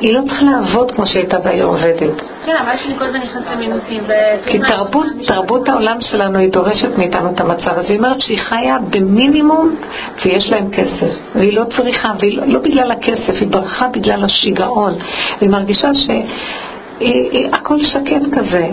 היא 0.00 0.14
לא 0.14 0.20
צריכה 0.20 0.44
לעבוד 0.44 0.90
כמו 0.90 1.06
שהייתה 1.06 1.38
והיא 1.44 1.62
עובדת. 1.62 2.22
כן, 2.46 2.52
אבל 2.64 2.76
שאני 2.76 2.98
כל 2.98 3.04
הזמן 3.04 3.20
נכנסת 3.20 3.46
למינוסים. 3.52 4.02
כי 4.46 4.58
תרבות, 4.58 5.06
תרבות 5.26 5.68
העולם 5.68 5.96
שלנו 6.00 6.38
היא 6.38 6.52
דורשת 6.52 6.98
מאיתנו 6.98 7.30
את 7.30 7.40
המצב 7.40 7.78
הזה. 7.78 7.88
היא 7.88 7.98
אומרת 7.98 8.22
שהיא 8.22 8.38
חיה 8.38 8.78
במינימום 8.90 9.76
ויש 10.24 10.50
להם 10.50 10.70
כסף. 10.70 11.16
והיא 11.34 11.56
לא 11.56 11.64
צריכה, 11.76 12.12
והיא 12.18 12.38
לא, 12.38 12.44
לא 12.46 12.58
בגלל 12.58 12.90
הכסף, 12.90 13.40
היא 13.40 13.48
ברחה 13.48 13.88
בגלל 13.88 14.24
השיגעון. 14.24 14.94
והיא 15.38 15.50
מרגישה 15.50 15.88
שהכל 15.94 17.78
שקט 17.84 18.22
כזה. 18.32 18.68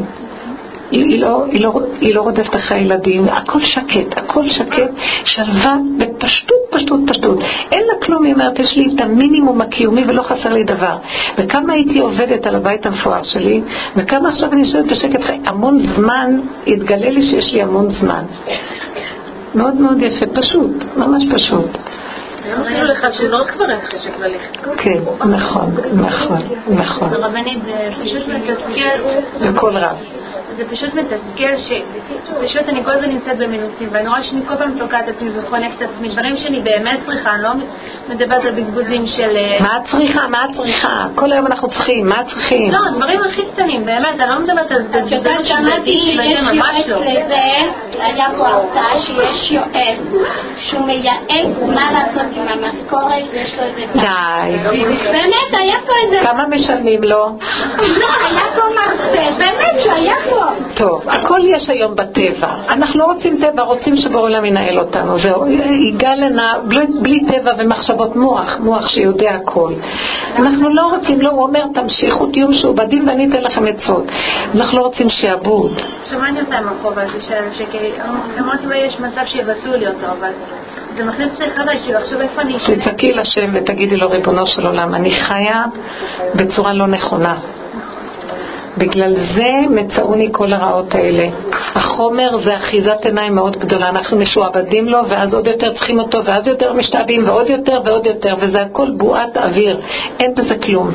היא, 0.93 1.21
לא, 1.21 1.45
היא, 1.45 1.61
לא, 1.61 1.73
היא 2.01 2.15
לא 2.15 2.21
רודפת 2.21 2.55
אחרי 2.55 2.77
הילדים, 2.79 3.25
הכל 3.29 3.65
שקט, 3.65 4.17
הכל 4.17 4.49
שקט, 4.49 4.91
שלווה 5.25 5.75
בפשטות, 5.97 6.57
פשטות, 6.71 6.99
פשטות. 7.07 7.39
אין 7.71 7.81
לה 7.87 8.05
כלום, 8.05 8.23
היא 8.23 8.33
אומרת, 8.33 8.59
יש 8.59 8.77
לי 8.77 8.95
את 8.95 9.01
המינימום 9.01 9.61
הקיומי 9.61 10.03
ולא 10.07 10.21
חסר 10.21 10.53
לי 10.53 10.63
דבר. 10.63 10.97
וכמה 11.37 11.73
הייתי 11.73 11.99
עובדת 11.99 12.45
על 12.45 12.55
הבית 12.55 12.85
המפואר 12.85 13.23
שלי, 13.23 13.61
וכמה 13.95 14.29
עכשיו 14.29 14.51
אני 14.51 14.61
יושבת 14.61 14.85
בשקט, 14.85 15.19
המון 15.47 15.79
זמן, 15.95 16.39
התגלה 16.67 17.09
לי 17.09 17.29
שיש 17.29 17.53
לי 17.53 17.61
המון 17.61 17.89
זמן. 17.89 18.23
מאוד 19.55 19.75
מאוד 19.75 20.01
יפה, 20.01 20.25
פשוט, 20.25 20.71
ממש 20.97 21.23
פשוט. 21.33 21.77
אפילו 22.51 22.83
לך 22.83 23.01
שלא 23.17 23.43
כבר 23.53 23.69
אין 23.69 23.79
חשק 23.81 24.11
ללכת. 24.19 24.57
כן, 24.77 24.99
נכון, 25.29 25.75
נכון, 25.93 26.37
נכון. 26.67 27.09
זה 27.09 27.17
פשוט 28.03 28.27
מתסכל. 28.27 29.55
כל 29.55 29.77
רב. 29.77 29.97
זה 30.57 30.63
פשוט 30.71 30.93
מתסכל 30.93 31.57
שפשוט 31.57 32.69
אני 32.69 32.83
כל 32.83 32.91
הזמן 32.91 33.09
נמצאת 33.09 33.37
במינוסים 33.37 33.89
ואני 33.91 34.07
רואה 34.07 34.23
שאני 34.23 34.41
כל 34.47 34.55
פעם 34.55 34.79
תוקעת 34.79 35.09
את 35.09 35.15
עצמי 35.15 35.29
וחונקת 35.35 35.81
את 35.81 35.89
עצמי 35.95 36.09
דברים 36.09 36.37
שאני 36.37 36.59
באמת 36.61 36.99
צריכה, 37.05 37.33
אני 37.33 37.43
לא 37.43 37.49
מדברת 38.09 38.45
על 38.45 38.51
בזבוזים 38.51 39.07
של... 39.07 39.37
אה, 39.37 39.57
מה 39.59 39.77
את 39.77 39.81
צריכה? 39.91 40.27
מה 40.27 40.45
את 40.45 40.55
צריכה? 40.55 41.07
כל 41.15 41.31
היום 41.31 41.45
אנחנו 41.45 41.69
צריכים, 41.69 42.09
מה 42.09 42.21
את 42.21 42.25
צריכים? 42.25 42.71
לא, 42.71 42.79
דברים 42.95 43.19
הכי 43.23 43.41
קטנים, 43.53 43.85
באמת, 43.85 44.19
אני 44.19 44.29
לא 44.29 44.39
מדברת 44.39 44.71
על 44.71 44.81
בזבוזים 44.81 45.43
של 45.43 45.55
דתיים, 45.65 46.19
וזה 46.19 46.51
ממש 46.53 46.87
לא. 46.87 46.97
היה 47.99 48.27
פה 48.37 48.47
הרצאה 48.47 48.99
שיש 49.05 49.51
יועץ 49.51 49.99
שהוא 50.57 50.85
מייעץ 50.85 51.57
מה 51.75 51.91
לעשות 51.91 52.32
עם 52.38 52.63
המשכורת, 52.63 53.23
יש 53.34 53.53
לו 53.57 53.63
איזה... 53.63 53.81
די. 53.93 54.57
באמת, 55.03 55.59
היה 55.59 55.75
פה 55.86 55.93
איזה... 56.03 56.25
כמה 56.25 56.47
משלמים 56.47 57.03
לו? 57.03 57.38
לא, 57.77 58.07
היה 58.29 58.43
פה 58.55 58.61
מרצה, 58.75 59.29
באמת 59.38 59.84
שהיה 59.84 60.15
פה. 60.29 60.45
טוב, 60.73 61.09
הכל 61.09 61.39
יש 61.43 61.69
היום 61.69 61.95
בטבע. 61.95 62.53
אנחנו 62.69 62.99
לא 62.99 63.05
רוצים 63.05 63.39
טבע, 63.41 63.61
רוצים 63.61 63.97
שבעולם 63.97 64.45
ינהל 64.45 64.79
אותנו. 64.79 65.19
זהו, 65.19 65.45
יגאל 65.89 66.25
לנה, 66.25 66.53
בלי, 66.63 66.86
בלי 67.01 67.19
טבע 67.31 67.51
ומחשבות 67.57 68.15
מוח, 68.15 68.57
מוח 68.59 68.88
שיודע 68.88 69.31
הכל. 69.31 69.73
אנחנו 70.36 70.69
לא 70.69 70.81
רוצים, 70.95 71.21
לא, 71.21 71.29
הוא 71.29 71.43
אומר, 71.43 71.63
תמשיכו, 71.73 72.25
תהיו 72.25 72.47
משועבדים 72.47 73.07
ואני 73.07 73.29
אתן 73.29 73.41
לכם 73.43 73.65
עצות. 73.67 74.03
אנחנו 74.55 74.77
לא 74.77 74.84
רוצים 74.84 75.09
שיעבוד. 75.09 75.81
עכשיו, 76.03 76.19
מה 76.19 76.27
אני 76.27 76.39
עושה 76.39 76.57
עם 76.57 76.67
החוב 76.67 76.99
הזה 76.99 77.21
של 77.21 77.34
אלף 77.34 77.53
שקל? 77.53 77.77
אמרתי, 78.39 78.65
אולי 78.65 78.77
יש 78.77 78.99
מצב 78.99 79.21
שיבטלו 79.25 79.73
לי 79.73 79.88
אותו, 79.88 80.05
אבל 80.19 80.31
זה 80.97 81.03
מכניס 81.03 81.27
אותי 81.33 81.49
חדש, 81.55 81.75
כאילו, 81.83 81.99
עכשיו 81.99 82.21
איפה 82.21 82.41
אני 82.41 82.57
אשנה? 82.57 82.75
תצעקי 82.75 83.11
לשם 83.11 83.49
ותגידי 83.53 83.97
לו, 83.97 84.09
ריבונו 84.09 84.45
של 84.45 84.67
עולם, 84.67 84.95
אני 84.95 85.11
חיה 85.11 85.65
בצורה 86.35 86.73
לא 86.73 86.87
נכונה. 86.87 87.35
בגלל 88.77 89.15
זה 89.35 89.51
מצאוני 89.69 90.29
כל 90.31 90.53
הרעות 90.53 90.95
האלה. 90.95 91.27
החומר 91.75 92.37
זה 92.43 92.55
אחיזת 92.55 93.05
עיניים 93.05 93.35
מאוד 93.35 93.57
גדולה, 93.57 93.89
אנחנו 93.89 94.17
משועבדים 94.17 94.85
לו 94.85 94.99
ואז 95.09 95.33
עוד 95.33 95.47
יותר 95.47 95.73
צריכים 95.73 95.99
אותו 95.99 96.25
ואז 96.25 96.47
יותר 96.47 96.73
משתעבים 96.73 97.27
ועוד 97.27 97.49
יותר 97.49 97.81
ועוד 97.85 98.05
יותר 98.05 98.35
וזה 98.39 98.61
הכל 98.61 98.91
בועת 98.91 99.37
אוויר, 99.37 99.79
אין 100.19 100.35
בזה 100.35 100.55
כלום. 100.57 100.91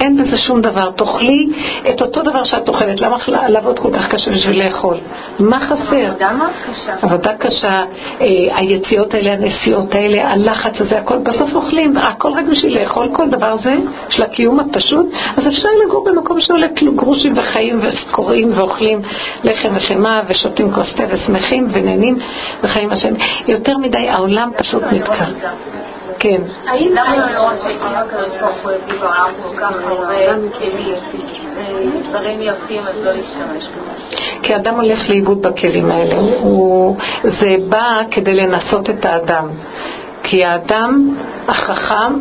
אין 0.00 0.16
בזה 0.16 0.38
שום 0.38 0.60
דבר. 0.60 0.90
תאכלי 0.90 1.48
את 1.90 2.02
אותו 2.02 2.22
דבר 2.22 2.44
שאת 2.44 2.68
אוכלת. 2.68 3.00
למה 3.00 3.16
לעבוד 3.48 3.78
כל 3.78 3.90
כך 3.92 4.08
קשה 4.08 4.30
בשביל 4.30 4.64
לאכול? 4.64 4.96
מה 5.38 5.60
חסר? 5.60 6.12
עבודה 6.20 6.52
קשה. 6.72 6.92
עבודה 7.02 7.34
קשה, 7.34 7.82
אה, 8.20 8.26
היציאות 8.56 9.14
האלה, 9.14 9.32
הנסיעות 9.32 9.94
האלה, 9.94 10.30
הלחץ 10.32 10.80
הזה, 10.80 10.98
הכל 10.98 11.18
בסוף 11.18 11.54
אוכלים, 11.54 11.96
הכל 11.96 12.32
רק 12.32 12.44
בשביל 12.44 12.80
לאכול 12.80 13.08
כל 13.12 13.28
דבר 13.28 13.56
זה, 13.62 13.74
של 14.08 14.22
הקיום 14.22 14.60
הפשוט, 14.60 15.06
אז 15.36 15.46
אפשר 15.46 15.68
לגור 15.86 16.04
במקום 16.04 16.40
שעולה 16.40 16.66
גרושים 16.96 17.32
וחיים 17.36 17.80
וקוראים 17.82 18.52
ואוכלים 18.54 19.02
לחם 19.44 19.68
וחמאה 19.76 20.20
ושותים 20.28 20.72
כוס 20.72 20.86
תה 20.96 21.02
ושמחים 21.10 21.68
ונהנים 21.72 22.18
וחיים 22.62 22.90
השם. 22.90 23.14
יותר 23.48 23.78
מדי 23.78 24.08
העולם 24.08 24.50
פשוט 24.56 24.82
נתקע. 24.92 25.24
כן. 26.18 26.40
למה 26.90 27.32
לא 27.32 27.50
שהקים 27.62 27.96
הקדוש 27.96 28.32
ברוך 28.40 28.56
הוא 28.62 28.70
הביא 28.70 29.00
בעולם 29.00 29.30
כל 29.42 29.56
כך 29.56 29.72
הרבה 29.86 30.14
כלים, 30.58 30.96
דברים 32.08 32.38
יפים, 32.42 32.82
אז 32.82 32.94
לא 33.04 33.12
להשתמש? 33.12 33.70
כי 34.42 34.56
אדם 34.56 34.74
הולך 34.74 35.08
לאיבוד 35.08 35.42
בכלים 35.42 35.90
האלה. 35.90 36.16
זה 37.22 37.56
בא 37.68 38.00
כדי 38.10 38.34
לנסות 38.34 38.90
את 38.90 39.04
האדם. 39.04 39.48
כי 40.22 40.44
האדם 40.44 41.16
החכם 41.48 42.12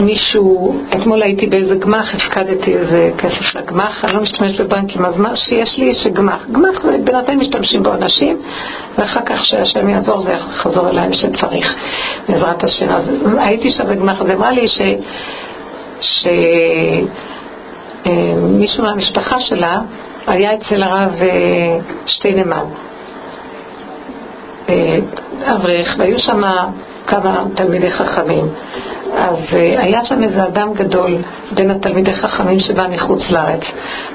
מישהו, 0.00 0.74
אתמול 0.90 1.22
הייתי 1.22 1.46
באיזה 1.46 1.74
גמ"ח, 1.74 2.14
הפקדתי 2.14 2.76
איזה 2.76 3.10
כסף 3.18 3.54
לגמ"ח, 3.54 4.04
אני 4.04 4.14
לא 4.14 4.22
משתמשת 4.22 4.60
בבנקים, 4.60 5.04
אז 5.04 5.18
מה 5.18 5.36
שיש 5.36 5.78
לי 5.78 5.84
יש 5.84 6.06
גמ"ח. 6.06 6.46
גמ"ח 6.52 6.84
בינתיים 7.04 7.40
משתמשים 7.40 7.82
בו 7.82 7.92
אנשים, 7.92 8.38
ואחר 8.98 9.20
כך 9.26 9.44
שהשם 9.44 9.88
יעזור 9.88 10.22
זה 10.22 10.32
יחזור 10.32 10.88
אליי 10.88 11.08
שצריך, 11.12 11.66
בעזרת 12.28 12.64
השם. 12.64 12.88
אז 12.88 13.04
הייתי 13.38 13.70
שם 13.70 13.88
בגמ"ח, 13.88 14.22
אז 14.22 14.30
אמרה 14.30 14.50
לי 14.50 14.68
ש... 14.68 14.78
ש... 16.00 16.26
אה, 18.06 18.82
מהמשפחה 18.82 19.40
שלה 19.40 19.80
היה 20.26 20.54
אצל 20.54 20.82
הרב 20.82 21.14
אה, 21.22 21.78
שטיינמן, 22.06 22.64
אברך, 25.44 25.94
והיו 25.98 26.18
שם 26.18 26.42
כמה 27.06 27.44
תלמידי 27.54 27.90
חכמים. 27.90 28.48
אז 29.16 29.38
uh, 29.50 29.80
היה 29.80 30.04
שם 30.04 30.22
איזה 30.22 30.44
אדם 30.44 30.74
גדול 30.74 31.16
בין 31.54 31.70
התלמידי 31.70 32.14
חכמים 32.14 32.60
שבא 32.60 32.86
מחוץ 32.90 33.30
לארץ. 33.30 33.60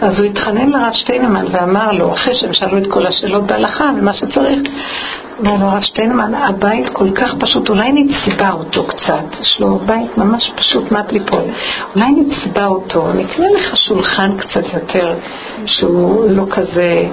אז 0.02 0.20
הוא 0.20 0.26
התחנן 0.26 0.70
לרב 0.70 0.94
שטיינמן 0.94 1.46
ואמר 1.52 1.92
לו, 1.92 2.14
אחרי 2.14 2.36
שהם 2.36 2.54
שאלו 2.54 2.78
את 2.78 2.88
כל 2.88 3.08
השאלות 3.08 3.44
בהלכה 3.44 3.90
ומה 3.98 4.14
שצריך, 4.14 4.60
אמר 5.42 5.56
לו 5.56 5.66
הרב 5.66 5.82
שטיינמן, 5.82 6.34
הבית 6.36 6.90
כל 6.90 7.12
כך 7.16 7.36
פשוט, 7.40 7.70
אולי 7.70 7.92
נצבע 7.92 8.52
אותו 8.52 8.88
קצת, 8.88 9.42
יש 9.42 9.60
לו 9.60 9.80
בית 9.86 10.18
ממש 10.18 10.52
פשוט 10.56 10.92
מעט 10.92 11.12
ליפול, 11.12 11.44
אולי 11.96 12.12
נצבע 12.12 12.66
אותו, 12.66 13.14
נקנה 13.14 13.46
לך 13.56 13.76
שולחן 13.76 14.38
קצת 14.38 14.74
יותר, 14.74 15.14
שהוא 15.66 16.30
לא 16.30 16.44
כזה... 16.50 17.06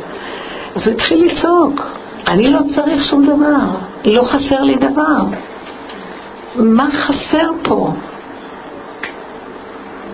אז 0.77 0.87
הוא 0.87 0.95
התחיל 0.95 1.27
לצעוק, 1.27 1.87
אני 2.27 2.51
לא 2.51 2.59
צריך 2.75 3.05
שום 3.05 3.27
דבר, 3.27 3.67
לא 4.05 4.23
חסר 4.23 4.63
לי 4.63 4.75
דבר. 4.75 5.17
מה 6.57 6.89
חסר 6.91 7.51
פה? 7.63 7.93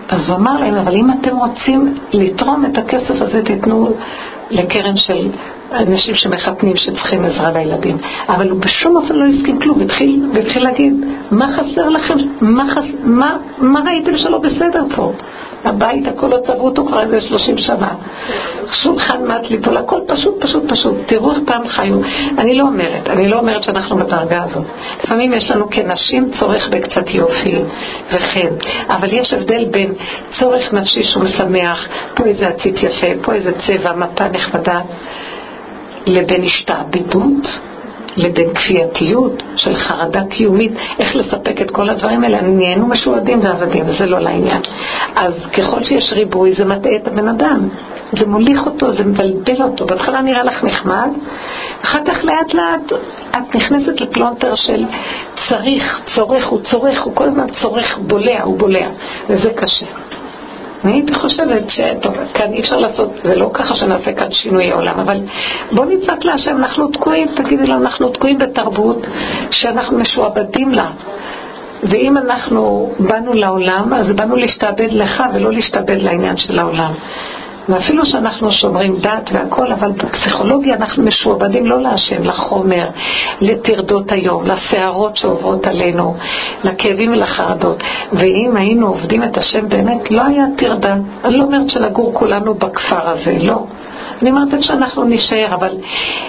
אז 0.09 0.29
הוא 0.29 0.37
אמר 0.37 0.61
להם, 0.61 0.75
אבל 0.75 0.95
אם 0.95 1.11
אתם 1.11 1.37
רוצים 1.37 1.95
לתרום 2.13 2.65
את 2.65 2.79
הכסף 2.79 3.23
הזה, 3.23 3.43
תיתנו 3.45 3.95
לקרן 4.51 4.97
של 4.97 5.29
אנשים 5.75 6.15
שמחתנים 6.15 6.77
שצריכים 6.77 7.25
עזרה 7.25 7.51
לילדים. 7.53 7.99
אבל 8.29 8.51
הוא 8.51 8.61
בשום 8.61 8.97
אופן 8.97 9.15
לא 9.15 9.25
הסכים 9.25 9.61
כלום, 9.61 9.79
והתחיל, 9.81 10.27
והתחיל 10.35 10.65
להגיד, 10.65 10.93
מה 11.31 11.47
חסר 11.53 11.89
לכם? 11.89 12.15
מה, 12.41 12.65
חס... 12.71 12.85
מה, 13.03 13.37
מה 13.59 13.81
ראיתם 13.87 14.19
שלא 14.19 14.39
בסדר 14.39 14.85
פה? 14.95 15.13
הבית, 15.65 16.09
הכל 16.09 16.27
לא 16.27 16.39
צבעו 16.47 16.67
אותו 16.67 16.87
כבר 16.87 17.03
איזה 17.03 17.21
30 17.21 17.59
שנה. 17.59 17.95
שולחן 18.73 19.27
מת 19.27 19.51
ליפול, 19.51 19.77
הכל 19.77 20.01
פשוט, 20.07 20.45
פשוט, 20.45 20.73
פשוט. 20.73 20.95
תראו 21.07 21.31
איך 21.31 21.39
פעם 21.47 21.69
חיו. 21.69 22.01
אני 22.39 22.59
לא 22.59 22.65
אומרת, 22.65 23.09
אני 23.09 23.29
לא 23.29 23.39
אומרת 23.39 23.63
שאנחנו 23.63 23.97
בדרגה 23.97 24.45
הזאת. 24.45 24.65
לפעמים 25.05 25.33
יש 25.33 25.51
לנו 25.51 25.71
כנשים 25.71 26.31
צורך 26.41 26.69
בקצת 26.69 27.11
יופי 27.11 27.59
וחן, 28.13 28.49
אבל 28.89 29.13
יש 29.13 29.33
הבדל 29.33 29.65
בין 29.65 29.95
צורך 30.39 30.73
נפשי 30.73 31.03
שהוא 31.03 31.25
משמח, 31.25 31.89
פה 32.15 32.25
איזה 32.25 32.49
עציץ 32.49 32.77
יפה, 32.83 33.09
פה 33.23 33.33
איזה 33.33 33.53
צבע, 33.53 33.97
מפה 33.97 34.29
נחמדה, 34.29 34.81
לבין 36.07 36.45
השתעבדות. 36.45 37.49
לבין 38.17 38.55
כפייתיות 38.55 39.43
של 39.57 39.77
חרדה 39.77 40.25
קיומית, 40.25 40.73
איך 40.99 41.17
לספק 41.17 41.61
את 41.63 41.71
כל 41.71 41.91
הדברים 41.91 42.25
האלה, 42.25 42.41
נהיינו 42.43 42.87
משועדים 42.87 43.41
ועבדים, 43.43 43.85
וזה 43.87 44.07
לא 44.07 44.19
לעניין. 44.19 44.63
אז 45.17 45.33
ככל 45.53 45.85
שיש 45.85 46.13
ריבוי 46.13 46.53
זה 46.53 46.65
מטעה 46.65 46.97
את 46.97 47.09
הבן 47.09 47.29
אדם, 47.29 47.69
זה 48.13 48.27
מוליך 48.27 48.67
אותו, 48.67 48.93
זה 48.93 49.05
מבלבל 49.05 49.63
אותו. 49.63 49.87
בהתחלה 49.87 50.23
נראה 50.23 50.45
לך 50.45 50.65
נחמד, 50.65 51.11
אחר 51.85 51.99
כך 52.05 52.25
לאט 52.25 52.55
לאט 52.55 52.93
את 53.31 53.55
נכנסת 53.55 54.01
לפלונטר 54.01 54.55
של 54.55 54.85
צריך, 55.49 56.01
צורך, 56.15 56.47
הוא 56.47 56.61
צורך, 56.61 57.03
הוא 57.03 57.13
כל 57.15 57.25
הזמן 57.25 57.47
צורך, 57.61 57.99
בולע, 57.99 58.43
הוא 58.43 58.59
בולע, 58.59 58.89
וזה 59.29 59.51
קשה. 59.51 59.87
אני 60.85 60.93
הייתי 60.93 61.15
חושבת 61.15 61.63
שטוב, 61.69 62.15
כאן 62.35 62.53
אי 62.53 62.61
אפשר 62.61 62.79
לעשות, 62.79 63.11
זה 63.25 63.35
לא 63.35 63.51
ככה 63.55 63.77
שנעשה 63.77 64.13
כאן 64.13 64.33
שינוי 64.33 64.71
עולם, 64.71 64.99
אבל 64.99 65.21
בוא 65.73 65.85
נצעק 65.85 66.25
להשם, 66.25 66.57
אנחנו 66.57 66.89
תקועים, 66.89 67.29
תגידי 67.37 67.67
לו, 67.67 67.75
אנחנו 67.75 68.09
תקועים 68.09 68.39
בתרבות 68.39 69.07
שאנחנו 69.51 69.99
משועבדים 69.99 70.73
לה. 70.73 70.91
ואם 71.83 72.17
אנחנו 72.17 72.93
באנו 72.99 73.33
לעולם, 73.33 73.95
אז 73.95 74.13
באנו 74.13 74.37
להשתעבד 74.37 74.89
לך 74.93 75.23
ולא 75.35 75.53
להשתעבד 75.53 75.99
לעניין 75.99 76.37
של 76.37 76.59
העולם. 76.59 76.93
ואפילו 77.69 78.07
שאנחנו 78.07 78.53
שומרים 78.53 78.97
דת 78.97 79.31
והכל, 79.33 79.73
אבל 79.73 79.91
בפסיכולוגיה 79.91 80.75
אנחנו 80.75 81.03
משועבדים 81.03 81.67
לא 81.67 81.81
להשם, 81.81 82.23
לחומר, 82.23 82.89
לטרדות 83.41 84.13
היום, 84.13 84.45
לסערות 84.47 85.17
שעוברות 85.17 85.67
עלינו, 85.67 86.17
לכאבים 86.65 87.13
ולחרדות. 87.13 87.83
ואם 88.13 88.57
היינו 88.57 88.87
עובדים 88.87 89.25
את 89.25 89.39
השם 89.39 89.69
באמת, 89.69 90.11
לא 90.11 90.23
היה 90.23 90.45
טרדה. 90.57 90.97
אני 91.25 91.37
לא 91.37 91.45
אומרת 91.45 91.71
שנגור 91.71 92.15
כולנו 92.15 92.55
בכפר 92.55 93.11
הזה, 93.11 93.39
לא. 93.41 93.65
אני 94.23 94.31
אומרת 94.31 94.63
שאנחנו 94.63 95.05
נישאר, 95.05 95.55
אבל 95.55 95.77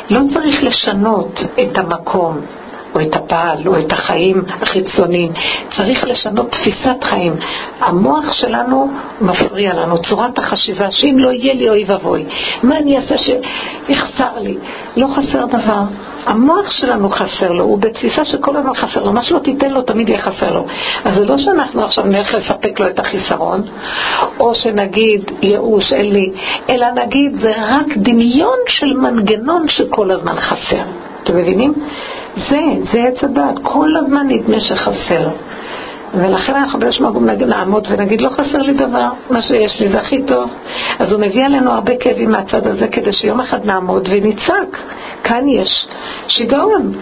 לא 0.09 0.19
צריך 0.33 0.63
לשנות 0.63 1.41
את 1.61 1.77
המקום. 1.77 2.41
או 2.95 3.01
את 3.01 3.15
הבעל, 3.15 3.67
או 3.67 3.79
את 3.79 3.91
החיים 3.91 4.43
החיצוניים. 4.61 5.31
צריך 5.75 6.03
לשנות 6.03 6.51
תפיסת 6.51 7.03
חיים. 7.03 7.35
המוח 7.79 8.33
שלנו 8.33 8.91
מפריע 9.21 9.73
לנו, 9.73 10.01
צורת 10.01 10.37
החשיבה, 10.37 10.91
שאם 10.91 11.15
לא 11.19 11.31
יהיה 11.31 11.53
לי 11.53 11.69
אוי 11.69 11.85
ואבוי, 11.87 12.25
מה 12.63 12.77
אני 12.77 12.97
אעשה 12.97 13.15
שיחסר 13.17 14.39
לי? 14.39 14.57
לא 14.97 15.07
חסר 15.07 15.45
דבר. 15.45 15.81
המוח 16.25 16.71
שלנו 16.71 17.09
חסר 17.09 17.51
לו, 17.51 17.63
הוא 17.63 17.77
בתפיסה 17.77 18.25
שכל 18.25 18.57
הזמן 18.57 18.73
חסר 18.73 19.03
לו, 19.03 19.13
מה 19.13 19.23
שלא 19.23 19.39
תיתן 19.39 19.71
לו 19.71 19.81
תמיד 19.81 20.09
יהיה 20.09 20.21
חסר 20.21 20.53
לו. 20.53 20.65
אז 21.05 21.15
זה 21.15 21.25
לא 21.25 21.37
שאנחנו 21.37 21.83
עכשיו 21.83 22.05
נלך 22.05 22.33
לספק 22.33 22.79
לו 22.79 22.87
את 22.87 22.99
החיסרון, 22.99 23.61
או 24.39 24.55
שנגיד 24.55 25.31
ייאוש, 25.41 25.93
אין 25.93 26.13
לי, 26.13 26.31
אלא 26.69 26.87
נגיד 26.91 27.35
זה 27.35 27.53
רק 27.57 27.87
דמיון 27.97 28.57
של 28.67 28.93
מנגנון 28.97 29.67
שכל 29.67 30.11
הזמן 30.11 30.35
חסר. 30.39 30.83
אתם 31.23 31.35
מבינים? 31.35 31.73
זה, 32.35 32.61
זה 32.91 33.03
עץ 33.03 33.23
הדת. 33.23 33.59
כל 33.63 33.89
הזמן 33.97 34.27
נדמה 34.27 34.59
שחסר. 34.59 35.29
ולכן 36.13 36.55
אנחנו 36.55 36.79
באיזשהו 36.79 37.09
מקום 37.09 37.25
נעמוד 37.29 37.87
ונגיד 37.89 38.21
לא 38.21 38.29
חסר 38.29 38.57
לי 38.57 38.73
דבר, 38.73 39.09
מה 39.29 39.41
שיש 39.41 39.79
לי 39.79 39.89
זה 39.89 39.99
הכי 39.99 40.23
טוב. 40.23 40.49
אז 40.99 41.11
הוא 41.11 41.21
מביא 41.21 41.45
עלינו 41.45 41.71
הרבה 41.71 41.97
כאבים 41.97 42.31
מהצד 42.31 42.67
הזה 42.67 42.87
כדי 42.87 43.13
שיום 43.13 43.39
אחד 43.39 43.65
נעמוד 43.65 44.09
ונצעק. 44.11 44.77
כאן 45.23 45.47
יש 45.47 45.87
שיגעון. 46.27 46.93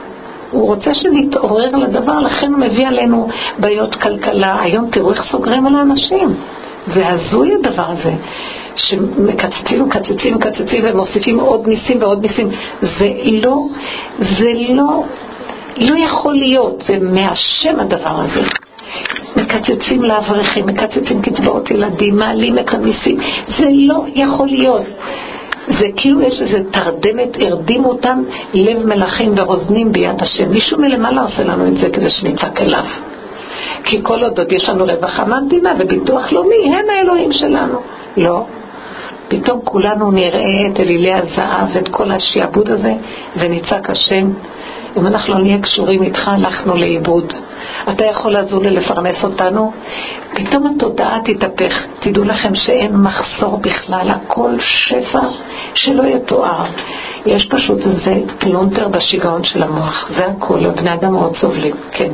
הוא 0.51 0.67
רוצה 0.67 0.93
שנתעורר 0.93 1.69
לדבר, 1.75 2.19
לכן 2.19 2.53
הוא 2.53 2.59
מביא 2.59 2.87
עלינו 2.87 3.27
בעיות 3.59 3.95
כלכלה. 3.95 4.61
היום 4.61 4.89
תראו 4.91 5.11
איך 5.11 5.23
סוגרים 5.31 5.67
על 5.67 5.75
האנשים. 5.75 6.35
זה 6.87 7.07
הזוי 7.09 7.53
הדבר 7.55 7.85
הזה, 7.87 8.13
שמקצצים, 8.75 9.83
מקצצים, 9.83 10.35
מקצצים 10.35 10.85
ומוסיפים 10.87 11.39
עוד 11.39 11.67
ניסים 11.67 12.01
ועוד 12.01 12.21
ניסים. 12.21 12.49
זה 12.81 13.09
לא, 13.31 13.65
זה 14.19 14.51
לא, 14.69 15.03
לא 15.77 15.95
יכול 15.97 16.33
להיות, 16.33 16.83
זה 16.87 16.97
מהשם 17.01 17.79
הדבר 17.79 18.21
הזה. 18.21 18.41
מקצצים 19.35 20.03
לאברכים, 20.03 20.65
מקצצים 20.65 21.21
קצבאות 21.21 21.71
ילדים, 21.71 22.15
מעלים 22.15 22.59
את 22.59 22.73
הניסים, 22.73 23.17
זה 23.57 23.65
לא 23.71 24.05
יכול 24.15 24.47
להיות. 24.47 24.83
זה 25.67 25.87
כאילו 25.97 26.21
יש 26.21 26.41
איזה 26.41 26.63
תרדמת, 26.71 27.43
הרדימו 27.43 27.89
אותם 27.89 28.23
לב 28.53 28.85
מלכים 28.85 29.33
ורוזנים 29.37 29.91
ביד 29.91 30.21
השם. 30.21 30.51
מישהו 30.51 30.81
מלמעלה 30.81 31.21
עושה 31.21 31.43
לנו 31.43 31.67
את 31.67 31.77
זה 31.77 31.89
כדי 31.89 32.09
שנצעק 32.09 32.61
אליו. 32.61 32.83
כי 33.83 33.99
כל 34.03 34.23
עוד 34.23 34.39
עוד 34.39 34.51
יש 34.51 34.69
לנו 34.69 34.85
רווחה 34.85 35.25
מהמדינה 35.25 35.73
וביטוח 35.79 36.31
לאומי, 36.31 36.75
הם 36.75 36.85
האלוהים 36.89 37.31
שלנו. 37.31 37.79
לא. 38.17 38.45
פתאום 39.27 39.59
כולנו 39.63 40.11
נראה 40.11 40.67
את 40.67 40.79
אלילי 40.79 41.13
הזהב 41.13 41.67
ואת 41.73 41.87
כל 41.87 42.11
השעבוד 42.11 42.69
הזה 42.69 42.93
ונצעק 43.37 43.89
השם 43.89 44.31
אם 44.97 45.07
אנחנו 45.07 45.33
לא 45.33 45.39
נהיה 45.39 45.59
קשורים 45.59 46.03
איתך 46.03 46.27
הלכנו 46.27 46.75
לאיבוד. 46.75 47.33
אתה 47.89 48.05
יכול 48.05 48.31
לעזור 48.31 48.61
לי 48.61 48.69
לפרנס 48.69 49.23
אותנו? 49.23 49.71
פתאום 50.33 50.67
התודעה 50.67 51.19
תתהפך. 51.25 51.85
תדעו 51.99 52.23
לכם 52.23 52.55
שאין 52.55 52.95
מחסור 52.95 53.57
בכלל. 53.57 54.09
הכל 54.09 54.51
שפע 54.59 55.19
שלא 55.73 56.03
יתואר. 56.03 56.65
יש 57.25 57.45
פשוט 57.45 57.79
איזה 57.79 58.21
פלונטר 58.39 58.87
בשיגעון 58.87 59.43
של 59.43 59.63
המוח. 59.63 60.09
זה 60.17 60.25
הכל, 60.25 60.65
הבני 60.65 60.93
אדם 60.93 61.11
מאוד 61.11 61.35
סובלים. 61.35 61.75
כן 61.91 62.11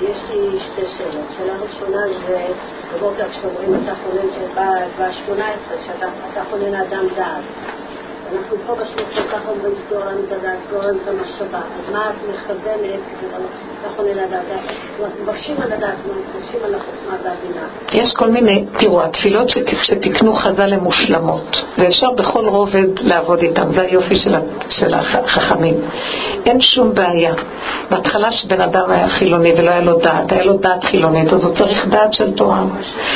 יש 0.00 0.18
לי 0.30 0.60
שתי 0.60 0.82
שאלות. 0.98 1.26
שאלה 1.36 1.54
ראשונה 1.56 1.98
זה 2.26 2.46
בבוקר 2.94 3.28
כשאומרים 3.28 3.74
אתה 3.84 3.92
חונן 3.94 4.28
ב-18, 4.98 5.86
שאתה 5.86 6.44
חונן 6.50 6.74
אדם 6.74 7.06
דעת. 7.16 7.44
אנחנו 8.32 8.56
פה 8.66 8.74
כל 9.14 9.22
כך 9.32 9.40
אומרים 9.48 9.74
סגור 9.86 10.00
לנו 10.00 10.20
את 10.26 10.32
הדעת, 10.32 10.58
סגור 10.68 10.82
לנו 10.82 10.98
את 11.02 11.08
המחשבה. 11.08 11.58
אז 11.58 11.92
מה 11.92 12.10
את 12.10 12.14
מכוונת? 12.28 13.00
הדעת. 14.36 14.72
מבקשים 15.22 15.56
על 15.62 15.72
הדעת, 15.72 15.94
מבקשים 16.04 16.60
על 16.64 16.74
החוכמה 16.74 17.16
והבינה. 17.24 17.66
יש 17.92 18.12
כל 18.14 18.30
מיני, 18.30 18.64
תראו, 18.78 19.02
התפילות 19.02 19.48
שתקנו 19.82 20.34
חז"ל 20.34 20.72
הן 20.72 20.80
מושלמות, 20.80 21.60
ואפשר 21.78 22.10
בכל 22.10 22.48
רובד 22.48 22.98
לעבוד 22.98 23.38
איתן, 23.38 23.72
זה 23.74 23.80
היופי 23.80 24.16
של, 24.16 24.34
של 24.68 24.94
החכמים. 24.94 25.74
אין 26.46 26.60
שום 26.60 26.94
בעיה. 26.94 27.34
בהתחלה 27.90 28.32
שבן 28.32 28.60
אדם 28.60 28.90
היה 28.90 29.08
חילוני 29.08 29.52
ולא 29.58 29.70
היה 29.70 29.80
לו 29.80 29.98
דעת, 29.98 30.32
היה 30.32 30.44
לו 30.44 30.52
דעת 30.52 30.84
חילונית, 30.84 31.32
אז 31.32 31.44
הוא 31.44 31.54
צריך 31.54 31.86
דעת 31.86 32.14
של 32.14 32.32
תורה. 32.32 32.64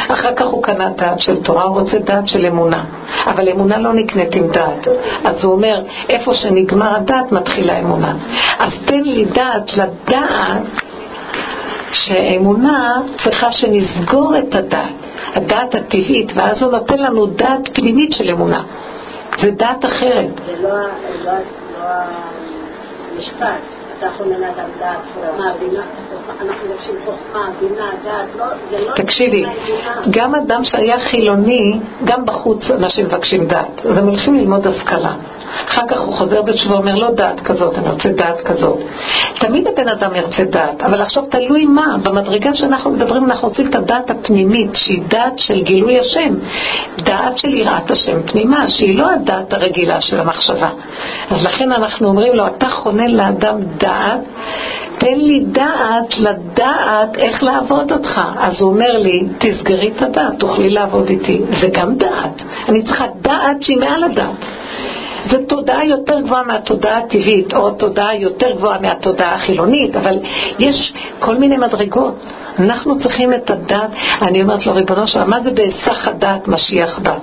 אחר 0.09 0.35
כך 0.35 0.47
הוא 0.47 0.63
קנה 0.63 0.91
דעת 0.97 1.21
של 1.21 1.43
תורה, 1.43 1.65
הוא 1.65 1.81
רוצה 1.81 1.99
דעת 1.99 2.29
של 2.29 2.47
אמונה. 2.47 2.85
אבל 3.27 3.49
אמונה 3.49 3.79
לא 3.79 3.93
נקנית 3.93 4.35
עם 4.35 4.49
דעת. 4.49 4.89
אז 5.25 5.45
הוא 5.45 5.53
אומר, 5.53 5.83
איפה 6.11 6.35
שנגמר 6.35 6.97
הדעת 6.97 7.33
מתחילה 7.33 7.79
אמונה. 7.79 8.15
אז 8.59 8.73
תן 8.85 9.03
לי 9.03 9.25
דעת 9.25 9.77
לדעת 9.77 10.63
שהאמונה 11.93 13.01
צריכה 13.25 13.53
שנסגור 13.53 14.39
את 14.39 14.55
הדעת, 14.55 14.93
הדעת 15.35 15.75
הטבעית, 15.75 16.33
ואז 16.35 16.63
הוא 16.63 16.73
נותן 16.73 16.99
לנו 16.99 17.27
דעת 17.27 17.69
פנימית 17.75 18.13
של 18.13 18.31
אמונה. 18.31 18.63
זה 19.43 19.51
דעת 19.51 19.85
אחרת. 19.85 20.31
זה 20.47 20.63
לא, 20.63 20.69
לא, 21.25 21.33
לא 21.79 21.85
המשפט. 23.17 23.80
תקשיבי, 28.95 29.45
גם 30.11 30.35
אדם 30.35 30.65
שהיה 30.65 31.01
חילוני, 31.01 31.81
גם 32.05 32.27
בחוץ 32.27 32.71
אנשים 32.71 33.05
מבקשים 33.05 33.47
דעת, 33.47 33.87
אז 33.87 33.99
הם 33.99 34.07
הולכים 34.07 34.35
ללמוד 34.35 34.67
השכלה. 34.67 35.13
אחר 35.69 35.87
כך 35.89 36.01
הוא 36.01 36.15
חוזר 36.15 36.43
בתשובה 36.43 36.75
ואומר 36.75 36.95
לא 36.95 37.11
דעת 37.11 37.41
כזאת, 37.41 37.79
אני 37.79 37.91
רוצה 37.91 38.09
דעת 38.09 38.41
כזאת. 38.41 38.79
תמיד 39.41 39.69
הבן 39.69 39.89
אדם 39.89 40.15
ירצה 40.15 40.45
דעת, 40.45 40.83
אבל 40.83 41.03
עכשיו 41.03 41.23
תלוי 41.31 41.65
מה, 41.65 41.97
במדרגה 42.03 42.55
שאנחנו 42.55 42.91
מדברים 42.91 43.25
אנחנו 43.25 43.49
רוצים 43.49 43.71
את 43.71 43.75
הדעת 43.75 44.11
הפנימית, 44.11 44.77
שהיא 44.77 45.03
דעת 45.09 45.39
של 45.39 45.63
גילוי 45.63 46.01
השם, 46.01 46.35
דעת 46.99 47.39
של 47.39 47.55
יראת 47.55 47.91
השם 47.91 48.23
פנימה, 48.23 48.69
שהיא 48.69 48.99
לא 48.99 49.11
הדעת 49.11 49.53
הרגילה 49.53 50.01
של 50.01 50.21
המחשבה. 50.21 50.71
אז 51.31 51.47
לכן 51.47 51.73
אנחנו 51.73 52.09
אומרים 52.09 52.35
לו, 52.35 52.47
אתה 52.47 52.69
חונן 52.69 53.11
לאדם 53.11 53.57
דעת, 53.63 53.90
תן 54.99 55.19
לי 55.19 55.45
דעת 55.47 56.19
לדעת 56.19 57.17
איך 57.17 57.43
לעבוד 57.43 57.93
אותך. 57.93 58.21
אז 58.39 58.61
הוא 58.61 58.71
אומר 58.73 58.97
לי, 58.99 59.23
תסגרי 59.39 59.91
את 59.97 60.03
הדעת, 60.03 60.39
תוכלי 60.39 60.71
לעבוד 60.71 61.09
איתי. 61.09 61.41
זה 61.61 61.69
גם 61.73 61.95
דעת. 61.95 62.43
אני 62.69 62.83
צריכה 62.83 63.05
דעת 63.23 63.63
שהיא 63.63 63.79
מעל 63.79 64.05
הדעת. 64.05 64.45
זו 65.31 65.37
תודעה 65.49 65.87
יותר 65.87 66.21
גבוהה 66.21 66.43
מהתודעה 66.43 66.99
הטבעית, 66.99 67.55
או 67.55 67.71
תודעה 67.71 68.17
יותר 68.17 68.51
גבוהה 68.57 68.81
מהתודעה 68.81 69.35
החילונית, 69.35 69.97
אבל 69.97 70.19
יש 70.59 70.93
כל 71.19 71.37
מיני 71.37 71.57
מדרגות. 71.57 72.15
אנחנו 72.59 72.99
צריכים 73.01 73.35
את 73.35 73.51
הדת, 73.51 73.91
אני 74.23 74.43
אומרת 74.43 74.67
לו, 74.67 74.75
ריבונו 74.75 75.07
שלם, 75.07 75.31
מה 75.31 75.41
זה 75.41 75.51
בהיסח 75.51 76.09
הדעת 76.09 76.49
משיח 76.49 76.99
בא? 76.99 77.15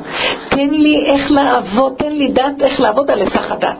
תן 0.50 0.70
לי 0.70 1.06
איך 1.06 1.32
לעבוד, 1.32 1.94
תן 1.98 2.12
לי 2.12 2.28
דת 2.28 2.62
איך 2.62 2.80
לעבוד 2.80 3.12
על 3.12 3.22
היסח 3.22 3.52
הדעת. 3.52 3.76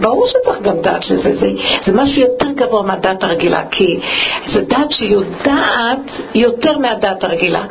ברור 0.00 0.26
שצריך 0.28 0.62
גם 0.62 0.80
דעת 0.80 1.10
לזה, 1.10 1.36
זה, 1.36 1.50
זה 1.86 1.92
משהו 1.92 2.20
יותר 2.20 2.50
גבוה 2.54 2.82
מהדת 2.82 3.22
הרגילה, 3.22 3.62
כי 3.70 4.00
זה 4.52 4.60
דת 4.60 4.92
שיודעת 4.92 6.10
יותר 6.34 6.78
מהדת 6.78 7.24
הרגילה. 7.24 7.64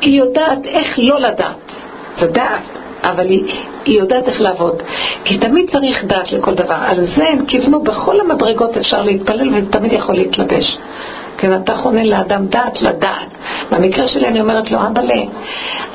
היא 0.00 0.18
יודעת 0.18 0.66
איך 0.66 0.94
לא 0.98 1.20
לדעת, 1.20 1.72
זה 2.16 2.26
דעת. 2.26 2.80
אבל 3.04 3.26
היא, 3.26 3.44
היא 3.84 3.98
יודעת 3.98 4.28
איך 4.28 4.40
לעבוד. 4.40 4.82
כי 5.24 5.38
תמיד 5.38 5.70
צריך 5.70 6.04
דעת 6.04 6.32
לכל 6.32 6.54
דבר. 6.54 6.76
על 6.86 7.06
זה 7.16 7.24
הם 7.28 7.46
כיוונו, 7.46 7.82
בכל 7.82 8.20
המדרגות 8.20 8.76
אפשר 8.76 9.02
להתפלל 9.02 9.48
וזה 9.48 9.70
תמיד 9.70 9.92
יכול 9.92 10.14
להתלבש. 10.14 10.78
כן, 11.36 11.62
אתה 11.62 11.74
חונן 11.74 12.06
לאדם 12.06 12.46
דעת 12.46 12.82
לדעת. 12.82 13.28
במקרה 13.72 14.06
שלי 14.06 14.28
אני 14.28 14.40
אומרת 14.40 14.70
לו, 14.70 14.78
אבאלה, 14.78 15.22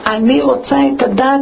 אני 0.07 0.41
רוצה 0.41 0.75
את 0.95 1.03
הדעת 1.03 1.41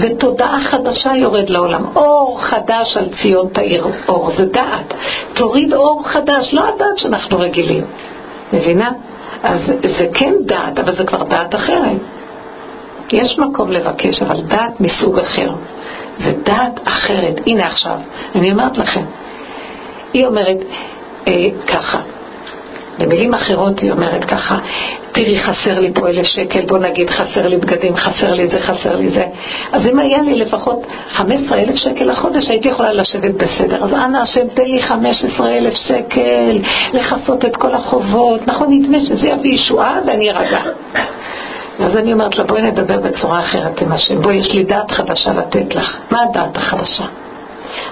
ותודעה 0.00 0.60
חדשה 0.60 1.16
יורד 1.16 1.50
לעולם. 1.50 1.84
אור 1.96 2.38
חדש 2.40 2.96
על 2.96 3.08
ציון 3.22 3.48
תאיר 3.48 3.86
אור, 4.08 4.30
זה 4.38 4.46
דעת. 4.46 4.94
תוריד 5.34 5.74
אור 5.74 6.02
חדש, 6.08 6.54
לא 6.54 6.68
הדעת 6.68 6.98
שאנחנו 6.98 7.38
רגילים. 7.38 7.84
מבינה? 8.52 8.90
אז 9.42 9.60
זה 9.98 10.06
כן 10.14 10.32
דעת, 10.40 10.78
אבל 10.78 10.96
זה 10.96 11.04
כבר 11.04 11.22
דעת 11.22 11.54
אחרת. 11.54 11.98
יש 13.12 13.38
מקום 13.38 13.70
לבקש, 13.70 14.22
אבל 14.22 14.40
דעת 14.40 14.80
מסוג 14.80 15.18
אחר. 15.18 15.50
זה 16.18 16.32
דעת 16.42 16.80
אחרת. 16.84 17.40
הנה 17.46 17.66
עכשיו, 17.66 17.96
אני 18.34 18.52
אומרת 18.52 18.78
לכם. 18.78 19.04
היא 20.12 20.26
אומרת 20.26 20.56
אה, 21.28 21.48
ככה, 21.66 21.98
במילים 23.00 23.34
אחרות 23.34 23.78
היא 23.78 23.92
אומרת 23.92 24.24
ככה, 24.24 24.58
תראי 25.12 25.38
חסר 25.38 25.78
לי 25.78 25.92
פה 25.94 26.08
אלף 26.08 26.26
שקל, 26.26 26.60
בוא 26.60 26.78
נגיד 26.78 27.10
חסר 27.10 27.46
לי 27.46 27.56
בגדים, 27.56 27.96
חסר 27.96 28.32
לי 28.32 28.48
זה, 28.48 28.60
חסר 28.60 28.96
לי 28.96 29.10
זה. 29.10 29.24
אז 29.72 29.86
אם 29.86 29.98
היה 29.98 30.22
לי 30.22 30.34
לפחות 30.34 30.86
15 31.08 31.58
אלף 31.58 31.74
שקל 31.74 32.04
לחודש 32.04 32.44
הייתי 32.48 32.68
יכולה 32.68 32.92
לשבת 32.92 33.34
בסדר. 33.34 33.84
אז 33.84 33.92
אנא 33.92 34.18
השם 34.18 34.48
תן 34.54 34.64
לי 34.64 34.82
15 34.82 35.56
אלף 35.56 35.74
שקל 35.74 36.58
לכסות 36.92 37.44
את 37.44 37.56
כל 37.56 37.74
החובות. 37.74 38.46
נכון, 38.46 38.66
נדמה 38.70 39.00
שזה 39.00 39.28
יביא 39.28 39.54
ישועה 39.54 39.98
ואני 40.06 40.30
ארגע. 40.30 40.60
אז 41.80 41.96
אני 41.96 42.12
אומרת 42.12 42.38
לה, 42.38 42.44
בואי 42.44 42.62
נדבר 42.62 43.00
בצורה 43.00 43.40
אחרת 43.40 43.82
עם 43.82 43.92
השם. 43.92 44.22
בואי, 44.22 44.34
יש 44.34 44.52
לי 44.52 44.64
דעת 44.64 44.90
חדשה 44.90 45.32
לתת 45.32 45.74
לך. 45.74 45.96
מה 46.10 46.22
הדעת 46.22 46.56
החדשה? 46.56 47.04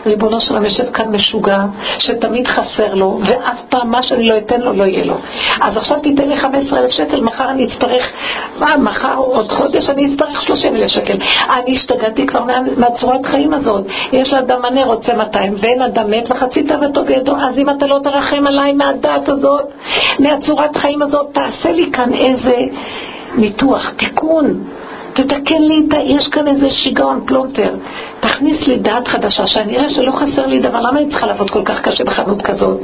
ריבונו 0.07 0.41
של 0.41 0.53
עולם 0.53 0.64
יושב 0.64 0.93
כאן 0.93 1.09
משוגע, 1.09 1.59
שתמיד 1.99 2.47
חסר 2.47 2.95
לו, 2.95 3.20
ואף 3.24 3.61
פעם 3.68 3.91
מה 3.91 4.03
שאני 4.03 4.29
לא 4.29 4.39
אתן 4.39 4.61
לו, 4.61 4.72
לא 4.72 4.85
יהיה 4.85 5.05
לו. 5.05 5.14
אז 5.62 5.76
עכשיו 5.76 6.01
תיתן 6.01 6.29
לי 6.29 6.37
15,000 6.37 6.91
שקל, 6.91 7.20
מחר 7.20 7.51
אני 7.51 7.64
אצטרך, 7.64 8.12
מה, 8.59 8.76
מחר 8.76 9.14
עוד 9.16 9.53
חודש 9.53 9.91
אני 9.91 10.14
אצטרך 10.14 10.43
30,000 10.43 10.89
שקל. 10.89 11.16
אני 11.51 11.76
השתגעתי 11.76 12.26
כבר 12.26 12.45
מה, 12.45 12.59
מהצורת 12.76 13.26
חיים 13.26 13.55
הזאת. 13.55 13.85
יש 14.12 14.33
לאדם 14.33 14.62
מנה 14.62 14.85
רוצה 14.85 15.14
200, 15.14 15.55
ואין 15.62 15.83
אדם 15.83 16.11
מת 16.11 16.31
וחצי 16.31 16.62
תאוותו 16.62 17.05
בידו, 17.05 17.37
אז 17.37 17.59
אם 17.59 17.70
אתה 17.70 17.87
לא 17.87 17.99
תרחם 18.05 18.47
עליי 18.47 18.72
מהדת 18.72 19.29
הזאת, 19.29 19.72
מהצורת 20.18 20.76
חיים 20.76 21.03
הזאת, 21.03 21.26
תעשה 21.33 21.72
לי 21.72 21.91
כאן 21.93 22.14
איזה 22.14 22.55
ניתוח, 23.37 23.91
תיקון. 23.97 24.64
תתקן 25.19 25.62
לי 25.62 25.83
את 25.89 25.95
ה... 25.95 25.99
יש 26.03 26.29
כאן 26.29 26.49
איזה 26.49 26.71
שיגעון 26.71 27.21
פלונטר. 27.27 27.75
תכניס 28.21 28.69
לי 28.69 28.77
דעת 28.77 29.09
חדשה, 29.09 29.47
שאני 29.47 29.79
אראה 29.79 29.91
שלא 29.91 30.12
חסר 30.12 30.47
לי 30.47 30.61
דבר. 30.61 30.81
למה 30.81 30.99
אני 30.99 31.09
צריכה 31.11 31.27
לעבוד 31.27 31.51
כל 31.51 31.64
כך 31.64 31.81
קשה 31.81 32.05
בחנות 32.05 32.43
כזאת? 32.43 32.81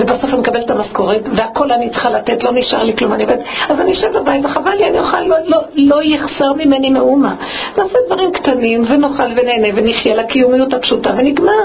ובסוף 0.00 0.24
אני 0.24 0.40
מקבלת 0.40 0.64
את 0.64 0.70
המשכורת, 0.70 1.28
והכל 1.36 1.72
אני 1.72 1.90
צריכה 1.90 2.10
לתת, 2.10 2.44
לא 2.44 2.52
נשאר 2.52 2.82
לי 2.82 2.96
כלום. 2.96 3.12
אני 3.12 3.24
עובד, 3.24 3.36
אז 3.68 3.80
אני 3.80 3.92
אשב 3.92 4.18
בבית, 4.18 4.44
וחבל 4.44 4.70
לי, 4.70 4.88
אני 4.88 4.98
אוכל, 4.98 5.20
לא, 5.20 5.36
לא, 5.46 5.58
לא 5.76 6.02
יחסר 6.02 6.52
ממני 6.52 6.90
מאומה. 6.90 7.34
נעשה 7.78 7.98
דברים 8.06 8.32
קטנים, 8.32 8.84
ונאכל 8.88 9.30
ונהנה, 9.36 9.68
ונחיה 9.74 10.14
לקיומיות 10.14 10.74
הפשוטה, 10.74 11.10
ונגמר. 11.16 11.62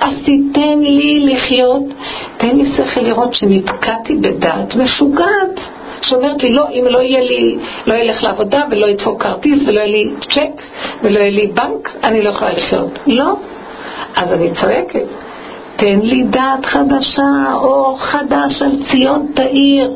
אז 0.00 0.14
תיתן 0.24 0.78
לי 0.78 1.34
לחיות, 1.34 1.84
תן 2.36 2.56
לי 2.56 2.72
שכל 2.76 3.00
לראות 3.00 3.34
שנתקעתי 3.34 4.16
בדעת 4.16 4.74
משוגעת. 4.74 5.60
שאומרת 6.02 6.42
לי, 6.42 6.52
לא, 6.52 6.68
אם 6.70 6.84
לא 6.90 6.98
יהיה 6.98 7.20
לי, 7.20 7.58
לא 7.86 7.94
ילך 7.94 8.22
לעבודה 8.22 8.62
ולא 8.70 8.86
ידפוק 8.86 9.22
כרטיס 9.22 9.62
ולא 9.66 9.80
יהיה 9.80 9.86
לי 9.86 10.10
צ'ק 10.30 10.62
ולא 11.02 11.18
יהיה 11.18 11.30
לי 11.30 11.46
בנק, 11.46 11.96
אני 12.04 12.22
לא 12.22 12.30
יכולה 12.30 12.52
לחיות. 12.52 12.90
לא. 13.06 13.34
אז 14.16 14.32
אני 14.32 14.50
צועקת, 14.62 15.06
תן 15.76 15.98
לי 16.02 16.22
דעת 16.22 16.66
חדשה, 16.66 17.52
אור 17.54 17.98
חדש 18.00 18.62
על 18.62 18.72
ציון 18.90 19.26
תאיר. 19.34 19.90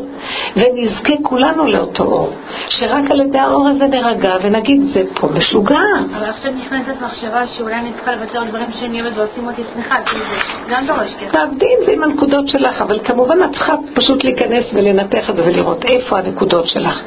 ונזכה 0.56 1.12
כולנו 1.22 1.66
לאותו 1.66 2.04
אור. 2.04 2.32
שרק 2.68 3.10
על 3.10 3.20
ידי 3.20 3.38
האור 3.38 3.68
הזה 3.68 3.86
נרגע 3.86 4.36
ונגיד, 4.42 4.82
זה 4.94 5.02
פה 5.14 5.28
משוגע. 5.28 5.78
אבל 6.16 6.30
עכשיו 6.30 6.52
נכנסת 6.52 6.94
מחשבה 7.02 7.46
שאולי 7.46 7.74
אני 7.74 7.92
צריכה 7.92 8.14
לוותר 8.14 8.44
דברים 8.44 8.66
שאני 8.80 9.02
אוהבת 9.02 9.16
ועושים 9.18 9.48
אותי 9.48 9.62
שמחה, 9.74 9.94
כאילו 10.06 10.24
זה 10.24 10.70
גם 10.70 10.86
דורש 10.86 11.14
כסף. 11.14 11.32
תעבדי 11.32 11.66
עם 11.78 11.86
זה 11.86 11.92
עם 11.92 12.02
הנקודות 12.02 12.48
שלך, 12.48 12.82
אבל 12.82 13.00
כמובן 13.04 13.42
את 13.44 13.50
צריכה 13.52 13.74
פשוט 13.94 14.24
להיכנס 14.24 14.64
ולנתח 14.74 15.30
את 15.30 15.36
זה 15.36 15.42
ולראות 15.44 15.84
איפה 15.84 16.18
הנקודות 16.18 16.68
שלך. 16.68 17.02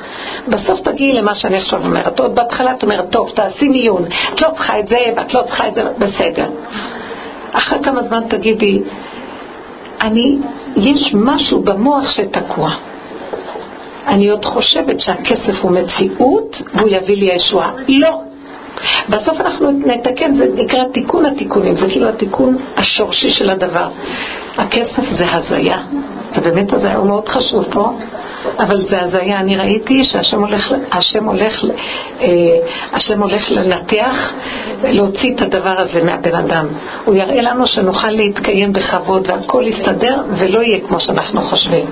בסוף 0.48 0.80
תגיעי 0.80 1.14
למה 1.14 1.36
שאני 1.36 1.58
עכשיו 1.58 1.86
אומרת. 1.86 2.20
עוד 2.20 2.36
בהתחלה 2.36 2.72
את 2.72 2.84
אומרת, 2.84 3.10
טוב, 3.12 3.30
תעשי 3.30 3.68
מיון, 3.68 4.06
את 4.34 4.42
לא 4.42 4.48
צריכה 4.56 4.80
את 4.80 4.88
זה 4.88 4.98
ואת 5.16 5.34
לא 5.34 5.42
צריכה 5.42 5.68
את 5.68 5.74
זה, 5.74 5.84
בסדר. 6.00 6.48
אחרי 7.54 7.80
כמה 7.84 8.04
זמן 8.04 8.24
תגידי, 8.30 8.82
אני, 10.02 10.38
יש 10.76 11.14
משהו 11.14 11.62
במוח 11.62 12.10
שתקוע. 12.10 12.70
אני 14.08 14.30
עוד 14.30 14.46
חושבת 14.46 15.02
שהכסף 15.02 15.62
הוא 15.62 15.72
מציאות 15.72 16.62
והוא 16.74 16.90
יביא 16.90 17.16
לי 17.16 17.32
הישועה. 17.32 17.72
לא. 17.88 18.22
בסוף 19.10 19.42
אנחנו 19.42 19.72
נתקן, 19.72 20.36
זה 20.36 20.46
נקרא 20.56 20.84
תיקון 20.94 21.26
התיקונים, 21.26 21.76
זה 21.76 21.88
כאילו 21.88 22.10
התיקון 22.10 22.58
השורשי 22.78 23.30
של 23.30 23.50
הדבר. 23.50 23.88
הכסף 24.58 25.04
זה 25.18 25.26
הזיה, 25.32 25.78
זה 26.36 26.42
באמת 26.42 26.74
הזיה, 26.74 26.96
הוא 26.96 27.08
מאוד 27.08 27.30
חשוב 27.30 27.66
פה, 27.72 27.94
אבל 28.60 28.86
זה 28.90 29.02
הזיה. 29.02 29.40
אני 29.40 29.58
ראיתי 29.58 30.04
שהשם 30.04 30.40
הולך, 30.40 30.74
השם 30.92 31.26
הולך, 31.26 31.66
אה, 32.22 32.28
השם 32.92 33.22
הולך 33.22 33.52
לנתח, 33.52 34.34
להוציא 34.84 35.36
את 35.36 35.42
הדבר 35.42 35.82
הזה 35.82 36.04
מהבן 36.04 36.36
אדם. 36.36 36.68
הוא 37.06 37.16
יראה 37.16 37.42
לנו 37.42 37.68
שנוכל 37.68 38.10
להתקיים 38.10 38.74
בכבוד 38.74 39.28
והכל 39.32 39.64
יסתדר 39.68 40.22
ולא 40.38 40.60
יהיה 40.60 40.80
כמו 40.88 41.00
שאנחנו 41.00 41.42
חושבים. 41.42 41.86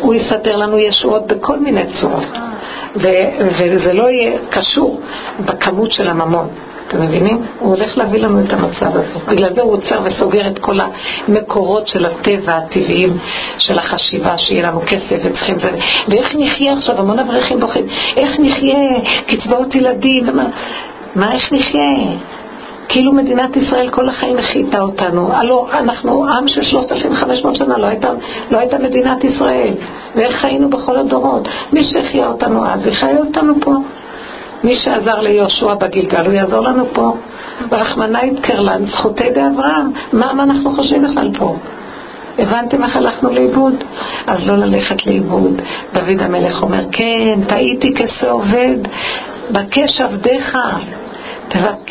הוא 0.00 0.14
יסדר 0.14 0.56
לנו 0.56 0.78
ישועות 0.78 1.26
בכל 1.26 1.58
מיני 1.58 1.82
צורות. 2.00 2.38
וזה 2.96 3.92
לא 3.92 4.10
יהיה 4.10 4.38
קשור 4.50 5.00
בכמות 5.40 5.92
של 5.92 6.08
הממון. 6.08 6.48
אתם 6.88 7.02
מבינים? 7.02 7.42
הוא 7.58 7.70
הולך 7.70 7.98
להביא 7.98 8.20
לנו 8.20 8.40
את 8.40 8.52
המצב 8.52 8.96
הזה. 8.96 9.18
בגלל 9.28 9.54
זה 9.54 9.62
הוא 9.62 9.72
עוצר 9.72 10.00
וסוגר 10.04 10.48
את 10.48 10.58
כל 10.58 10.78
המקורות 11.28 11.88
של 11.88 12.06
הטבע 12.06 12.56
הטבעיים 12.56 13.18
של 13.58 13.78
החשיבה, 13.78 14.38
שיהיה 14.38 14.62
לנו 14.62 14.80
כסף 14.86 15.16
וצריכים 15.24 15.58
זה. 15.58 15.70
ואיך 16.08 16.34
נחיה 16.38 16.72
עכשיו? 16.72 16.98
המון 16.98 17.18
אברכים 17.18 17.60
בוכים. 17.60 17.86
איך 18.16 18.36
נחיה? 18.40 18.78
קצבאות 19.26 19.74
ילדים? 19.74 20.26
מה, 20.26 20.44
מה 21.14 21.32
איך 21.32 21.52
נחיה? 21.52 21.82
כאילו 22.92 23.12
מדינת 23.12 23.56
ישראל 23.56 23.90
כל 23.90 24.08
החיים 24.08 24.38
החליטה 24.38 24.80
אותנו. 24.80 25.32
הלוא 25.32 25.66
אנחנו 25.72 26.24
עם 26.28 26.48
של 26.48 26.62
3,500 26.62 27.56
שנה, 27.56 27.78
לא 27.78 27.86
הייתה, 27.86 28.10
לא 28.50 28.58
הייתה 28.58 28.78
מדינת 28.78 29.24
ישראל. 29.24 29.74
ואיך 30.14 30.36
חיינו 30.36 30.70
בכל 30.70 30.96
הדורות. 30.96 31.48
מי 31.72 31.84
שהחיה 31.84 32.26
אותנו 32.26 32.66
אז, 32.66 32.86
יחיה 32.86 33.18
אותנו 33.18 33.54
פה. 33.60 33.74
מי 34.64 34.76
שעזר 34.76 35.20
ליהושע 35.20 35.74
בגלגל, 35.74 36.26
הוא 36.26 36.32
יעזור 36.32 36.60
לנו 36.60 36.84
פה. 36.92 37.12
ורחמנא 37.70 38.18
יתקר 38.18 38.60
לנו, 38.60 38.86
זכותי 38.86 39.30
באברהם. 39.34 39.90
מה, 40.12 40.32
מה 40.32 40.42
אנחנו 40.42 40.76
חושבים 40.76 41.02
בכלל 41.02 41.30
פה? 41.38 41.56
הבנתם 42.38 42.84
איך 42.84 42.96
הלכנו 42.96 43.30
לאיבוד? 43.30 43.74
אז 44.26 44.48
לא 44.48 44.56
ללכת 44.56 45.06
לאיבוד. 45.06 45.62
דוד 45.94 46.20
המלך 46.20 46.62
אומר, 46.62 46.84
כן, 46.92 47.44
טעיתי 47.48 47.94
כשה 47.94 48.30
עובד, 48.30 48.76
בקש 49.50 50.00
עבדיך. 50.00 50.58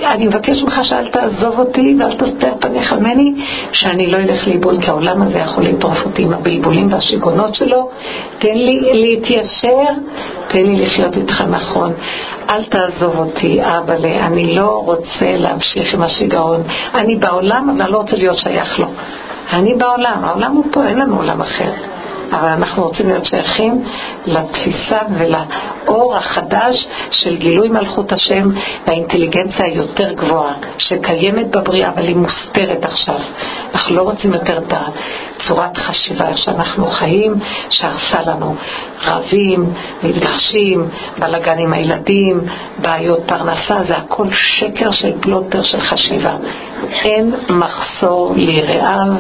אני 0.04 0.28
מבקש 0.28 0.64
ממך 0.64 0.80
שאל 0.84 1.08
תעזוב 1.08 1.60
אותי 1.60 1.96
ואל 2.00 2.14
תסתר 2.18 2.54
פניך 2.60 2.94
ממני, 2.94 3.34
שאני 3.72 4.08
לא 4.08 4.18
אלך 4.18 4.48
לאיבוד, 4.48 4.82
כי 4.82 4.90
העולם 4.90 5.22
הזה 5.22 5.38
יכול 5.38 5.64
לטרוף 5.64 6.06
אותי 6.06 6.24
עם 6.24 6.34
הבלבולים 6.34 6.94
והשיגעונות 6.94 7.56
שלו. 7.56 7.90
תן 8.40 8.58
לי 8.58 8.80
להתיישר, 8.94 9.94
תן 10.48 10.64
לי 10.64 10.86
לחיות 10.86 11.18
איתך 11.18 11.42
נכון. 11.42 11.94
אל 12.50 12.64
תעזוב 12.64 13.20
אותי, 13.20 13.60
אבא, 13.62 13.94
אני 14.20 14.56
לא 14.56 14.84
רוצה 14.86 15.36
להמשיך 15.38 15.94
עם 15.94 16.02
השיגעון. 16.02 16.62
אני 16.96 17.16
בעולם, 17.16 17.70
אבל 17.70 17.82
אני 17.82 17.92
לא 17.92 17.98
רוצה 17.98 18.16
להיות 18.16 18.38
שייך 18.38 18.80
לו. 18.80 18.88
אני 19.54 19.74
בעולם, 19.74 20.22
העולם 20.24 20.52
הוא 20.52 20.66
פה, 20.72 20.86
אין 20.86 20.98
לנו 21.00 21.18
עולם 21.18 21.42
אחר. 21.42 21.72
אבל 22.32 22.48
אנחנו 22.48 22.84
רוצים 22.84 23.08
להיות 23.10 23.26
שייכים 23.26 23.84
לתפיסה 24.26 25.00
ולאור 25.18 26.18
החדש 26.18 26.88
של 27.12 27.36
גילוי 27.36 27.70
מלכות 27.70 28.12
השם 28.12 28.50
והאינטליגנציה 28.88 29.66
היותר 29.66 30.14
גבוהה 30.14 30.54
שקיימת 30.78 31.52
בבריאה 31.52 31.90
אבל 31.90 32.04
היא 32.04 32.16
מוסתרת 32.16 32.84
עכשיו. 32.84 33.20
אנחנו 33.74 33.96
לא 33.96 34.02
רוצים 34.02 34.34
יותר 34.34 34.58
את 34.58 34.74
צורת 35.48 35.78
חשיבה 35.78 36.36
שאנחנו 36.36 36.86
חיים 36.88 37.34
שהרסה 37.70 38.22
לנו. 38.22 38.56
רבים, 39.06 39.74
מתגרשים, 40.04 40.90
בלאגן 41.20 41.60
עם 41.60 41.74
הילדים, 41.74 42.42
בעיות 42.78 43.20
פרנסה, 43.26 43.84
זה 43.88 43.98
הכל 43.98 44.28
שקר 44.32 44.92
של 44.92 45.12
פלוטר 45.22 45.62
של 45.62 45.82
חשיבה. 45.82 46.34
אין 46.92 47.36
מחסור 47.50 48.34
ליראיו 48.36 49.14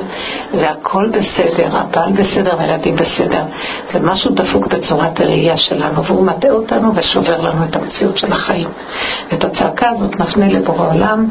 והכל 0.53 1.09
בסדר, 1.09 1.67
הבעל 1.71 2.11
בסדר 2.11 2.55
והילדים 2.57 2.95
בסדר. 2.99 3.43
זה 3.93 3.99
משהו 3.99 4.31
דפוק 4.31 4.67
בצורת 4.67 5.19
הראייה 5.19 5.57
שלנו, 5.57 6.05
והוא 6.05 6.25
מטעה 6.25 6.51
אותנו 6.51 6.95
ושובר 6.95 7.41
לנו 7.41 7.65
את 7.65 7.75
המציאות 7.75 8.17
של 8.17 8.33
החיים. 8.33 8.67
ואת 9.31 9.43
הצעקה 9.43 9.89
הזאת 9.89 10.19
נפנה 10.19 10.47
לבורא 10.47 10.93
עולם 10.93 11.27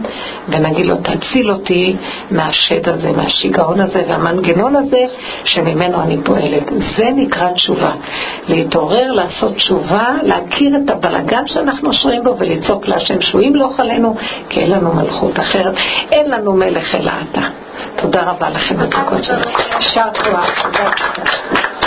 ונגיד 0.49 0.87
לו, 0.87 0.97
תציל 0.97 1.51
אותי 1.51 1.97
מהשד 2.31 2.89
הזה, 2.89 3.13
מהשיגעון 3.13 3.81
הזה 3.81 4.03
והמנגנון 4.09 4.77
הזה 4.77 5.05
שממנו 5.45 6.03
אני 6.03 6.17
פועלת. 6.25 6.73
זה 6.97 7.09
נקרא 7.17 7.53
תשובה. 7.53 7.91
להתעורר, 8.49 9.13
לעשות 9.13 9.55
תשובה, 9.55 10.07
להכיר 10.23 10.77
את 10.77 10.91
הבלגן 10.91 11.43
שאנחנו 11.47 11.93
שרויים 11.93 12.25
בו 12.25 12.37
ולצעוק 12.39 12.89
להשם 12.89 13.21
שהוא 13.21 13.41
ימלוך 13.41 13.81
עלינו, 13.81 14.15
כי 14.49 14.61
אין 14.61 14.71
לנו 14.71 14.95
מלכות 14.95 15.39
אחרת. 15.41 15.75
אין 16.13 16.31
לנו 16.31 16.53
מלך 16.53 16.95
אלא 16.95 17.13
אתה. 17.31 17.68
תודה 17.97 18.23
רבה 18.23 18.51
לכם, 18.51 18.81
הדקות 18.81 19.25
שלנו. 19.25 19.43
יישר 19.79 20.09
כוח. 20.25 21.68